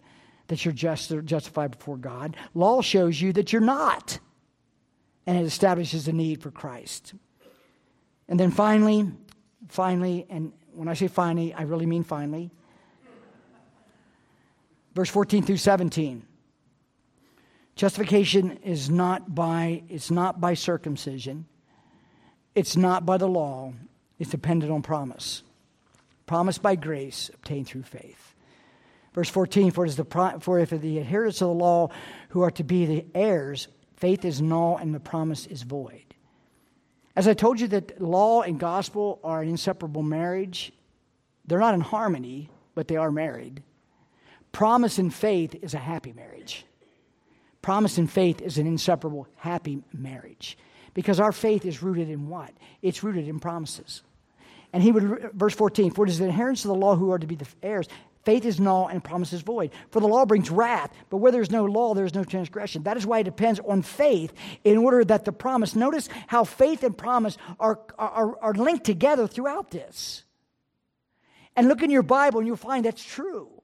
that 0.47 0.66
you're 0.66 0.74
just, 0.74 1.11
justified 1.26 1.78
before 1.78 1.97
God. 1.97 2.36
Law 2.53 2.82
shows 2.82 3.20
you 3.20 3.34
that 3.34 3.51
you're 3.51 3.61
not. 3.61 4.20
And 5.26 5.38
it 5.38 5.45
establishes 5.45 6.05
the 6.05 6.13
need 6.13 6.41
for 6.41 6.51
Christ. 6.51 7.13
And 8.28 8.39
then 8.39 8.51
finally, 8.51 9.11
finally, 9.69 10.26
and 10.30 10.53
when 10.74 10.88
I 10.88 10.93
say 10.93 11.07
finally, 11.07 11.53
I 11.53 11.63
really 11.63 11.86
mean 11.86 12.03
finally, 12.03 12.51
verse 14.95 15.09
14 15.09 15.43
through 15.43 15.57
17. 15.57 16.26
Justification 17.76 18.57
is 18.63 18.89
not 18.89 19.34
by, 19.34 19.84
it's 19.89 20.11
not 20.11 20.39
by 20.39 20.53
circumcision. 20.53 21.45
It's 22.55 22.78
not 22.78 23.05
by 23.05 23.17
the 23.17 23.28
law. 23.28 23.74
It's 24.19 24.30
dependent 24.30 24.71
on 24.71 24.84
promise. 24.84 25.43
Promise 26.26 26.59
by 26.59 26.76
grace 26.76 27.30
obtained 27.34 27.67
through 27.67 27.84
faith. 27.84 28.36
Verse 29.13 29.30
14, 29.30 29.71
for, 29.71 29.86
it 29.86 29.89
is 29.89 29.95
the, 29.95 30.38
for 30.39 30.59
if 30.59 30.69
the 30.69 30.99
adherents 30.99 31.41
of 31.41 31.49
the 31.49 31.53
law 31.53 31.89
who 32.30 32.41
are 32.41 32.51
to 32.51 32.63
be 32.63 32.86
the 32.86 33.05
heirs, 33.13 33.67
faith 34.03 34.25
is 34.25 34.41
null 34.41 34.75
and 34.75 34.93
the 34.93 34.99
promise 34.99 35.45
is 35.45 35.63
void. 35.63 36.13
As 37.15 37.25
I 37.25 37.33
told 37.33 37.61
you 37.61 37.69
that 37.69 38.01
law 38.01 38.41
and 38.41 38.59
gospel 38.59 39.17
are 39.23 39.41
an 39.41 39.47
inseparable 39.47 40.03
marriage, 40.03 40.73
they're 41.45 41.61
not 41.61 41.73
in 41.73 41.79
harmony, 41.79 42.49
but 42.75 42.89
they 42.89 42.97
are 42.97 43.13
married. 43.13 43.63
Promise 44.51 44.97
and 44.97 45.13
faith 45.13 45.55
is 45.61 45.73
a 45.73 45.77
happy 45.77 46.11
marriage. 46.11 46.65
Promise 47.61 47.97
and 47.97 48.11
faith 48.11 48.41
is 48.41 48.57
an 48.57 48.67
inseparable, 48.67 49.25
happy 49.37 49.81
marriage. 49.93 50.57
Because 50.93 51.21
our 51.21 51.31
faith 51.31 51.65
is 51.65 51.81
rooted 51.81 52.09
in 52.09 52.27
what? 52.27 52.51
It's 52.81 53.05
rooted 53.05 53.29
in 53.29 53.39
promises. 53.39 54.01
And 54.73 54.83
he 54.83 54.91
would, 54.91 55.31
verse 55.33 55.55
14, 55.55 55.91
for 55.91 56.03
it 56.03 56.09
is 56.09 56.19
the 56.19 56.25
inheritance 56.25 56.65
of 56.65 56.69
the 56.69 56.75
law 56.75 56.97
who 56.97 57.09
are 57.13 57.19
to 57.19 57.27
be 57.27 57.35
the 57.35 57.47
heirs. 57.63 57.87
Faith 58.24 58.45
is 58.45 58.59
null 58.59 58.88
and 58.88 59.03
promise 59.03 59.34
is 59.34 59.41
void. 59.41 59.71
For 59.89 59.99
the 59.99 60.07
law 60.07 60.26
brings 60.26 60.49
wrath, 60.49 60.93
but 61.09 61.17
where 61.17 61.32
there 61.32 61.41
is 61.41 61.51
no 61.51 61.65
law, 61.65 61.93
there 61.93 62.05
is 62.05 62.15
no 62.15 62.24
transgression. 62.24 62.84
That 62.84 62.97
is 62.97 63.05
why 63.05 63.19
it 63.19 63.24
depends 63.24 63.59
on 63.59 63.82
faith 63.82 64.34
in 64.63 64.78
order 64.78 65.03
that 65.05 65.26
the 65.26 65.32
promise, 65.32 65.76
notice 65.76 66.09
how 66.28 66.43
faith 66.43 66.84
and 66.84 66.97
promise 66.97 67.38
are, 67.59 67.80
are, 67.97 68.38
are 68.41 68.53
linked 68.53 68.86
together 68.86 69.28
throughout 69.28 69.71
this. 69.71 70.24
And 71.55 71.67
look 71.67 71.84
in 71.84 71.91
your 71.91 72.03
Bible 72.03 72.39
and 72.39 72.47
you'll 72.47 72.57
find 72.57 72.86
that's 72.86 73.03
true 73.03 73.62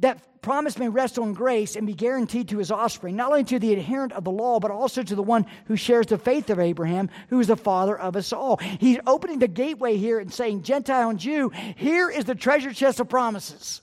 that 0.00 0.42
promise 0.42 0.78
may 0.78 0.88
rest 0.88 1.18
on 1.18 1.34
grace 1.34 1.76
and 1.76 1.86
be 1.86 1.94
guaranteed 1.94 2.48
to 2.48 2.58
his 2.58 2.70
offspring, 2.70 3.16
not 3.16 3.30
only 3.30 3.44
to 3.44 3.58
the 3.58 3.72
adherent 3.72 4.12
of 4.12 4.24
the 4.24 4.30
law, 4.30 4.58
but 4.58 4.70
also 4.70 5.02
to 5.02 5.14
the 5.14 5.22
one 5.22 5.46
who 5.66 5.76
shares 5.76 6.06
the 6.06 6.18
faith 6.18 6.48
of 6.50 6.58
Abraham, 6.58 7.10
who 7.28 7.38
is 7.40 7.46
the 7.46 7.56
father 7.56 7.98
of 7.98 8.16
us 8.16 8.32
all. 8.32 8.56
He's 8.56 8.98
opening 9.06 9.38
the 9.38 9.48
gateway 9.48 9.96
here 9.96 10.18
and 10.18 10.32
saying, 10.32 10.62
Gentile 10.62 11.10
and 11.10 11.18
Jew, 11.18 11.50
here 11.76 12.10
is 12.10 12.24
the 12.24 12.34
treasure 12.34 12.72
chest 12.72 13.00
of 13.00 13.08
promises. 13.08 13.82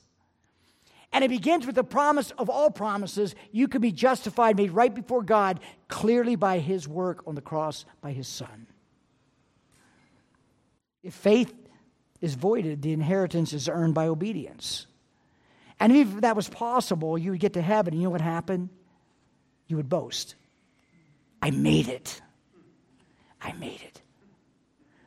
And 1.13 1.23
it 1.23 1.29
begins 1.29 1.65
with 1.65 1.75
the 1.75 1.83
promise 1.83 2.31
of 2.31 2.49
all 2.49 2.69
promises. 2.69 3.33
You 3.51 3.67
can 3.67 3.81
be 3.81 3.91
justified, 3.91 4.57
made 4.57 4.71
right 4.71 4.93
before 4.93 5.23
God, 5.23 5.59
clearly 5.87 6.35
by 6.35 6.59
his 6.59 6.87
work 6.87 7.23
on 7.25 7.35
the 7.35 7.41
cross 7.41 7.85
by 8.01 8.11
his 8.11 8.27
son. 8.27 8.67
If 11.03 11.13
faith 11.13 11.53
is 12.19 12.35
voided, 12.35 12.81
the 12.81 12.91
inheritance 12.91 13.53
is 13.53 13.69
earned 13.69 13.93
by 13.93 14.07
obedience. 14.07 14.87
And 15.79 15.95
if 15.95 16.21
that 16.21 16.35
was 16.35 16.49
possible, 16.49 17.17
you 17.17 17.31
would 17.31 17.39
get 17.39 17.53
to 17.53 17.61
heaven, 17.61 17.93
and 17.93 18.01
you 18.01 18.07
know 18.07 18.11
what 18.11 18.21
happened? 18.21 18.69
You 19.67 19.77
would 19.77 19.89
boast. 19.89 20.35
I 21.41 21.51
made 21.51 21.87
it. 21.87 22.21
I 23.41 23.53
made 23.53 23.81
it. 23.81 24.01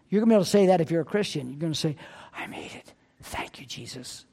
You're 0.08 0.20
going 0.20 0.28
to 0.28 0.32
be 0.32 0.34
able 0.36 0.44
to 0.44 0.50
say 0.50 0.66
that 0.66 0.80
if 0.80 0.90
you're 0.90 1.02
a 1.02 1.04
Christian. 1.04 1.50
You're 1.50 1.58
going 1.58 1.72
to 1.72 1.78
say, 1.78 1.96
I 2.34 2.46
made 2.46 2.72
it. 2.74 2.92
Thank 3.22 3.60
you, 3.60 3.66
Jesus. 3.66 4.24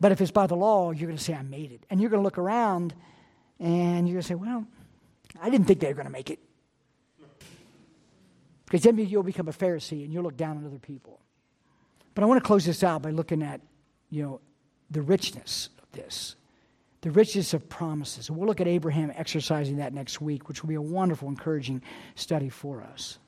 But 0.00 0.12
if 0.12 0.20
it's 0.20 0.30
by 0.30 0.46
the 0.46 0.56
law, 0.56 0.92
you're 0.92 1.08
going 1.08 1.18
to 1.18 1.22
say, 1.22 1.34
I 1.34 1.42
made 1.42 1.72
it. 1.72 1.84
And 1.90 2.00
you're 2.00 2.10
going 2.10 2.20
to 2.20 2.24
look 2.24 2.38
around 2.38 2.94
and 3.58 4.08
you're 4.08 4.14
going 4.14 4.22
to 4.22 4.28
say, 4.28 4.34
Well, 4.34 4.66
I 5.40 5.50
didn't 5.50 5.66
think 5.66 5.80
they 5.80 5.88
were 5.88 5.94
going 5.94 6.06
to 6.06 6.12
make 6.12 6.30
it. 6.30 6.38
Because 8.64 8.82
then 8.82 8.96
you'll 8.98 9.22
become 9.22 9.48
a 9.48 9.52
Pharisee 9.52 10.04
and 10.04 10.12
you'll 10.12 10.22
look 10.22 10.36
down 10.36 10.56
on 10.56 10.64
other 10.64 10.78
people. 10.78 11.20
But 12.14 12.22
I 12.22 12.26
want 12.26 12.42
to 12.42 12.46
close 12.46 12.64
this 12.64 12.82
out 12.82 13.02
by 13.02 13.10
looking 13.10 13.42
at, 13.42 13.60
you 14.10 14.22
know, 14.22 14.40
the 14.90 15.02
richness 15.02 15.68
of 15.82 15.90
this, 15.92 16.36
the 17.00 17.10
richness 17.10 17.54
of 17.54 17.68
promises. 17.68 18.28
And 18.28 18.36
we'll 18.36 18.48
look 18.48 18.60
at 18.60 18.68
Abraham 18.68 19.12
exercising 19.14 19.76
that 19.76 19.94
next 19.94 20.20
week, 20.20 20.48
which 20.48 20.62
will 20.62 20.68
be 20.68 20.74
a 20.74 20.82
wonderful, 20.82 21.28
encouraging 21.28 21.82
study 22.14 22.48
for 22.48 22.82
us. 22.82 23.18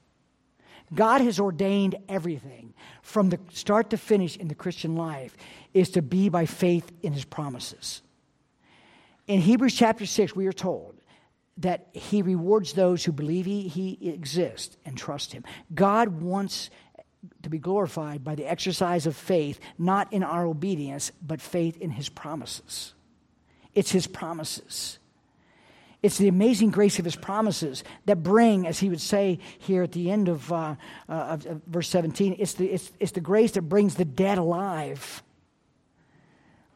God 0.94 1.20
has 1.22 1.40
ordained 1.40 1.96
everything 2.08 2.74
from 3.02 3.30
the 3.30 3.38
start 3.50 3.90
to 3.90 3.96
finish 3.96 4.36
in 4.36 4.48
the 4.48 4.54
Christian 4.54 4.94
life 4.94 5.36
is 5.72 5.90
to 5.90 6.02
be 6.02 6.28
by 6.28 6.44
faith 6.44 6.90
in 7.02 7.12
his 7.12 7.24
promises. 7.24 8.02
In 9.26 9.40
Hebrews 9.40 9.74
chapter 9.74 10.04
6, 10.04 10.36
we 10.36 10.46
are 10.46 10.52
told 10.52 10.96
that 11.58 11.88
he 11.92 12.22
rewards 12.22 12.72
those 12.72 13.04
who 13.04 13.12
believe 13.12 13.46
he, 13.46 13.68
he 13.68 14.10
exists 14.10 14.76
and 14.84 14.96
trust 14.96 15.32
him. 15.32 15.44
God 15.74 16.20
wants 16.20 16.70
to 17.42 17.48
be 17.48 17.58
glorified 17.58 18.24
by 18.24 18.34
the 18.34 18.48
exercise 18.50 19.06
of 19.06 19.16
faith, 19.16 19.60
not 19.78 20.12
in 20.12 20.22
our 20.22 20.44
obedience, 20.44 21.12
but 21.24 21.40
faith 21.40 21.76
in 21.78 21.90
his 21.90 22.08
promises. 22.08 22.94
It's 23.74 23.90
his 23.90 24.06
promises. 24.06 24.98
It's 26.02 26.18
the 26.18 26.28
amazing 26.28 26.70
grace 26.70 26.98
of 26.98 27.04
his 27.04 27.14
promises 27.14 27.84
that 28.06 28.22
bring, 28.22 28.66
as 28.66 28.80
he 28.80 28.88
would 28.88 29.00
say 29.00 29.38
here 29.58 29.84
at 29.84 29.92
the 29.92 30.10
end 30.10 30.28
of, 30.28 30.52
uh, 30.52 30.74
uh, 31.08 31.12
of, 31.12 31.46
of 31.46 31.62
verse 31.66 31.88
17, 31.88 32.36
it's 32.38 32.54
the, 32.54 32.66
it's, 32.66 32.90
it's 32.98 33.12
the 33.12 33.20
grace 33.20 33.52
that 33.52 33.62
brings 33.62 33.94
the 33.94 34.04
dead 34.04 34.38
alive. 34.38 35.22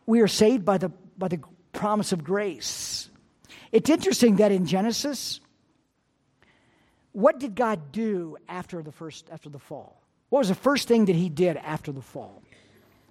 We 0.07 0.21
are 0.21 0.29
saved 0.29 0.65
by 0.65 0.79
the, 0.79 0.91
by 1.19 1.27
the 1.29 1.41
promise 1.73 2.13
of 2.13 2.23
grace. 2.23 3.11
It's 3.73 3.91
interesting 3.91 4.37
that 4.37 4.53
in 4.53 4.65
Genesis, 4.65 5.41
what 7.11 7.41
did 7.41 7.57
God 7.57 7.91
do 7.91 8.37
after 8.49 8.83
the 8.83 8.93
first 8.93 9.29
after 9.33 9.49
the 9.49 9.59
fall? 9.59 10.06
What 10.29 10.41
was 10.41 10.49
the 10.49 10.55
first 10.55 10.89
thing 10.89 11.05
that 11.07 11.17
he 11.17 11.29
did 11.29 11.57
after 11.57 11.93
the 11.93 12.03
fall? 12.03 12.43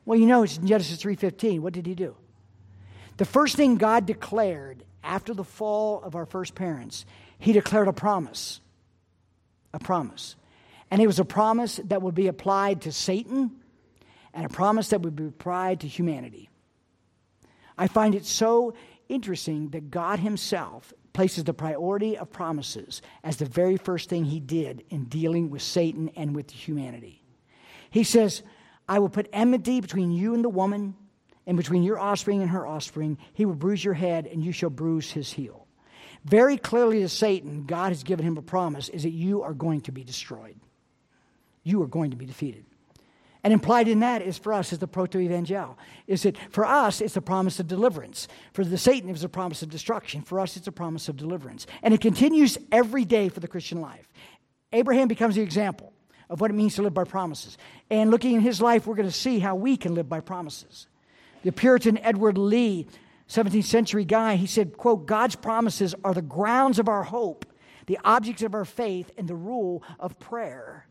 Well, 0.05 0.19
you 0.19 0.25
know, 0.25 0.43
it's 0.43 0.57
in 0.57 0.67
Genesis 0.67 1.01
3:15. 1.01 1.61
What 1.61 1.73
did 1.73 1.85
he 1.85 1.95
do? 1.95 2.15
The 3.17 3.25
first 3.25 3.55
thing 3.55 3.75
God 3.77 4.05
declared 4.05 4.83
after 5.03 5.33
the 5.33 5.43
fall 5.43 6.01
of 6.03 6.15
our 6.15 6.25
first 6.25 6.55
parents, 6.55 7.05
he 7.39 7.53
declared 7.53 7.87
a 7.87 7.93
promise. 7.93 8.59
A 9.73 9.79
promise. 9.79 10.35
And 10.91 11.01
it 11.01 11.07
was 11.07 11.19
a 11.19 11.25
promise 11.25 11.79
that 11.85 12.01
would 12.01 12.15
be 12.15 12.27
applied 12.27 12.81
to 12.81 12.91
Satan 12.91 13.51
and 14.33 14.45
a 14.45 14.49
promise 14.49 14.89
that 14.89 15.01
would 15.01 15.15
be 15.15 15.25
applied 15.25 15.79
to 15.81 15.87
humanity. 15.87 16.49
I 17.77 17.87
find 17.87 18.15
it 18.15 18.25
so 18.25 18.73
interesting 19.09 19.69
that 19.69 19.89
God 19.89 20.19
Himself 20.19 20.93
places 21.15 21.45
the 21.45 21.53
priority 21.53 22.17
of 22.17 22.31
promises 22.31 23.01
as 23.23 23.37
the 23.37 23.45
very 23.45 23.77
first 23.77 24.09
thing 24.09 24.25
he 24.25 24.39
did 24.39 24.83
in 24.89 25.05
dealing 25.05 25.49
with 25.49 25.63
Satan 25.63 26.11
and 26.15 26.35
with 26.35 26.51
humanity. 26.51 27.23
He 27.89 28.03
says, 28.03 28.43
I 28.87 28.99
will 28.99 29.09
put 29.09 29.29
enmity 29.33 29.81
between 29.81 30.11
you 30.11 30.35
and 30.35 30.43
the 30.43 30.49
woman, 30.49 30.95
and 31.47 31.57
between 31.57 31.83
your 31.83 31.99
offspring 31.99 32.41
and 32.41 32.49
her 32.51 32.67
offspring. 32.67 33.17
He 33.33 33.45
will 33.45 33.55
bruise 33.55 33.83
your 33.83 33.93
head, 33.93 34.27
and 34.27 34.43
you 34.43 34.51
shall 34.51 34.69
bruise 34.69 35.11
his 35.11 35.31
heel. 35.31 35.67
Very 36.23 36.57
clearly 36.57 37.01
to 37.01 37.09
Satan, 37.09 37.65
God 37.65 37.89
has 37.89 38.03
given 38.03 38.25
him 38.25 38.37
a 38.37 38.41
promise 38.41 38.89
is 38.89 39.03
that 39.03 39.11
you 39.11 39.43
are 39.43 39.53
going 39.53 39.81
to 39.81 39.91
be 39.91 40.03
destroyed. 40.03 40.59
You 41.63 41.81
are 41.83 41.87
going 41.87 42.11
to 42.11 42.17
be 42.17 42.25
defeated. 42.25 42.65
And 43.45 43.53
implied 43.53 43.87
in 43.87 43.99
that 43.99 44.23
is 44.23 44.39
for 44.39 44.53
us 44.53 44.73
is 44.73 44.79
the 44.79 44.87
proto-evangel. 44.87 45.77
Is 46.07 46.23
that 46.23 46.35
for 46.49 46.65
us 46.65 46.99
it's 46.99 47.15
a 47.15 47.21
promise 47.21 47.59
of 47.59 47.67
deliverance. 47.67 48.27
For 48.53 48.65
the 48.65 48.75
Satan 48.75 49.07
it 49.07 49.11
was 49.11 49.23
a 49.23 49.29
promise 49.29 49.61
of 49.61 49.69
destruction. 49.69 50.23
For 50.23 50.39
us 50.39 50.57
it's 50.57 50.65
a 50.65 50.71
promise 50.71 51.09
of 51.09 51.15
deliverance. 51.15 51.67
And 51.83 51.93
it 51.93 52.01
continues 52.01 52.57
every 52.71 53.05
day 53.05 53.29
for 53.29 53.41
the 53.41 53.47
Christian 53.47 53.81
life. 53.81 54.11
Abraham 54.73 55.07
becomes 55.07 55.35
the 55.35 55.43
example 55.43 55.93
of 56.27 56.41
what 56.41 56.49
it 56.49 56.55
means 56.55 56.73
to 56.75 56.81
live 56.81 56.95
by 56.95 57.03
promises. 57.03 57.55
And 57.91 58.09
looking 58.09 58.33
in 58.33 58.41
his 58.41 58.61
life, 58.61 58.87
we're 58.87 58.95
going 58.95 59.07
to 59.07 59.13
see 59.13 59.37
how 59.37 59.53
we 59.53 59.77
can 59.77 59.93
live 59.93 60.09
by 60.09 60.21
promises. 60.21 60.87
The 61.43 61.51
Puritan 61.51 61.99
Edward 61.99 62.39
Leigh, 62.39 62.87
17th 63.29 63.65
century 63.65 64.05
guy, 64.05 64.37
he 64.37 64.47
said, 64.47 64.75
quote, 64.75 65.05
God's 65.05 65.35
promises 65.35 65.93
are 66.03 66.15
the 66.15 66.23
grounds 66.23 66.79
of 66.79 66.89
our 66.89 67.03
hope, 67.03 67.45
the 67.85 67.99
objects 68.03 68.41
of 68.41 68.55
our 68.55 68.65
faith, 68.65 69.11
and 69.19 69.27
the 69.27 69.35
rule 69.35 69.83
of 69.99 70.17
prayer. 70.17 70.84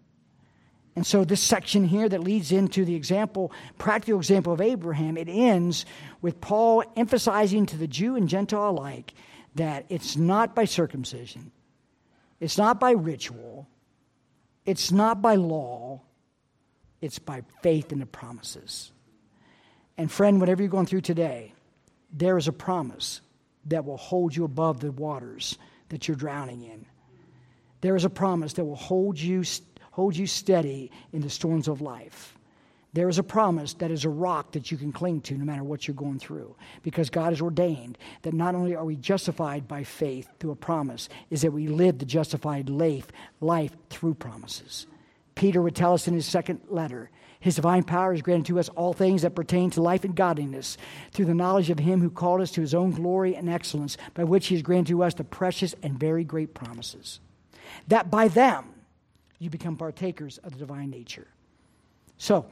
And 0.96 1.04
so, 1.04 1.24
this 1.24 1.42
section 1.42 1.84
here 1.84 2.08
that 2.08 2.22
leads 2.22 2.52
into 2.52 2.84
the 2.84 2.94
example, 2.94 3.52
practical 3.78 4.18
example 4.18 4.52
of 4.52 4.60
Abraham, 4.60 5.16
it 5.16 5.28
ends 5.28 5.86
with 6.22 6.40
Paul 6.40 6.84
emphasizing 6.96 7.66
to 7.66 7.76
the 7.76 7.88
Jew 7.88 8.14
and 8.14 8.28
Gentile 8.28 8.70
alike 8.70 9.12
that 9.56 9.86
it's 9.88 10.16
not 10.16 10.54
by 10.54 10.66
circumcision, 10.66 11.50
it's 12.38 12.58
not 12.58 12.78
by 12.78 12.92
ritual, 12.92 13.68
it's 14.64 14.92
not 14.92 15.20
by 15.20 15.34
law, 15.34 16.00
it's 17.00 17.18
by 17.18 17.42
faith 17.62 17.90
in 17.90 17.98
the 17.98 18.06
promises. 18.06 18.92
And, 19.98 20.10
friend, 20.10 20.38
whatever 20.38 20.62
you're 20.62 20.70
going 20.70 20.86
through 20.86 21.02
today, 21.02 21.54
there 22.12 22.36
is 22.38 22.46
a 22.46 22.52
promise 22.52 23.20
that 23.66 23.84
will 23.84 23.96
hold 23.96 24.34
you 24.34 24.44
above 24.44 24.80
the 24.80 24.92
waters 24.92 25.58
that 25.88 26.06
you're 26.06 26.16
drowning 26.16 26.62
in. 26.62 26.86
There 27.80 27.96
is 27.96 28.04
a 28.04 28.10
promise 28.10 28.54
that 28.54 28.64
will 28.64 28.76
hold 28.76 29.18
you 29.18 29.42
hold 29.94 30.16
you 30.16 30.26
steady 30.26 30.90
in 31.12 31.22
the 31.22 31.30
storms 31.30 31.68
of 31.68 31.80
life. 31.80 32.36
There 32.94 33.08
is 33.08 33.20
a 33.20 33.22
promise 33.22 33.74
that 33.74 33.92
is 33.92 34.04
a 34.04 34.08
rock 34.08 34.50
that 34.52 34.72
you 34.72 34.76
can 34.76 34.90
cling 34.90 35.20
to 35.22 35.34
no 35.34 35.44
matter 35.44 35.62
what 35.62 35.86
you're 35.86 35.94
going 35.94 36.18
through. 36.18 36.56
Because 36.82 37.10
God 37.10 37.30
has 37.30 37.40
ordained 37.40 37.96
that 38.22 38.34
not 38.34 38.56
only 38.56 38.74
are 38.74 38.84
we 38.84 38.96
justified 38.96 39.68
by 39.68 39.84
faith 39.84 40.28
through 40.40 40.50
a 40.50 40.56
promise, 40.56 41.08
is 41.30 41.42
that 41.42 41.52
we 41.52 41.68
live 41.68 41.98
the 41.98 42.04
justified 42.04 42.68
life, 42.68 43.06
life 43.40 43.76
through 43.88 44.14
promises. 44.14 44.88
Peter 45.36 45.62
would 45.62 45.76
tell 45.76 45.94
us 45.94 46.08
in 46.08 46.14
his 46.14 46.26
second 46.26 46.60
letter 46.68 47.08
his 47.38 47.56
divine 47.56 47.84
power 47.84 48.12
has 48.12 48.22
granted 48.22 48.46
to 48.46 48.58
us 48.58 48.70
all 48.70 48.94
things 48.94 49.22
that 49.22 49.34
pertain 49.36 49.68
to 49.70 49.82
life 49.82 50.02
and 50.02 50.16
godliness 50.16 50.76
through 51.12 51.26
the 51.26 51.34
knowledge 51.34 51.68
of 51.70 51.78
him 51.78 52.00
who 52.00 52.08
called 52.10 52.40
us 52.40 52.50
to 52.52 52.62
his 52.62 52.74
own 52.74 52.90
glory 52.90 53.36
and 53.36 53.50
excellence, 53.50 53.96
by 54.14 54.24
which 54.24 54.46
he 54.46 54.54
has 54.54 54.62
granted 54.62 54.88
to 54.88 55.04
us 55.04 55.12
the 55.12 55.24
precious 55.24 55.74
and 55.82 56.00
very 56.00 56.24
great 56.24 56.54
promises. 56.54 57.20
That 57.86 58.10
by 58.10 58.28
them 58.28 58.73
you 59.38 59.50
become 59.50 59.76
partakers 59.76 60.38
of 60.38 60.52
the 60.52 60.58
divine 60.58 60.90
nature. 60.90 61.26
So, 62.18 62.46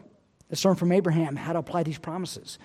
let's 0.51 0.65
learn 0.65 0.75
from 0.75 0.93
Abraham 0.93 1.37
how 1.37 1.53
to 1.53 1.61
apply 1.61 1.83
these 1.83 1.99
promises. 1.99 2.59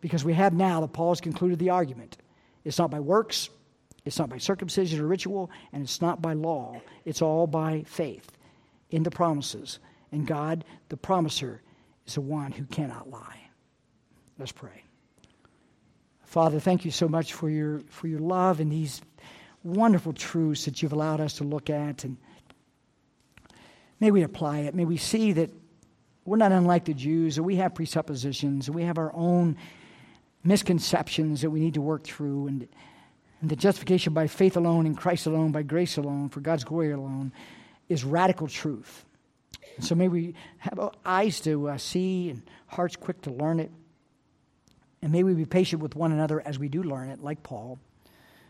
Because 0.00 0.24
we 0.24 0.34
have 0.34 0.52
now 0.52 0.80
that 0.80 0.92
Paul 0.92 1.10
has 1.10 1.20
concluded 1.20 1.58
the 1.58 1.70
argument. 1.70 2.18
It's 2.64 2.78
not 2.78 2.90
by 2.90 3.00
works, 3.00 3.48
it's 4.04 4.18
not 4.18 4.28
by 4.28 4.38
circumcision 4.38 5.00
or 5.00 5.06
ritual, 5.06 5.50
and 5.72 5.82
it's 5.82 6.00
not 6.00 6.20
by 6.20 6.34
law. 6.34 6.80
It's 7.04 7.22
all 7.22 7.46
by 7.46 7.84
faith 7.86 8.30
in 8.90 9.02
the 9.02 9.10
promises. 9.10 9.78
And 10.12 10.26
God, 10.26 10.64
the 10.88 10.96
promiser, 10.96 11.62
is 12.06 12.14
the 12.14 12.20
one 12.20 12.52
who 12.52 12.64
cannot 12.64 13.10
lie. 13.10 13.40
Let's 14.38 14.52
pray. 14.52 14.82
Father, 16.24 16.60
thank 16.60 16.84
you 16.84 16.90
so 16.90 17.08
much 17.08 17.32
for 17.32 17.48
your, 17.48 17.80
for 17.88 18.08
your 18.08 18.20
love 18.20 18.60
and 18.60 18.70
these 18.70 19.00
wonderful 19.62 20.12
truths 20.12 20.64
that 20.66 20.82
you've 20.82 20.92
allowed 20.92 21.20
us 21.20 21.34
to 21.34 21.44
look 21.44 21.70
at. 21.70 22.04
And 22.04 22.16
May 24.00 24.10
we 24.10 24.22
apply 24.22 24.60
it. 24.60 24.74
May 24.74 24.84
we 24.84 24.96
see 24.96 25.32
that 25.32 25.50
we're 26.24 26.36
not 26.36 26.52
unlike 26.52 26.86
the 26.86 26.94
Jews, 26.94 27.36
that 27.36 27.42
we 27.42 27.56
have 27.56 27.74
presuppositions, 27.74 28.70
we 28.70 28.84
have 28.84 28.98
our 28.98 29.12
own 29.14 29.56
misconceptions 30.42 31.42
that 31.42 31.50
we 31.50 31.60
need 31.60 31.74
to 31.74 31.80
work 31.80 32.04
through, 32.04 32.48
and, 32.48 32.68
and 33.40 33.50
the 33.50 33.56
justification 33.56 34.12
by 34.12 34.26
faith 34.26 34.56
alone, 34.56 34.86
in 34.86 34.94
Christ 34.94 35.26
alone, 35.26 35.52
by 35.52 35.62
grace 35.62 35.96
alone, 35.96 36.28
for 36.28 36.40
God's 36.40 36.64
glory 36.64 36.92
alone, 36.92 37.32
is 37.88 38.04
radical 38.04 38.48
truth. 38.48 39.04
So 39.80 39.94
may 39.94 40.08
we 40.08 40.34
have 40.58 40.78
eyes 41.04 41.40
to 41.40 41.68
uh, 41.68 41.78
see 41.78 42.30
and 42.30 42.42
hearts 42.66 42.96
quick 42.96 43.22
to 43.22 43.30
learn 43.30 43.60
it. 43.60 43.72
And 45.02 45.12
may 45.12 45.22
we 45.22 45.34
be 45.34 45.44
patient 45.44 45.82
with 45.82 45.96
one 45.96 46.12
another 46.12 46.40
as 46.40 46.58
we 46.58 46.68
do 46.68 46.82
learn 46.82 47.10
it, 47.10 47.22
like 47.22 47.42
Paul. 47.42 47.78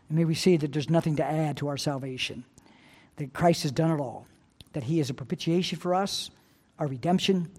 And 0.08 0.18
may 0.18 0.24
we 0.24 0.34
see 0.34 0.56
that 0.56 0.72
there's 0.72 0.90
nothing 0.90 1.16
to 1.16 1.24
add 1.24 1.56
to 1.58 1.68
our 1.68 1.76
salvation, 1.76 2.44
that 3.16 3.32
Christ 3.32 3.62
has 3.62 3.72
done 3.72 3.90
it 3.90 4.00
all 4.00 4.26
that 4.74 4.84
He 4.84 5.00
is 5.00 5.10
a 5.10 5.14
propitiation 5.14 5.78
for 5.78 5.94
us, 5.94 6.30
our 6.78 6.86
redemption, 6.86 7.50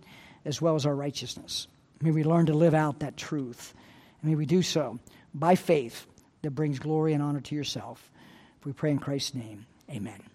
as 0.45 0.61
well 0.61 0.76
as 0.76 0.86
our 0.86 0.95
righteousness. 0.95 1.68
May 2.01 2.11
we 2.11 2.24
learn 2.24 2.45
to 2.45 2.53
live 2.53 2.74
out 2.74 2.99
that 2.99 3.18
truth. 3.18 3.74
And 4.22 4.30
may 4.30 4.36
we 4.36 4.45
do 4.45 4.61
so 4.61 4.99
by 5.34 5.55
faith 5.55 6.05
that 6.43 6.51
brings 6.51 6.80
glory 6.80 7.13
and 7.13 7.24
honor 7.24 7.41
to 7.41 7.55
yourself. 7.55 8.11
If 8.59 8.66
we 8.66 8.74
pray 8.74 8.91
in 8.91 8.99
Christ's 8.99 9.34
name, 9.34 9.66
amen. 9.89 10.34